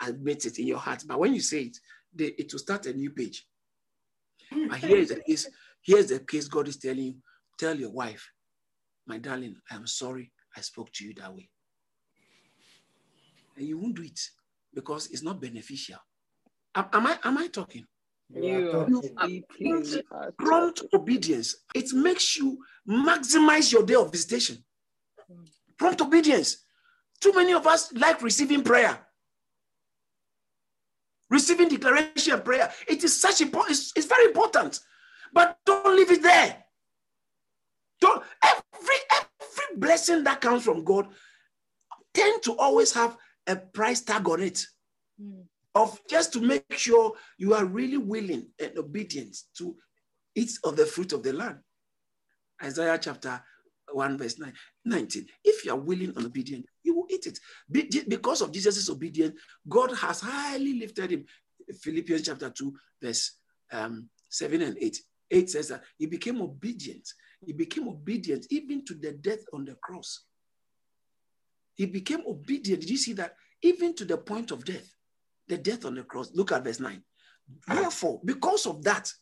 admit 0.00 0.44
it 0.44 0.58
in 0.58 0.66
your 0.66 0.78
heart. 0.78 1.02
But 1.06 1.18
when 1.18 1.34
you 1.34 1.40
say 1.40 1.62
it, 1.62 1.78
it 2.18 2.52
will 2.52 2.58
start 2.58 2.86
a 2.86 2.92
new 2.92 3.10
page. 3.10 3.46
But 4.50 4.78
here 4.78 4.98
is 4.98 5.08
the 5.08 5.20
case. 5.26 5.48
Here's 5.82 6.08
the 6.08 6.20
case 6.20 6.48
God 6.48 6.68
is 6.68 6.76
telling 6.76 7.04
you. 7.04 7.14
Tell 7.58 7.76
your 7.76 7.90
wife, 7.90 8.24
my 9.06 9.18
darling, 9.18 9.56
I 9.70 9.74
am 9.74 9.86
sorry 9.86 10.30
I 10.56 10.60
spoke 10.60 10.92
to 10.92 11.04
you 11.04 11.14
that 11.14 11.34
way. 11.34 11.48
And 13.56 13.66
you 13.66 13.78
won't 13.78 13.96
do 13.96 14.02
it 14.02 14.20
because 14.74 15.08
it's 15.08 15.22
not 15.22 15.40
beneficial. 15.40 15.98
Am, 16.74 16.86
am 16.92 17.06
I 17.06 17.18
am 17.24 17.38
I 17.38 17.48
talking? 17.48 17.84
You 18.34 18.42
You 19.18 19.42
talking. 19.58 20.02
Prompt 20.38 20.82
obedience. 20.92 21.56
It 21.74 21.92
makes 21.92 22.36
you 22.36 22.58
maximize 22.88 23.72
your 23.72 23.84
day 23.84 23.94
of 23.94 24.12
visitation. 24.12 24.64
Prompt 25.78 26.00
obedience. 26.00 26.64
Too 27.20 27.32
many 27.34 27.52
of 27.52 27.66
us 27.66 27.92
like 27.94 28.22
receiving 28.22 28.62
prayer. 28.62 28.98
Receiving 31.30 31.68
declaration 31.68 32.34
and 32.34 32.44
prayer. 32.44 32.72
It 32.86 33.04
is 33.04 33.20
such 33.20 33.40
important, 33.40 33.72
it's, 33.72 33.92
it's 33.96 34.06
very 34.06 34.26
important. 34.26 34.80
But 35.32 35.58
don't 35.64 35.96
leave 35.96 36.10
it 36.10 36.22
there. 36.22 36.64
Don't 38.00 38.22
every 38.42 38.96
every 39.12 39.76
blessing 39.76 40.24
that 40.24 40.40
comes 40.40 40.64
from 40.64 40.84
God 40.84 41.08
tend 42.14 42.42
to 42.44 42.56
always 42.56 42.92
have 42.92 43.16
a 43.46 43.56
price 43.56 44.00
tag 44.00 44.28
on 44.28 44.42
it 44.42 44.64
hmm. 45.20 45.40
Of 45.78 46.00
just 46.10 46.32
to 46.32 46.40
make 46.40 46.64
sure 46.72 47.12
you 47.38 47.54
are 47.54 47.64
really 47.64 47.96
willing 47.96 48.48
and 48.60 48.76
obedient 48.76 49.36
to 49.56 49.76
eat 50.34 50.50
of 50.64 50.76
the 50.76 50.84
fruit 50.84 51.12
of 51.12 51.22
the 51.22 51.32
land. 51.32 51.58
Isaiah 52.62 52.98
chapter 53.00 53.40
1, 53.92 54.18
verse 54.18 54.38
9, 54.38 54.52
19. 54.84 55.26
If 55.44 55.64
you 55.64 55.72
are 55.72 55.78
willing 55.78 56.12
and 56.16 56.26
obedient, 56.26 56.66
you 56.82 56.96
will 56.96 57.06
eat 57.08 57.26
it. 57.26 57.38
Be- 57.70 57.88
Because 58.08 58.40
of 58.42 58.52
Jesus' 58.52 58.90
obedience, 58.90 59.40
God 59.68 59.92
has 59.96 60.20
highly 60.20 60.74
lifted 60.78 61.12
him. 61.12 61.24
Philippians 61.80 62.22
chapter 62.22 62.50
2, 62.50 62.74
verse 63.00 63.36
um, 63.72 64.08
7 64.28 64.60
and 64.62 64.76
8. 64.80 64.98
8 65.30 65.50
says 65.50 65.68
that 65.68 65.84
he 65.96 66.06
became 66.06 66.42
obedient. 66.42 67.06
He 67.46 67.52
became 67.52 67.86
obedient 67.88 68.46
even 68.50 68.84
to 68.86 68.94
the 68.94 69.12
death 69.12 69.44
on 69.52 69.64
the 69.64 69.76
cross. 69.76 70.24
He 71.74 71.86
became 71.86 72.22
obedient. 72.26 72.80
Did 72.80 72.90
you 72.90 72.96
see 72.96 73.12
that? 73.14 73.34
Even 73.62 73.94
to 73.94 74.04
the 74.04 74.18
point 74.18 74.50
of 74.50 74.64
death 74.64 74.88
the 75.48 75.58
death 75.58 75.84
on 75.84 75.94
the 75.94 76.02
cross. 76.02 76.30
Look 76.34 76.52
at 76.52 76.64
verse 76.64 76.80
9. 76.80 77.02
Therefore, 77.66 78.20
because 78.24 78.66
of 78.66 78.82
that, 78.84 79.12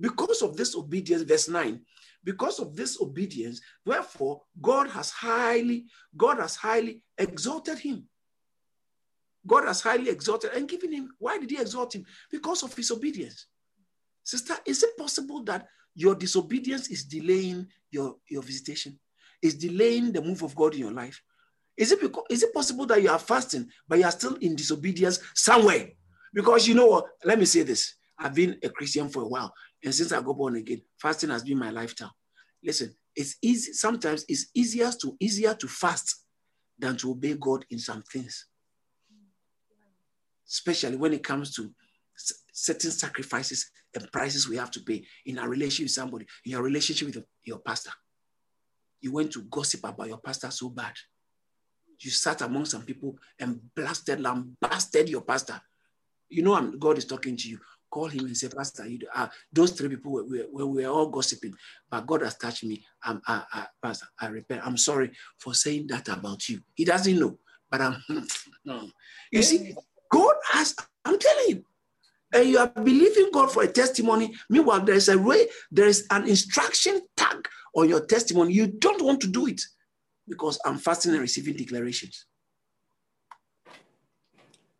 because 0.00 0.42
of 0.42 0.56
this 0.56 0.74
obedience, 0.76 1.22
verse 1.22 1.48
9, 1.48 1.80
because 2.24 2.58
of 2.58 2.76
this 2.76 3.00
obedience, 3.00 3.60
wherefore 3.86 4.42
God 4.60 4.90
has 4.90 5.10
highly, 5.10 5.86
God 6.16 6.38
has 6.38 6.56
highly 6.56 7.02
exalted 7.16 7.78
him. 7.78 8.08
God 9.46 9.64
has 9.64 9.80
highly 9.80 10.10
exalted 10.10 10.52
and 10.52 10.68
given 10.68 10.92
him. 10.92 11.10
Why 11.18 11.38
did 11.38 11.50
he 11.50 11.60
exalt 11.60 11.94
him? 11.94 12.04
Because 12.30 12.62
of 12.62 12.74
his 12.74 12.90
obedience. 12.90 13.46
Sister, 14.22 14.54
is 14.66 14.82
it 14.82 14.96
possible 14.98 15.42
that 15.44 15.68
your 15.94 16.14
disobedience 16.14 16.88
is 16.88 17.04
delaying 17.04 17.66
your, 17.90 18.16
your 18.28 18.42
visitation? 18.42 18.98
Is 19.40 19.54
delaying 19.54 20.12
the 20.12 20.20
move 20.20 20.42
of 20.42 20.54
God 20.54 20.74
in 20.74 20.80
your 20.80 20.92
life? 20.92 21.22
Is 21.78 21.92
it 21.92 22.00
because, 22.00 22.24
is 22.28 22.42
it 22.42 22.52
possible 22.52 22.86
that 22.86 23.00
you 23.00 23.08
are 23.08 23.20
fasting, 23.20 23.70
but 23.86 23.98
you 23.98 24.04
are 24.04 24.10
still 24.10 24.34
in 24.34 24.56
disobedience 24.56 25.20
somewhere? 25.34 25.90
Because 26.34 26.66
you 26.66 26.74
know 26.74 26.86
what? 26.86 27.06
Let 27.24 27.38
me 27.38 27.44
say 27.44 27.62
this. 27.62 27.94
I've 28.18 28.34
been 28.34 28.58
a 28.64 28.68
Christian 28.68 29.08
for 29.08 29.22
a 29.22 29.28
while, 29.28 29.54
and 29.84 29.94
since 29.94 30.10
I 30.10 30.20
got 30.20 30.36
born 30.36 30.56
again, 30.56 30.82
fasting 31.00 31.30
has 31.30 31.44
been 31.44 31.56
my 31.56 31.70
lifestyle. 31.70 32.12
Listen, 32.64 32.92
it's 33.14 33.36
easy. 33.40 33.72
Sometimes 33.72 34.24
it's 34.28 34.46
easier 34.52 34.90
to 35.00 35.16
easier 35.20 35.54
to 35.54 35.68
fast 35.68 36.24
than 36.76 36.96
to 36.96 37.12
obey 37.12 37.34
God 37.34 37.64
in 37.70 37.78
some 37.78 38.02
things, 38.02 38.46
especially 40.48 40.96
when 40.96 41.12
it 41.12 41.22
comes 41.22 41.54
to 41.54 41.72
certain 42.52 42.90
sacrifices 42.90 43.70
and 43.94 44.10
prices 44.10 44.48
we 44.48 44.56
have 44.56 44.72
to 44.72 44.80
pay 44.80 45.04
in 45.26 45.38
our 45.38 45.48
relationship 45.48 45.84
with 45.84 45.92
somebody, 45.92 46.26
in 46.44 46.52
your 46.52 46.62
relationship 46.62 47.14
with 47.14 47.24
your 47.44 47.60
pastor. 47.60 47.92
You 49.00 49.12
went 49.12 49.30
to 49.32 49.42
gossip 49.42 49.84
about 49.84 50.08
your 50.08 50.18
pastor 50.18 50.50
so 50.50 50.70
bad 50.70 50.94
you 52.00 52.10
sat 52.10 52.42
among 52.42 52.64
some 52.64 52.82
people 52.82 53.16
and 53.38 53.60
blasted, 53.74 54.20
lambasted 54.20 55.08
your 55.08 55.22
pastor. 55.22 55.60
You 56.28 56.42
know, 56.42 56.54
I'm, 56.54 56.78
God 56.78 56.98
is 56.98 57.04
talking 57.04 57.36
to 57.36 57.48
you. 57.48 57.58
Call 57.90 58.08
him 58.08 58.26
and 58.26 58.36
say, 58.36 58.48
Pastor, 58.48 58.86
you, 58.86 58.98
uh, 59.14 59.28
those 59.50 59.72
three 59.72 59.88
people 59.88 60.12
were, 60.12 60.24
were, 60.24 60.46
were, 60.52 60.66
we 60.66 60.84
were 60.84 60.90
all 60.90 61.08
gossiping, 61.08 61.54
but 61.90 62.06
God 62.06 62.20
has 62.22 62.36
touched 62.36 62.64
me. 62.64 62.84
I'm, 63.02 63.22
I, 63.26 63.42
I, 63.50 63.66
Pastor, 63.82 64.06
I 64.20 64.26
repent. 64.26 64.66
I'm 64.66 64.76
sorry 64.76 65.10
for 65.38 65.54
saying 65.54 65.86
that 65.88 66.08
about 66.08 66.48
you. 66.50 66.60
He 66.74 66.84
doesn't 66.84 67.18
know, 67.18 67.38
but 67.70 67.80
I'm, 67.80 67.96
no. 68.64 68.90
You 69.32 69.42
see, 69.42 69.74
God 70.10 70.34
has, 70.52 70.76
I'm 71.04 71.18
telling 71.18 71.48
you, 71.48 71.64
and 72.34 72.46
you 72.46 72.58
are 72.58 72.68
believing 72.68 73.30
God 73.32 73.50
for 73.50 73.62
a 73.62 73.68
testimony. 73.68 74.34
Meanwhile, 74.50 74.84
there's 74.84 75.08
a 75.08 75.18
way, 75.18 75.48
there 75.70 75.86
is 75.86 76.06
an 76.10 76.28
instruction 76.28 77.00
tag 77.16 77.48
on 77.74 77.88
your 77.88 78.04
testimony. 78.04 78.52
You 78.52 78.66
don't 78.66 79.02
want 79.02 79.22
to 79.22 79.28
do 79.28 79.46
it 79.46 79.62
because 80.28 80.58
I'm 80.64 80.78
fasting 80.78 81.12
and 81.12 81.20
receiving 81.20 81.56
declarations. 81.56 82.26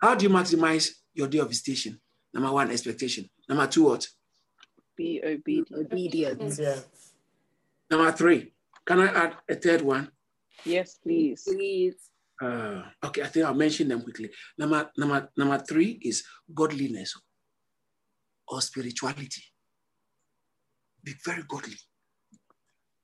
How 0.00 0.14
do 0.14 0.24
you 0.24 0.30
maximize 0.30 0.90
your 1.14 1.28
day 1.28 1.38
of 1.38 1.48
visitation? 1.48 2.00
Number 2.32 2.52
one, 2.52 2.70
expectation. 2.70 3.28
Number 3.48 3.66
two, 3.66 3.84
what? 3.84 4.06
Be 4.96 5.20
obedient. 5.24 5.72
Obedient. 5.72 6.58
Yes. 6.58 6.86
Number 7.90 8.12
three, 8.12 8.52
can 8.86 9.00
I 9.00 9.06
add 9.06 9.36
a 9.48 9.54
third 9.54 9.82
one? 9.82 10.10
Yes, 10.64 10.98
please. 11.02 11.42
Please. 11.44 11.94
Uh, 12.40 12.82
okay, 13.04 13.22
I 13.22 13.26
think 13.26 13.46
I'll 13.46 13.54
mention 13.54 13.88
them 13.88 14.02
quickly. 14.02 14.30
Number, 14.56 14.90
number, 14.96 15.28
number 15.36 15.58
three 15.58 15.98
is 16.02 16.22
godliness 16.54 17.14
or 18.46 18.60
spirituality. 18.60 19.42
Be 21.02 21.14
very 21.24 21.42
godly. 21.48 21.76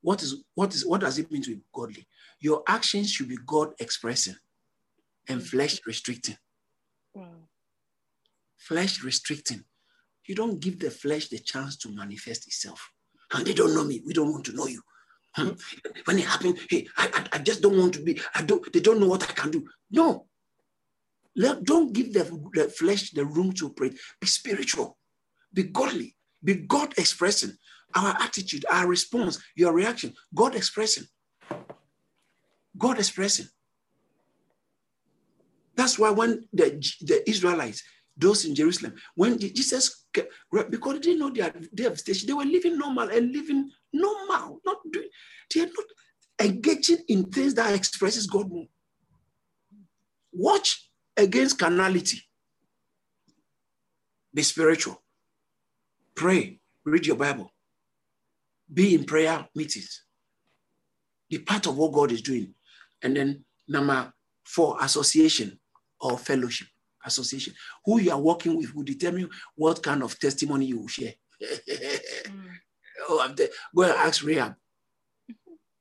What 0.03 0.23
is 0.23 0.45
what 0.55 0.75
is 0.75 0.85
what 0.85 1.01
does 1.01 1.19
it 1.19 1.33
mean 1.33 1.43
to 1.43 1.51
be 1.57 1.63
godly? 1.73 2.07
Your 2.41 2.63
actions 2.67 3.11
should 3.11 3.29
be 3.29 3.39
God 3.47 3.75
expressing 3.79 4.37
and 5.29 5.43
flesh 5.43 5.81
restricting. 5.87 6.37
Wow. 7.15 7.49
Flesh 8.57 9.03
restricting. 9.03 9.65
You 10.27 10.35
don't 10.35 10.61
give 10.61 10.79
the 10.79 10.91
flesh 10.91 11.29
the 11.29 11.39
chance 11.39 11.77
to 11.79 11.91
manifest 11.91 12.47
itself. 12.47 12.91
And 13.33 13.47
they 13.47 13.55
don't 13.55 13.75
know 13.75 13.85
me. 13.85 14.03
We 14.07 14.13
don't 14.13 14.33
want 14.33 14.45
to 14.47 14.53
know 14.55 14.67
you. 14.67 14.83
Hmm. 15.35 15.51
When 16.05 16.19
it 16.19 16.27
happened, 16.27 16.59
hey, 16.71 16.87
I, 16.97 17.09
I, 17.13 17.37
I 17.37 17.39
just 17.39 17.61
don't 17.63 17.79
want 17.79 17.95
to 17.95 18.03
be. 18.03 18.21
I 18.35 18.43
don't. 18.43 18.73
They 18.73 18.81
don't 18.81 19.01
know 19.01 19.09
what 19.09 19.29
I 19.29 19.33
can 19.33 19.51
do. 19.51 19.67
No. 19.91 20.27
Let, 21.37 21.65
don't 21.65 21.93
give 21.93 22.13
the, 22.13 22.25
the 22.55 22.69
flesh 22.69 23.11
the 23.11 23.25
room 23.25 23.53
to 23.55 23.67
operate. 23.67 23.99
Be 24.21 24.27
spiritual. 24.29 24.97
Be 25.53 25.65
godly. 25.65 26.17
Be 26.43 26.55
God 26.55 26.95
expressing. 26.97 27.57
our 27.95 28.17
attitude, 28.21 28.65
our 28.71 28.87
response, 28.87 29.39
your 29.57 29.73
reaction, 29.73 30.15
God 30.35 30.55
expressing. 30.55 31.05
God 32.77 32.99
is 32.99 33.11
present. 33.11 33.49
That's 35.77 35.99
why 35.99 36.11
when 36.11 36.45
the, 36.53 36.71
the 37.01 37.29
Israelites, 37.29 37.83
those 38.17 38.45
in 38.45 38.55
Jerusalem, 38.55 38.95
when 39.15 39.39
Jesus, 39.39 40.07
because 40.13 40.95
they 40.95 40.99
didn't 41.01 41.19
know 41.19 41.31
their 41.31 41.53
day 41.75 41.85
of 41.85 41.99
station, 41.99 42.29
they 42.29 42.33
were 42.33 42.45
living 42.45 42.79
normal 42.79 43.09
and 43.09 43.33
living 43.33 43.71
normal, 43.93 44.61
not 44.65 44.77
doing, 44.93 45.09
they 45.53 45.63
are 45.63 45.67
not 45.67 45.87
engaging 46.41 46.99
in 47.09 47.25
things 47.25 47.55
that 47.55 47.75
expresses 47.75 48.27
God 48.27 48.49
more. 48.49 48.67
Watch 50.33 50.91
against 51.17 51.59
carnality. 51.59 52.21
Be 54.33 54.43
spiritual. 54.43 55.01
Pray. 56.15 56.61
Read 56.85 57.07
your 57.07 57.17
Bible. 57.17 57.51
Be 58.73 58.95
in 58.95 59.05
prayer 59.05 59.47
meetings. 59.55 60.05
Be 61.31 61.39
part 61.39 61.67
of 61.67 61.77
what 61.77 61.93
God 61.93 62.13
is 62.13 62.23
doing. 62.23 62.55
And 63.05 63.17
then 63.17 63.45
number 63.69 64.13
four, 64.45 64.77
association 64.81 65.61
or 66.01 66.19
fellowship. 66.19 66.67
Association. 67.05 67.55
Who 67.85 68.01
you 68.01 68.11
are 68.11 68.21
working 68.21 68.57
with 68.57 68.75
will 68.75 68.83
determine 68.83 69.29
what 69.55 69.83
kind 69.83 70.03
of 70.03 70.19
testimony 70.19 70.65
you 70.67 70.81
will 70.81 70.89
share. 70.89 71.13
mm. 71.41 72.49
oh, 73.09 73.21
I'm 73.23 73.35
there. 73.35 73.49
Go 73.77 73.83
and 73.83 73.93
ask 73.93 74.25
Rahab. 74.25 74.55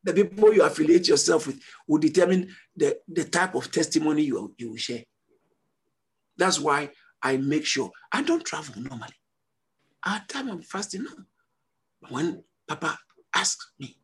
The 0.04 0.14
people 0.14 0.54
you 0.54 0.64
affiliate 0.64 1.08
yourself 1.08 1.48
with 1.48 1.62
will 1.88 2.00
determine 2.00 2.50
the, 2.76 2.98
the 3.08 3.24
type 3.24 3.56
of 3.56 3.72
testimony 3.72 4.24
you, 4.24 4.54
you 4.58 4.72
will 4.72 4.78
share. 4.78 5.04
That's 6.38 6.60
why 6.60 6.90
I 7.22 7.38
make 7.38 7.66
sure 7.66 7.90
I 8.12 8.22
don't 8.22 8.44
travel 8.44 8.82
normally. 8.82 9.16
At 10.06 10.28
time 10.28 10.50
I'm 10.50 10.62
fasting, 10.62 11.04
no. 11.04 11.12
When 12.10 12.44
Papa 12.68 12.98
asks 13.34 13.72
me, 13.80 13.98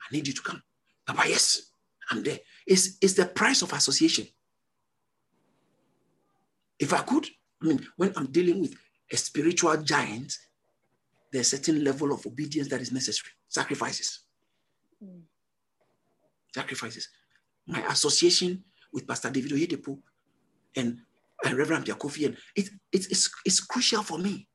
I 0.00 0.14
need 0.14 0.28
you 0.28 0.34
to 0.34 0.42
come. 0.42 0.62
Papa, 1.04 1.28
yes, 1.28 1.72
I'm 2.08 2.22
there. 2.22 2.38
It's, 2.66 2.98
it's 3.00 3.14
the 3.14 3.26
price 3.26 3.62
of 3.62 3.72
association. 3.72 4.26
If 6.78 6.92
I 6.92 6.98
could, 6.98 7.26
I 7.62 7.66
mean, 7.66 7.86
when 7.96 8.12
I'm 8.16 8.26
dealing 8.26 8.60
with 8.60 8.74
a 9.10 9.16
spiritual 9.16 9.76
giant, 9.78 10.36
there's 11.32 11.52
a 11.52 11.56
certain 11.56 11.84
level 11.84 12.12
of 12.12 12.26
obedience 12.26 12.68
that 12.68 12.80
is 12.80 12.92
necessary. 12.92 13.32
Sacrifices. 13.48 14.20
Mm. 15.02 15.22
Sacrifices. 16.54 17.08
My 17.66 17.80
association 17.86 18.64
with 18.92 19.06
Pastor 19.06 19.30
David 19.30 19.52
Oyedepo 19.52 19.98
and, 20.76 20.98
and 21.44 21.56
Reverend 21.56 21.86
Kofi, 21.86 22.26
and 22.26 22.36
it, 22.56 22.68
it, 22.92 23.06
it's, 23.10 23.30
it's 23.44 23.60
crucial 23.60 24.02
for 24.02 24.18
me. 24.18 24.48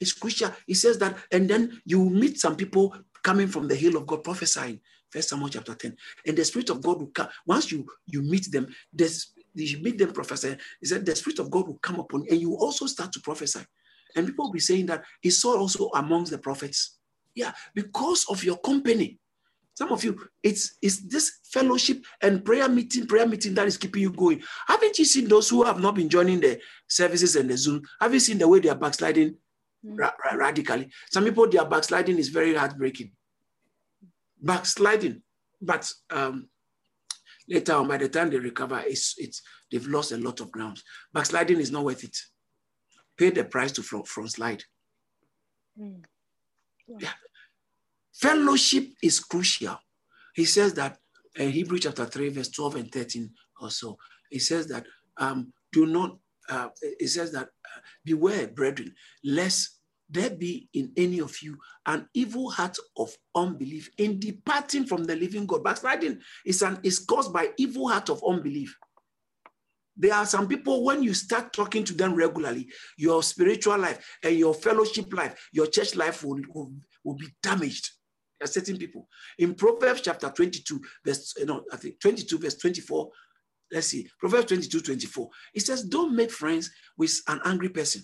It's 0.00 0.12
crucial. 0.12 0.52
He 0.66 0.74
says 0.74 0.98
that, 0.98 1.16
and 1.32 1.48
then 1.48 1.80
you 1.84 2.10
meet 2.10 2.38
some 2.38 2.56
people 2.56 2.94
coming 3.22 3.48
from 3.48 3.68
the 3.68 3.74
hill 3.74 3.96
of 3.96 4.06
God 4.06 4.22
prophesying. 4.22 4.80
First 5.14 5.28
Samuel 5.28 5.48
chapter 5.48 5.76
10. 5.76 5.96
And 6.26 6.36
the 6.36 6.44
Spirit 6.44 6.70
of 6.70 6.82
God 6.82 6.98
will 6.98 7.06
come. 7.06 7.28
Once 7.46 7.70
you, 7.70 7.86
you 8.06 8.20
meet 8.20 8.50
them, 8.50 8.66
this, 8.92 9.28
you 9.54 9.78
meet 9.78 9.96
them 9.96 10.12
prophesy. 10.12 10.56
He 10.80 10.86
said 10.86 11.06
the 11.06 11.14
Spirit 11.14 11.38
of 11.38 11.52
God 11.52 11.68
will 11.68 11.78
come 11.78 12.00
upon 12.00 12.24
you, 12.24 12.28
and 12.32 12.40
you 12.40 12.56
also 12.56 12.86
start 12.86 13.12
to 13.12 13.20
prophesy. 13.20 13.60
And 14.16 14.26
people 14.26 14.46
will 14.46 14.52
be 14.52 14.58
saying 14.58 14.86
that 14.86 15.04
he 15.20 15.30
saw 15.30 15.56
also 15.56 15.88
amongst 15.94 16.32
the 16.32 16.38
prophets. 16.38 16.98
Yeah, 17.32 17.52
because 17.76 18.26
of 18.28 18.42
your 18.42 18.56
company. 18.56 19.20
Some 19.76 19.92
of 19.92 20.02
you, 20.02 20.18
it's, 20.42 20.78
it's 20.82 20.98
this 21.06 21.38
fellowship 21.44 22.04
and 22.20 22.44
prayer 22.44 22.68
meeting, 22.68 23.06
prayer 23.06 23.26
meeting 23.26 23.54
that 23.54 23.68
is 23.68 23.76
keeping 23.76 24.02
you 24.02 24.10
going. 24.10 24.42
Haven't 24.66 24.98
you 24.98 25.04
seen 25.04 25.28
those 25.28 25.48
who 25.48 25.62
have 25.64 25.80
not 25.80 25.94
been 25.94 26.08
joining 26.08 26.40
the 26.40 26.60
services 26.88 27.36
and 27.36 27.48
the 27.48 27.56
Zoom? 27.56 27.82
Have 28.00 28.12
you 28.12 28.20
seen 28.20 28.38
the 28.38 28.48
way 28.48 28.58
they 28.58 28.68
are 28.68 28.76
backsliding 28.76 29.36
mm. 29.84 29.98
ra- 29.98 30.12
ra- 30.24 30.38
radically? 30.38 30.90
Some 31.10 31.24
people, 31.24 31.48
their 31.48 31.64
backsliding 31.64 32.18
is 32.18 32.28
very 32.30 32.54
heartbreaking. 32.54 33.12
Backsliding. 34.44 35.22
But 35.60 35.90
um, 36.10 36.48
later 37.48 37.74
on, 37.74 37.88
by 37.88 37.96
the 37.96 38.08
time 38.08 38.30
they 38.30 38.38
recover, 38.38 38.82
it's, 38.86 39.14
it's, 39.18 39.42
they've 39.70 39.86
lost 39.86 40.12
a 40.12 40.18
lot 40.18 40.40
of 40.40 40.50
grounds. 40.50 40.82
Backsliding 41.12 41.60
is 41.60 41.70
not 41.70 41.84
worth 41.84 42.04
it. 42.04 42.16
Pay 43.16 43.30
the 43.30 43.44
price 43.44 43.72
to 43.72 43.82
front, 43.82 44.06
front 44.06 44.32
slide. 44.32 44.62
Mm. 45.80 46.04
Yeah. 46.86 46.96
yeah. 47.00 47.10
Fellowship 48.12 48.88
is 49.02 49.20
crucial. 49.20 49.78
He 50.34 50.44
says 50.44 50.74
that 50.74 50.98
in 51.36 51.50
Hebrew 51.50 51.78
chapter 51.78 52.04
3, 52.04 52.28
verse 52.28 52.48
12 52.48 52.76
and 52.76 52.92
13 52.92 53.30
or 53.60 53.70
so, 53.70 53.96
he 54.30 54.38
says 54.38 54.66
that 54.68 54.86
um, 55.16 55.52
do 55.72 55.86
not, 55.86 56.18
uh, 56.48 56.68
it 56.82 57.08
says 57.08 57.32
that 57.32 57.44
uh, 57.46 57.80
beware, 58.04 58.48
brethren, 58.48 58.94
lest 59.24 59.73
there 60.08 60.30
be 60.30 60.68
in 60.74 60.92
any 60.96 61.20
of 61.20 61.40
you 61.42 61.56
an 61.86 62.08
evil 62.14 62.50
heart 62.50 62.76
of 62.96 63.10
unbelief 63.34 63.90
in 63.98 64.20
departing 64.20 64.84
from 64.84 65.04
the 65.04 65.16
living 65.16 65.46
God. 65.46 65.64
Backsliding 65.64 66.20
is, 66.44 66.62
an, 66.62 66.78
is 66.82 66.98
caused 66.98 67.32
by 67.32 67.50
evil 67.56 67.88
heart 67.88 68.10
of 68.10 68.22
unbelief. 68.26 68.76
There 69.96 70.14
are 70.14 70.26
some 70.26 70.48
people, 70.48 70.84
when 70.84 71.02
you 71.02 71.14
start 71.14 71.52
talking 71.52 71.84
to 71.84 71.94
them 71.94 72.14
regularly, 72.14 72.68
your 72.98 73.22
spiritual 73.22 73.78
life 73.78 74.04
and 74.22 74.36
your 74.36 74.52
fellowship 74.52 75.12
life, 75.12 75.48
your 75.52 75.66
church 75.66 75.94
life 75.94 76.24
will, 76.24 76.40
will, 76.52 76.72
will 77.04 77.14
be 77.14 77.28
damaged 77.42 77.90
certain 78.46 78.76
people. 78.76 79.08
In 79.38 79.54
Proverbs 79.54 80.02
chapter 80.02 80.28
22, 80.28 80.80
verse, 81.04 81.34
you 81.38 81.46
know, 81.46 81.64
I 81.72 81.76
think 81.76 82.00
22, 82.00 82.38
verse 82.38 82.56
24, 82.56 83.10
let's 83.72 83.88
see, 83.88 84.08
Proverbs 84.18 84.46
22, 84.46 84.80
24, 84.80 85.28
it 85.54 85.60
says, 85.60 85.84
Don't 85.84 86.14
make 86.14 86.30
friends 86.30 86.70
with 86.96 87.20
an 87.28 87.40
angry 87.44 87.68
person. 87.68 88.02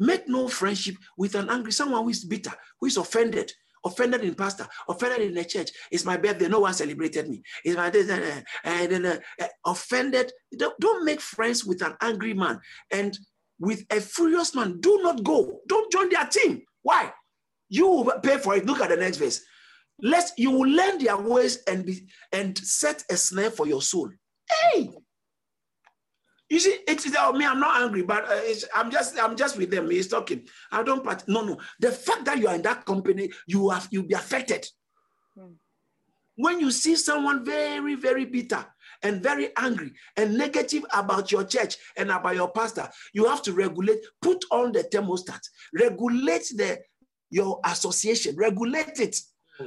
Make 0.00 0.28
no 0.28 0.48
friendship 0.48 0.96
with 1.16 1.36
an 1.36 1.48
angry, 1.48 1.70
someone 1.70 2.02
who 2.02 2.08
is 2.08 2.24
bitter, 2.24 2.52
who 2.80 2.88
is 2.88 2.96
offended, 2.96 3.52
offended 3.84 4.24
in 4.24 4.34
pastor, 4.34 4.66
offended 4.88 5.28
in 5.28 5.34
the 5.34 5.44
church. 5.44 5.70
It's 5.92 6.04
my 6.04 6.16
birthday, 6.16 6.48
no 6.48 6.60
one 6.60 6.74
celebrated 6.74 7.28
me. 7.28 7.42
It's 7.64 7.76
my 7.76 7.88
uh, 7.88 8.42
and 8.64 8.90
then 8.90 9.06
uh, 9.06 9.18
uh, 9.40 9.46
offended. 9.64 10.32
Don't, 10.56 10.78
don't 10.80 11.04
make 11.04 11.20
friends 11.20 11.64
with 11.64 11.82
an 11.82 11.94
angry 12.00 12.34
man 12.34 12.58
and 12.90 13.16
with 13.60 13.84
a 13.90 14.00
furious 14.00 14.54
man. 14.56 14.80
Do 14.80 15.00
not 15.02 15.22
go. 15.22 15.60
Don't 15.68 15.92
join 15.92 16.08
their 16.08 16.26
team. 16.26 16.62
Why? 16.82 17.12
You 17.68 17.86
will 17.86 18.20
pay 18.20 18.38
for 18.38 18.56
it. 18.56 18.66
Look 18.66 18.80
at 18.80 18.88
the 18.88 18.96
next 18.96 19.18
verse 19.18 19.42
lest 20.02 20.38
you 20.38 20.50
will 20.50 20.68
learn 20.68 20.98
their 21.02 21.16
ways 21.16 21.62
and 21.66 21.84
be 21.84 22.06
and 22.32 22.56
set 22.58 23.04
a 23.10 23.16
snare 23.16 23.50
for 23.50 23.66
your 23.66 23.82
soul. 23.82 24.10
Hey, 24.50 24.90
you 26.50 26.58
see, 26.58 26.78
it's 26.88 27.16
uh, 27.16 27.32
me. 27.32 27.46
I'm 27.46 27.60
not 27.60 27.80
angry, 27.80 28.02
but 28.02 28.28
uh, 28.28 28.40
I'm 28.74 28.90
just 28.90 29.18
I'm 29.18 29.36
just 29.36 29.56
with 29.56 29.70
them. 29.70 29.88
He's 29.88 30.08
talking. 30.08 30.46
I 30.72 30.82
don't. 30.82 31.02
Part, 31.04 31.26
no, 31.28 31.42
no. 31.42 31.58
The 31.78 31.92
fact 31.92 32.24
that 32.24 32.38
you 32.38 32.48
are 32.48 32.56
in 32.56 32.62
that 32.62 32.84
company, 32.84 33.30
you 33.46 33.70
have 33.70 33.86
you'll 33.92 34.02
be 34.02 34.14
affected. 34.14 34.66
Hmm. 35.38 35.52
When 36.34 36.58
you 36.58 36.72
see 36.72 36.96
someone 36.96 37.44
very 37.44 37.94
very 37.94 38.24
bitter 38.24 38.66
and 39.02 39.22
very 39.22 39.50
angry 39.56 39.92
and 40.16 40.36
negative 40.36 40.84
about 40.92 41.30
your 41.30 41.44
church 41.44 41.76
and 41.96 42.10
about 42.10 42.34
your 42.34 42.50
pastor, 42.50 42.88
you 43.14 43.26
have 43.26 43.42
to 43.42 43.52
regulate. 43.52 44.00
Put 44.20 44.44
on 44.50 44.72
the 44.72 44.82
thermostat. 44.82 45.40
Regulate 45.72 46.48
the 46.56 46.80
your 47.30 47.60
association. 47.64 48.34
Regulate 48.36 48.98
it 48.98 49.16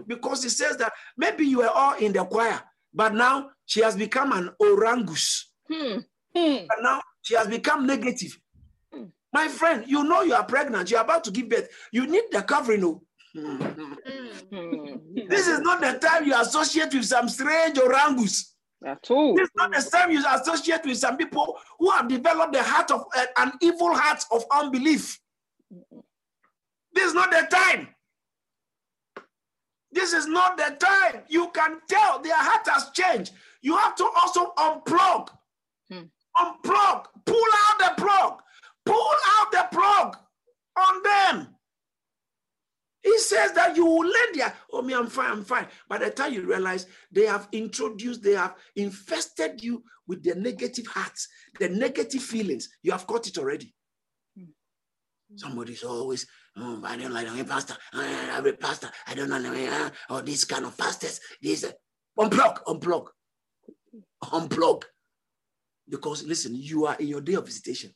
because 0.06 0.44
it 0.44 0.50
says 0.50 0.76
that 0.78 0.92
maybe 1.16 1.46
you 1.46 1.60
were 1.60 1.70
all 1.70 1.94
in 1.96 2.12
the 2.12 2.26
choir, 2.26 2.62
but 2.94 3.14
now 3.14 3.52
she 3.66 3.82
has 3.82 3.96
become 3.96 4.34
an 4.34 4.50
orangus. 4.60 5.50
Hmm. 5.72 6.00
Hmm. 6.36 6.66
And 6.70 6.84
now 6.84 7.02
she 7.22 7.36
has 7.36 7.48
become 7.48 7.86
negative. 7.86 8.40
Hmm. 8.94 9.06
My 9.32 9.48
friend, 9.48 9.84
you 9.88 10.04
know 10.04 10.22
you 10.22 10.34
are 10.34 10.46
pregnant, 10.46 10.90
you're 10.92 11.02
about 11.02 11.24
to 11.26 11.32
give 11.32 11.50
birth. 11.50 11.70
You 11.92 12.08
need 12.08 12.26
the 12.32 12.42
covering. 12.42 12.84
Oh. 12.84 13.02
Hmm. 13.36 14.98
this 15.28 15.48
is 15.48 15.60
not 15.62 15.82
the 15.82 15.98
time 16.00 16.26
you 16.26 16.40
associate 16.40 16.94
with 16.94 17.06
some 17.06 17.28
strange 17.28 17.80
orangus. 17.80 18.54
At 18.86 19.10
all. 19.10 19.36
This 19.36 19.46
is 19.46 19.52
not 19.56 19.72
the 19.72 19.90
time 19.90 20.12
you 20.12 20.24
associate 20.28 20.86
with 20.86 20.98
some 20.98 21.18
people 21.18 21.58
who 21.80 21.90
have 21.92 22.08
developed 22.08 22.54
the 22.54 22.62
heart 22.62 22.92
of 22.92 23.06
uh, 23.16 23.26
an 23.38 23.54
evil 23.62 23.94
heart 23.96 24.24
of 24.32 24.44
unbelief. 24.52 25.20
This 26.94 27.08
is 27.08 27.14
not 27.14 27.32
the 27.32 27.48
time. 27.50 27.88
This 29.92 30.14
is 30.14 30.28
not 30.28 30.58
the 30.58 30.76
time. 30.80 31.24
You 31.28 31.50
can 31.54 31.80
tell 31.88 32.20
their 32.20 32.36
heart 32.36 32.68
has 32.68 32.90
changed. 32.92 33.32
You 33.62 33.78
have 33.78 33.96
to 33.96 34.10
also 34.16 34.54
unplug. 34.58 35.30
Hmm. 35.90 36.04
Unplug. 36.38 37.06
Pull 37.26 37.50
out 37.66 37.80
the 37.80 38.02
plug. 38.02 38.42
Pull 38.86 39.16
out 39.40 39.52
the 39.52 39.68
plug 39.72 40.18
on 40.78 41.04
them. 41.04 41.48
He 43.02 43.18
says 43.20 43.52
that 43.54 43.76
you 43.76 43.86
will 43.86 44.06
learn 44.06 44.34
their, 44.34 44.54
oh, 44.72 44.82
me, 44.82 44.94
I'm 44.94 45.08
fine, 45.08 45.32
I'm 45.32 45.44
fine. 45.44 45.68
By 45.90 45.98
the 45.98 46.10
time 46.10 46.34
you 46.34 46.42
realize 46.42 46.86
they 47.12 47.26
have 47.26 47.50
introduced, 47.52 48.24
they 48.24 48.32
have 48.32 48.56
infested 48.78 49.62
you 49.62 49.84
with 50.08 50.24
the 50.24 50.36
negative 50.36 50.88
hearts, 50.88 51.28
the 51.60 51.68
negative 51.68 52.24
feelings, 52.24 52.70
you 52.82 52.92
have 52.94 53.06
caught 53.06 53.28
it 53.28 53.38
already. 53.38 53.74
Hmm. 54.38 54.46
Somebody's 55.36 55.84
always 55.84 56.26
Oh, 56.56 56.82
I 56.86 56.98
don't 56.98 57.14
like 57.14 57.28
a 57.28 57.44
pastor. 57.44 57.76
I'm 57.94 58.58
pastor. 58.58 58.90
I 59.08 59.16
don't 59.16 59.30
know 59.30 59.38
uh, 59.54 59.90
or 60.14 60.22
this 60.22 60.46
kind 60.46 60.66
of 60.66 60.78
pastors. 60.78 61.20
This 61.42 61.64
uh, 61.64 61.72
unplug, 62.18 62.64
unplug, 62.68 63.08
unplug. 64.24 64.84
Because 65.90 66.24
listen, 66.26 66.56
you 66.56 66.86
are 66.88 66.96
in 67.00 67.08
your 67.08 67.22
day 67.22 67.34
of 67.36 67.46
visitation. 67.46 67.92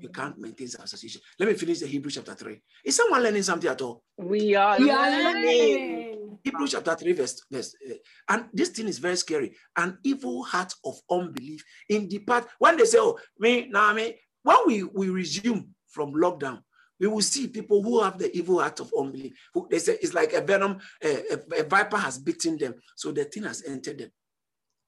you 0.00 0.08
can't 0.10 0.38
maintain 0.38 0.68
some 0.68 0.84
association. 0.84 1.20
Let 1.38 1.48
me 1.48 1.54
finish 1.56 1.80
the 1.80 1.86
Hebrew 1.86 2.10
chapter 2.10 2.34
3. 2.34 2.60
Is 2.84 2.96
someone 2.96 3.22
learning 3.22 3.42
something 3.44 3.70
at 3.70 3.80
all? 3.82 4.02
We 4.18 4.54
are 4.56 4.78
We 4.78 4.90
are 4.90 5.10
learning. 5.10 5.58
learning. 5.60 6.38
Hebrew 6.44 6.68
chapter 6.68 6.94
3, 6.94 7.12
verse, 7.14 7.42
verse 7.50 7.74
uh, 7.90 7.94
and 8.30 8.46
this 8.52 8.70
thing 8.70 8.88
is 8.88 8.98
very 8.98 9.16
scary. 9.16 9.54
An 9.76 9.98
evil 10.04 10.44
heart 10.44 10.74
of 10.84 10.96
unbelief 11.10 11.64
in 11.88 12.08
the 12.08 12.20
part 12.20 12.46
when 12.58 12.76
they 12.76 12.84
say, 12.84 12.98
Oh, 13.00 13.18
me, 13.38 13.68
now 13.70 13.92
me, 13.94 14.16
when 14.42 14.56
we, 14.66 14.82
we 14.84 15.10
resume 15.10 15.74
from 15.88 16.12
lockdown, 16.14 16.60
we 17.00 17.08
will 17.08 17.22
see 17.22 17.48
people 17.48 17.82
who 17.82 18.02
have 18.02 18.18
the 18.18 18.36
evil 18.36 18.60
heart 18.60 18.80
of 18.80 18.92
unbelief. 18.98 19.32
Who 19.54 19.68
they 19.70 19.78
say 19.80 19.98
it's 20.02 20.14
like 20.14 20.34
a 20.34 20.42
venom, 20.42 20.78
a, 21.02 21.34
a- 21.34 21.60
a 21.60 21.64
viper 21.64 21.98
has 21.98 22.18
bitten 22.18 22.58
them, 22.58 22.74
so 22.96 23.12
the 23.12 23.24
thing 23.24 23.44
has 23.44 23.64
entered 23.66 23.98
them. 23.98 24.10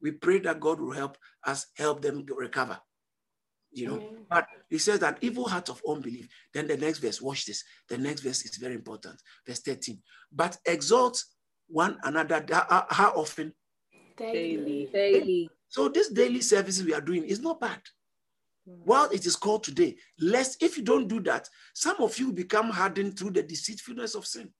We 0.05 0.13
pray 0.13 0.39
that 0.41 0.61
God 0.61 0.81
will 0.81 0.93
help 0.93 1.17
us 1.47 1.67
help 1.79 2.03
them 2.03 2.27
recover. 2.29 2.79
You 3.73 3.89
know, 3.89 4.09
but 4.31 4.47
he 4.71 4.79
says 4.79 5.01
that 5.01 5.19
evil 5.21 5.49
heart 5.49 5.69
of 5.69 5.83
unbelief. 5.89 6.29
Then 6.53 6.69
the 6.69 6.77
next 6.77 6.99
verse, 6.99 7.21
watch 7.21 7.47
this. 7.47 7.65
The 7.89 7.99
next 7.99 8.21
verse 8.21 8.45
is 8.45 8.57
very 8.57 8.75
important. 8.75 9.21
Verse 9.45 9.61
13. 9.61 9.99
But 10.31 10.59
exalt 10.67 11.25
one 11.67 11.99
another. 12.05 12.45
How, 12.53 12.67
uh, 12.71 12.85
how 12.91 13.11
often? 13.13 13.53
Daily. 14.17 14.89
Daily. 14.93 15.51
So 15.69 15.89
this 15.89 16.11
daily 16.11 16.43
services 16.43 16.85
we 16.85 16.95
are 16.95 17.01
doing 17.01 17.25
is 17.25 17.41
not 17.41 17.59
bad. 17.59 17.81
Hmm. 18.69 18.75
While 18.85 19.11
it 19.11 19.27
is 19.27 19.35
called 19.35 19.65
today, 19.65 19.97
lest 20.21 20.63
if 20.63 20.77
you 20.77 20.85
don't 20.85 21.09
do 21.09 21.19
that, 21.23 21.49
some 21.73 21.97
of 21.99 22.17
you 22.19 22.31
become 22.31 22.69
hardened 22.71 23.19
through 23.19 23.31
the 23.31 23.43
deceitfulness 23.43 24.15
of 24.15 24.27
sin. 24.27 24.53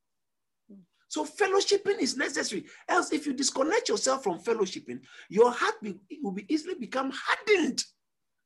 So 1.09 1.25
fellowshipping 1.25 1.99
is 2.01 2.17
necessary. 2.17 2.67
Else, 2.89 3.13
if 3.13 3.27
you 3.27 3.35
disconnect 3.35 3.89
yourself 3.89 4.25
from 4.25 4.39
fellowshipping, 4.39 5.01
your 5.29 5.51
heart 5.51 5.75
be- 5.83 6.01
will 6.23 6.33
be 6.33 6.47
easily 6.53 6.75
become 6.75 7.13
hardened, 7.15 7.85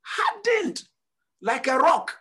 hardened 0.02 0.82
like 1.40 1.66
a 1.66 1.78
rock. 1.78 2.14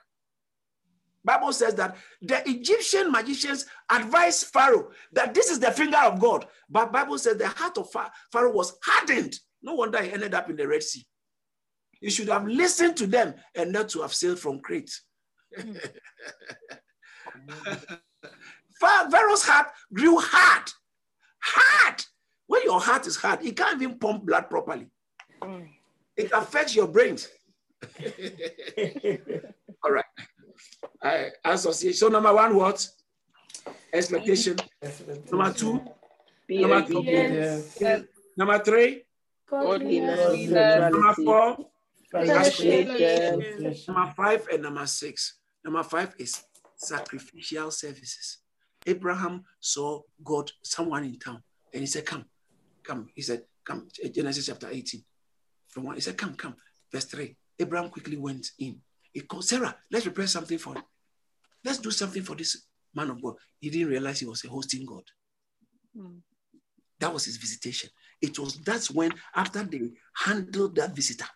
Bible 1.23 1.51
says 1.51 1.75
that 1.75 1.97
the 2.21 2.41
Egyptian 2.49 3.11
magicians 3.11 3.65
advised 3.91 4.45
Pharaoh 4.47 4.91
that 5.11 5.33
this 5.33 5.51
is 5.51 5.59
the 5.59 5.71
finger 5.71 5.97
of 5.97 6.21
God. 6.21 6.47
But 6.69 6.93
Bible 6.93 7.17
says 7.17 7.37
the 7.37 7.49
heart 7.49 7.77
of 7.77 7.89
Pharaoh 8.31 8.53
was 8.53 8.77
hardened. 8.81 9.37
No 9.61 9.73
wonder 9.73 10.01
he 10.01 10.13
ended 10.13 10.33
up 10.33 10.49
in 10.49 10.55
the 10.55 10.67
Red 10.67 10.83
Sea. 10.83 11.05
You 11.99 12.09
should 12.09 12.29
have 12.29 12.47
listened 12.47 12.95
to 12.97 13.07
them 13.07 13.33
and 13.55 13.73
not 13.73 13.89
to 13.89 14.01
have 14.03 14.13
sailed 14.13 14.39
from 14.39 14.59
Crete. 14.59 14.93
Hmm. 15.59 15.73
Pha- 18.79 19.09
Pharaoh's 19.11 19.43
heart 19.43 19.67
grew 19.93 20.17
hard. 20.19 20.71
Hard. 21.41 22.03
When 22.47 22.63
your 22.63 22.79
heart 22.79 23.07
is 23.07 23.17
hard, 23.17 23.43
it 23.45 23.55
can't 23.57 23.81
even 23.81 23.99
pump 23.99 24.25
blood 24.25 24.49
properly. 24.49 24.87
Mm. 25.41 25.69
It 26.15 26.31
affects 26.33 26.75
your 26.75 26.87
brains. 26.87 27.27
All 29.83 29.91
right. 29.91 30.05
I 31.03 31.31
associate. 31.45 31.95
So 31.95 32.07
number 32.07 32.33
one, 32.33 32.55
what? 32.55 32.87
Expectation. 33.93 34.57
Number 35.31 35.53
two. 35.53 35.81
Number 36.49 36.75
obedient. 36.77 37.33
Yes. 37.79 38.03
Number 38.35 38.59
three. 38.59 39.03
Godliness. 39.49 40.17
Godliness. 40.19 40.91
Number 40.91 41.13
four. 41.13 41.57
Number 43.87 44.13
five 44.15 44.47
and 44.51 44.63
number 44.63 44.85
six. 44.87 45.37
Number 45.63 45.83
five 45.83 46.15
is 46.17 46.41
sacrificial 46.77 47.69
services. 47.71 48.39
Abraham 48.87 49.43
saw 49.59 50.01
God, 50.23 50.49
someone 50.63 51.03
in 51.03 51.19
town, 51.19 51.43
and 51.73 51.81
he 51.81 51.87
said, 51.87 52.05
Come, 52.05 52.25
come. 52.83 53.09
He 53.13 53.21
said, 53.21 53.43
Come. 53.65 53.87
Eh, 54.03 54.09
Genesis 54.09 54.47
chapter 54.47 54.69
18. 54.71 55.03
From 55.67 55.83
one, 55.83 55.95
he 55.95 56.01
said, 56.01 56.17
Come, 56.17 56.33
come. 56.35 56.55
Verse 56.91 57.05
3. 57.05 57.35
Abraham 57.59 57.89
quickly 57.89 58.17
went 58.17 58.47
in. 58.59 58.79
He 59.11 59.21
called 59.21 59.45
Sarah, 59.45 59.75
let's 59.91 60.05
prepare 60.05 60.27
something 60.27 60.57
for 60.57 60.75
him. 60.75 60.83
Let's 61.63 61.79
do 61.79 61.91
something 61.91 62.23
for 62.23 62.35
this 62.35 62.65
man 62.95 63.09
of 63.09 63.21
God. 63.21 63.35
He 63.59 63.69
didn't 63.69 63.89
realize 63.89 64.19
he 64.19 64.25
was 64.25 64.43
a 64.45 64.47
hosting 64.47 64.85
God. 64.85 65.03
Hmm. 65.95 66.19
That 66.99 67.13
was 67.13 67.25
his 67.25 67.37
visitation. 67.37 67.89
It 68.21 68.37
was 68.39 68.57
that's 68.57 68.89
when, 68.89 69.11
after 69.35 69.63
they 69.63 69.91
handled 70.15 70.75
that 70.75 70.95
visitor, 70.95 71.27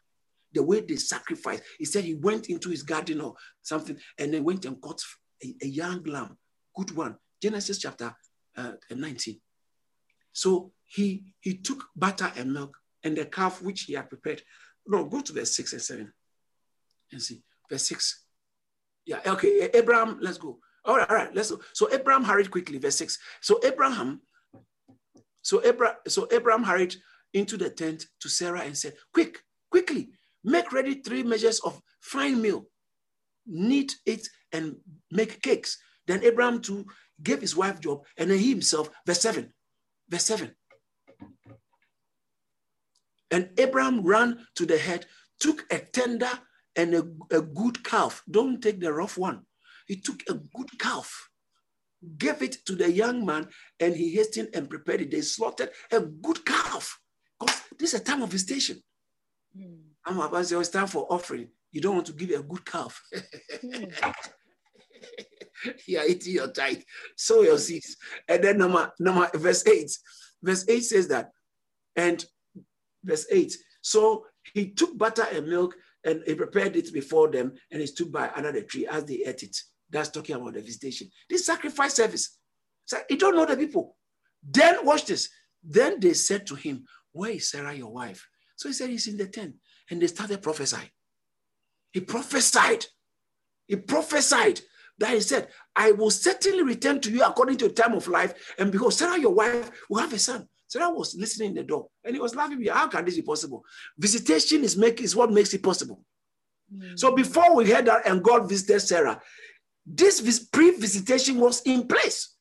the 0.54 0.64
way 0.64 0.82
they 0.82 0.96
sacrificed, 0.96 1.64
he 1.78 1.86
said 1.86 2.04
he 2.04 2.16
went 2.16 2.50
into 2.50 2.70
his 2.70 2.84
garden 2.84 3.22
or 3.22 3.36
something 3.62 3.98
and 4.18 4.34
then 4.34 4.44
went 4.44 4.66
and 4.66 4.82
caught 4.82 5.02
a, 5.44 5.56
a 5.62 5.68
young 5.68 6.04
lamb, 6.04 6.38
good 6.76 6.96
one. 6.96 7.16
Genesis 7.42 7.80
chapter 7.80 8.16
uh, 8.58 8.74
19. 8.90 9.40
So 10.34 10.72
he 10.86 11.34
he 11.40 11.58
took 11.58 11.88
butter 11.96 12.32
and 12.36 12.54
milk 12.54 12.78
and 13.04 13.18
the 13.18 13.26
calf 13.26 13.62
which 13.62 13.82
he 13.84 13.94
had 13.94 14.10
prepared. 14.10 14.42
No, 14.88 15.06
go 15.06 15.22
to 15.22 15.34
verse 15.34 15.56
6 15.56 15.74
and 15.74 15.82
7 15.82 16.14
and 17.12 17.22
see. 17.22 17.44
Verse 17.70 17.88
6. 17.88 18.26
Yeah, 19.06 19.20
okay. 19.26 19.70
Abraham, 19.74 20.20
let's 20.22 20.38
go. 20.38 20.60
All 20.86 20.98
right, 20.98 21.10
all 21.10 21.16
right, 21.16 21.34
let's 21.36 21.52
go. 21.52 21.60
So 21.74 21.92
Abraham 21.94 22.24
hurried 22.24 22.52
quickly, 22.52 22.78
verse 22.78 22.98
6. 22.98 23.18
So 23.42 23.60
Abraham, 23.64 24.22
so 25.42 25.64
Abraham, 25.64 25.98
so 26.08 26.28
Abraham 26.32 26.64
hurried 26.64 26.96
into 27.34 27.58
the 27.58 27.70
tent 27.70 28.06
to 28.22 28.30
Sarah 28.30 28.62
and 28.62 28.78
said, 28.78 28.94
Quick, 29.14 29.40
quickly, 29.70 30.10
make 30.44 30.72
ready 30.72 30.96
three 30.96 31.24
measures 31.24 31.60
of 31.60 31.80
fine 32.00 32.42
meal, 32.42 32.66
knead 33.46 33.94
it 34.06 34.28
and 34.52 34.78
make 35.12 35.42
cakes. 35.42 35.78
Then 36.08 36.24
Abraham 36.24 36.62
too 36.62 36.86
gave 37.22 37.42
his 37.42 37.56
wife 37.56 37.80
job, 37.80 38.04
and 38.18 38.32
then 38.32 38.40
he 38.40 38.50
himself, 38.50 38.90
verse 39.06 39.22
7. 39.22 39.54
Verse 40.10 40.26
7. 40.26 40.52
And 43.30 43.50
Abraham 43.58 44.04
ran 44.04 44.46
to 44.56 44.66
the 44.66 44.78
head, 44.78 45.06
took 45.40 45.66
a 45.72 45.80
tender 45.80 46.32
and 46.76 46.94
a, 46.94 47.08
a 47.32 47.42
good 47.42 47.84
calf. 47.84 48.24
Don't 48.30 48.62
take 48.62 48.80
the 48.80 48.92
rough 48.92 49.18
one. 49.18 49.46
He 49.88 49.96
took 49.98 50.22
a 50.30 50.34
good 50.34 50.78
calf, 50.80 51.30
gave 52.18 52.42
it 52.42 52.58
to 52.66 52.76
the 52.76 52.92
young 52.92 53.26
man, 53.26 53.48
and 53.80 53.96
he 53.96 54.14
hastened 54.14 54.50
and 54.54 54.70
prepared 54.70 55.02
it. 55.02 55.12
They 55.12 55.22
slaughtered 55.22 55.72
a 55.92 56.02
good 56.02 56.46
calf. 56.46 57.00
Because 57.40 57.62
this 57.78 57.94
is 57.94 58.02
a 58.02 58.04
time 58.04 58.22
of 58.22 58.30
visitation. 58.30 58.82
I'm 60.06 60.20
about 60.20 60.38
to 60.38 60.46
say, 60.46 60.56
oh, 60.56 60.60
it's 60.60 60.70
time 60.70 60.88
for 60.88 61.06
offering. 61.12 61.50
You 61.72 61.82
don't 61.82 61.96
want 61.96 62.08
to 62.08 62.14
give 62.14 62.32
a 62.32 62.44
good 62.44 62.66
calf. 62.66 63.02
Hmm. 63.62 63.84
you 65.86 66.00
are 66.00 66.06
eating 66.06 66.34
your 66.34 66.52
tithe, 66.52 66.82
sow 67.16 67.42
your 67.42 67.58
seeds. 67.58 67.98
And 68.28 68.44
then 68.44 68.58
number, 68.58 68.92
number 69.00 69.30
verse 69.36 69.66
8. 69.66 69.92
Verse 70.42 70.66
8 70.68 70.80
says 70.82 71.08
that. 71.10 71.32
And 71.96 72.24
verse 73.04 73.26
8. 73.32 73.56
So 73.82 74.26
he 74.54 74.72
took 74.72 74.98
butter 74.98 75.26
and 75.32 75.48
milk 75.48 75.76
and 76.04 76.24
he 76.26 76.36
prepared 76.36 76.76
it 76.76 76.92
before 76.94 77.30
them 77.30 77.54
and 77.72 77.82
he 77.82 77.88
stood 77.88 78.12
by 78.12 78.30
the 78.36 78.64
tree 78.64 78.88
as 78.88 79.06
they 79.06 79.24
ate 79.26 79.44
it. 79.44 79.58
That's 79.90 80.10
talking 80.10 80.36
about 80.36 80.54
the 80.54 80.62
visitation. 80.62 81.10
This 81.30 81.46
sacrifice 81.46 81.96
service. 81.96 82.38
So 82.86 82.98
you 83.10 83.18
don't 83.18 83.36
know 83.36 83.46
the 83.46 83.58
people. 83.58 83.98
Then 84.44 84.86
watch 84.86 85.06
this. 85.06 85.30
Then 85.64 86.00
they 86.00 86.14
said 86.14 86.48
to 86.48 86.56
him, 86.56 86.86
Where 87.12 87.32
is 87.32 87.52
Sarah, 87.52 87.74
your 87.74 87.92
wife? 87.92 88.26
So 88.56 88.70
he 88.70 88.74
said, 88.74 88.90
He's 88.90 89.08
in 89.08 89.18
the 89.18 89.28
tent. 89.28 89.56
And 89.90 90.02
they 90.02 90.08
started 90.08 90.42
prophesying. 90.42 90.90
He 91.92 92.00
prophesied. 92.00 92.86
He 93.68 93.76
prophesied 93.76 94.62
that 95.00 95.14
he 95.14 95.20
said, 95.20 95.48
I 95.76 95.92
will 95.92 96.12
certainly 96.12 96.64
return 96.64 97.00
to 97.02 97.12
you 97.12 97.24
according 97.24 97.58
to 97.58 97.68
the 97.68 97.74
time 97.74 97.94
of 97.94 98.08
life. 98.08 98.34
And 98.58 98.72
because 98.72 98.98
Sarah, 98.98 99.20
your 99.20 99.34
wife, 99.34 99.72
will 99.90 100.00
have 100.00 100.14
a 100.14 100.20
son. 100.20 100.48
Sarah 100.68 100.90
was 100.90 101.16
listening 101.16 101.50
in 101.50 101.56
the 101.56 101.64
door 101.64 101.88
and 102.04 102.16
he 102.16 102.22
was 102.22 102.36
laughing. 102.36 102.64
How 102.66 102.88
can 102.88 103.04
this 103.04 103.16
be 103.16 103.22
possible? 103.22 103.66
Visitation 103.98 104.64
is, 104.64 104.78
make, 104.78 105.02
is 105.02 105.16
what 105.16 105.32
makes 105.32 105.54
it 105.54 105.64
possible. 105.64 106.04
Hmm. 106.74 106.96
So 106.96 107.14
before 107.14 107.56
we 107.56 107.70
heard 107.70 107.86
that 107.86 108.08
and 108.08 108.24
God 108.24 108.48
visited 108.48 108.80
Sarah, 108.80 109.22
this 109.86 110.20
vis- 110.20 110.48
pre-visitation 110.48 111.40
was 111.40 111.62
in 111.64 111.88
place. 111.88 112.36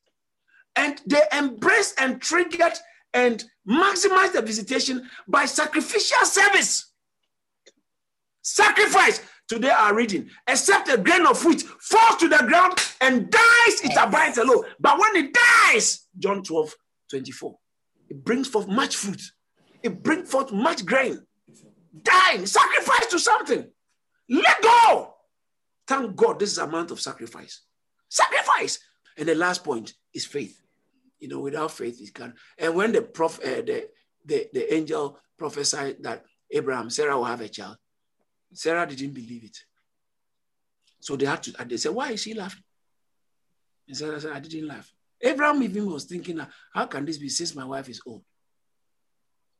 And 0.75 1.01
they 1.05 1.21
embraced 1.33 1.99
and 1.99 2.21
triggered 2.21 2.77
and 3.13 3.43
maximized 3.69 4.33
the 4.33 4.41
visitation 4.41 5.09
by 5.27 5.45
sacrificial 5.45 6.25
service. 6.25 6.93
Sacrifice. 8.41 9.21
Today 9.51 9.69
our 9.69 9.93
reading, 9.93 10.29
except 10.47 10.87
a 10.87 10.97
grain 10.97 11.27
of 11.27 11.43
wheat 11.43 11.63
falls 11.63 12.15
to 12.21 12.29
the 12.29 12.37
ground 12.37 12.73
and 13.01 13.29
dies, 13.29 13.81
it 13.83 13.91
abides 13.99 14.37
alone. 14.37 14.63
But 14.79 14.97
when 14.97 15.25
it 15.25 15.37
dies, 15.73 16.07
John 16.17 16.41
12, 16.41 16.73
24, 17.09 17.57
it 18.11 18.23
brings 18.23 18.47
forth 18.47 18.69
much 18.69 18.95
fruit. 18.95 19.21
It 19.83 20.01
brings 20.01 20.31
forth 20.31 20.53
much 20.53 20.85
grain. 20.85 21.19
Dying, 22.01 22.45
sacrifice 22.45 23.07
to 23.07 23.19
something. 23.19 23.69
Let 24.29 24.61
go. 24.61 25.15
Thank 25.85 26.15
God 26.15 26.39
this 26.39 26.53
is 26.53 26.57
amount 26.57 26.91
of 26.91 27.01
sacrifice. 27.01 27.63
Sacrifice. 28.07 28.79
And 29.17 29.27
the 29.27 29.35
last 29.35 29.65
point 29.65 29.91
is 30.13 30.25
faith. 30.25 30.61
You 31.19 31.27
know, 31.27 31.39
without 31.39 31.71
faith, 31.71 31.99
it 31.99 32.13
can. 32.13 32.35
And 32.57 32.73
when 32.73 32.93
the 32.93 33.01
prof, 33.01 33.37
uh, 33.43 33.63
the, 33.63 33.89
the 34.23 34.47
the 34.53 34.73
angel 34.73 35.19
prophesied 35.37 35.97
that 36.03 36.23
Abraham, 36.49 36.89
Sarah 36.89 37.17
will 37.17 37.25
have 37.25 37.41
a 37.41 37.49
child, 37.49 37.75
Sarah 38.53 38.85
didn't 38.87 39.13
believe 39.13 39.43
it. 39.43 39.57
So 40.99 41.15
they 41.15 41.25
had 41.25 41.43
to. 41.43 41.53
And 41.59 41.69
they 41.69 41.77
said, 41.77 41.93
"Why 41.93 42.11
is 42.11 42.21
she 42.21 42.33
laughing?" 42.33 42.63
And 43.87 43.97
Sarah 43.97 44.19
said, 44.21 44.31
"I 44.33 44.39
didn't 44.39 44.67
laugh." 44.67 44.93
Abraham 45.21 45.61
even 45.63 45.85
was 45.89 46.05
thinking, 46.05 46.39
"How 46.73 46.85
can 46.85 47.05
this 47.05 47.17
be 47.17 47.29
since 47.29 47.55
my 47.55 47.65
wife 47.65 47.89
is 47.89 48.01
old?" 48.05 48.23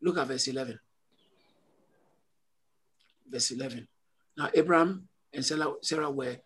Look 0.01 0.17
at 0.17 0.27
verse 0.27 0.47
eleven. 0.47 0.79
Verse 3.27 3.51
eleven. 3.51 3.87
Now 4.37 4.49
Abraham 4.53 5.07
and 5.33 5.45
Sarah, 5.45 5.73
Sarah 5.81 6.09
were, 6.09 6.37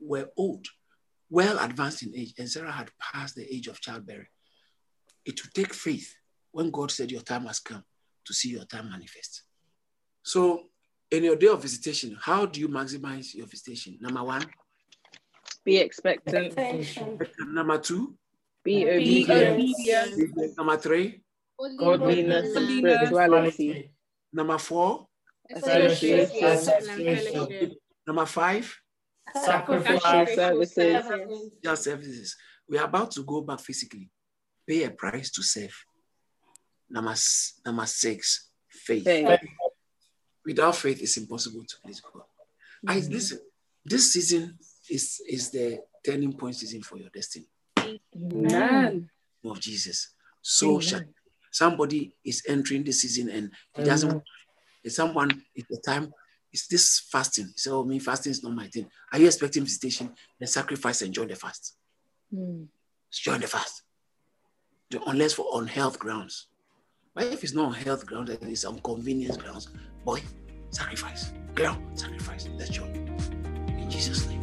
were 0.00 0.30
old, 0.36 0.66
well 1.28 1.58
advanced 1.58 2.02
in 2.02 2.14
age, 2.14 2.34
and 2.38 2.48
Sarah 2.48 2.72
had 2.72 2.90
passed 2.98 3.34
the 3.34 3.54
age 3.54 3.68
of 3.68 3.80
childbearing, 3.80 4.28
it 5.24 5.42
would 5.42 5.54
take 5.54 5.74
faith 5.74 6.14
when 6.50 6.70
God 6.70 6.90
said 6.90 7.10
your 7.10 7.22
time 7.22 7.46
has 7.46 7.60
come 7.60 7.84
to 8.24 8.34
see 8.34 8.50
your 8.50 8.64
time 8.64 8.90
manifest. 8.90 9.42
So, 10.22 10.70
in 11.12 11.24
your 11.24 11.36
day 11.36 11.46
of 11.48 11.60
visitation, 11.62 12.16
how 12.20 12.46
do 12.46 12.58
you 12.60 12.68
maximize 12.68 13.34
your 13.34 13.46
visitation? 13.46 13.98
Number 14.00 14.22
one, 14.24 14.44
Be 15.64 15.76
expectant. 15.76 16.56
number 17.52 17.78
two, 17.78 18.14
Be 18.64 18.84
Be 18.84 18.90
obedient. 18.90 19.60
obedient. 19.60 20.56
number 20.56 20.76
three, 20.78 21.22
Godliness 21.78 22.56
and 22.56 22.66
Godliness. 22.66 22.98
spirituality. 23.08 23.90
number 24.32 24.58
four, 24.58 25.06
Association. 25.54 26.44
Association. 26.44 27.76
number 28.06 28.26
five, 28.26 28.74
Sacrificial 29.34 30.26
services. 30.34 31.04
just 31.62 31.84
services. 31.84 32.36
We 32.68 32.78
are 32.78 32.84
about 32.86 33.10
to 33.12 33.22
go 33.22 33.42
back 33.42 33.60
physically. 33.60 34.10
Pay 34.66 34.84
a 34.84 34.90
price 34.90 35.30
to 35.32 35.42
serve. 35.42 35.74
Number, 36.90 37.14
number 37.66 37.86
six, 37.86 38.48
faith. 38.70 39.04
Faith. 39.04 39.40
Without 40.44 40.76
faith, 40.76 41.00
it's 41.02 41.16
impossible 41.16 41.64
to 41.64 41.76
please 41.84 42.00
God. 42.00 42.22
I 42.86 42.98
listen. 42.98 43.38
This 43.84 44.12
season 44.12 44.58
is 44.88 45.20
is 45.28 45.50
the 45.50 45.80
turning 46.04 46.32
point 46.32 46.56
season 46.56 46.82
for 46.82 46.98
your 46.98 47.10
destiny 47.10 47.46
Man. 48.14 49.08
of 49.44 49.60
Jesus. 49.60 50.14
So 50.40 50.80
shall 50.80 51.02
somebody 51.50 52.14
is 52.24 52.42
entering 52.48 52.84
the 52.84 52.92
season 52.92 53.28
and 53.28 53.50
he 53.76 53.82
doesn't. 53.84 54.22
If 54.84 54.92
someone 54.92 55.42
it's 55.54 55.68
the 55.68 55.80
time. 55.84 56.12
It's 56.52 56.66
this 56.66 57.00
fasting. 57.10 57.50
So 57.56 57.80
oh, 57.80 57.84
me 57.84 57.98
fasting 57.98 58.30
is 58.32 58.42
not 58.42 58.52
my 58.52 58.66
thing. 58.66 58.86
Are 59.10 59.18
you 59.18 59.26
expecting 59.26 59.62
visitation? 59.64 60.12
Then 60.38 60.46
sacrifice 60.46 61.00
and 61.00 61.14
join 61.14 61.28
the 61.28 61.34
fast. 61.34 61.76
Join 63.10 63.40
the 63.40 63.46
fast. 63.46 63.82
Unless 65.06 65.32
for 65.32 65.46
on 65.54 65.66
health 65.66 65.98
grounds. 65.98 66.48
But 67.14 67.24
if 67.26 67.44
it's 67.44 67.52
not 67.52 67.66
on 67.66 67.74
health 67.74 68.06
grounds, 68.06 68.30
it's 68.30 68.64
on 68.64 68.80
convenience 68.80 69.36
grounds, 69.36 69.68
boy, 70.04 70.22
sacrifice. 70.70 71.32
Girl, 71.54 71.76
sacrifice. 71.94 72.48
Let's 72.56 72.70
join. 72.70 72.90
In 73.68 73.90
Jesus' 73.90 74.26
name. 74.26 74.42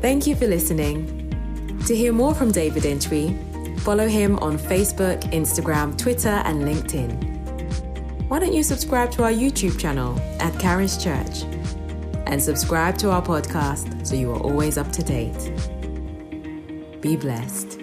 Thank 0.00 0.26
you 0.26 0.34
for 0.34 0.48
listening. 0.48 1.78
To 1.86 1.94
hear 1.94 2.12
more 2.12 2.34
from 2.34 2.50
David 2.50 2.84
Entry, 2.84 3.36
follow 3.78 4.08
him 4.08 4.38
on 4.40 4.58
Facebook, 4.58 5.20
Instagram, 5.32 5.96
Twitter, 5.96 6.42
and 6.44 6.64
LinkedIn. 6.64 8.28
Why 8.28 8.40
don't 8.40 8.52
you 8.52 8.64
subscribe 8.64 9.12
to 9.12 9.22
our 9.24 9.32
YouTube 9.32 9.78
channel 9.78 10.18
at 10.40 10.52
Karis 10.54 11.00
Church 11.00 11.44
and 12.26 12.42
subscribe 12.42 12.98
to 12.98 13.10
our 13.10 13.22
podcast 13.22 14.06
so 14.06 14.16
you 14.16 14.32
are 14.32 14.40
always 14.40 14.78
up 14.78 14.90
to 14.92 15.02
date? 15.02 15.52
Be 17.00 17.16
blessed. 17.16 17.81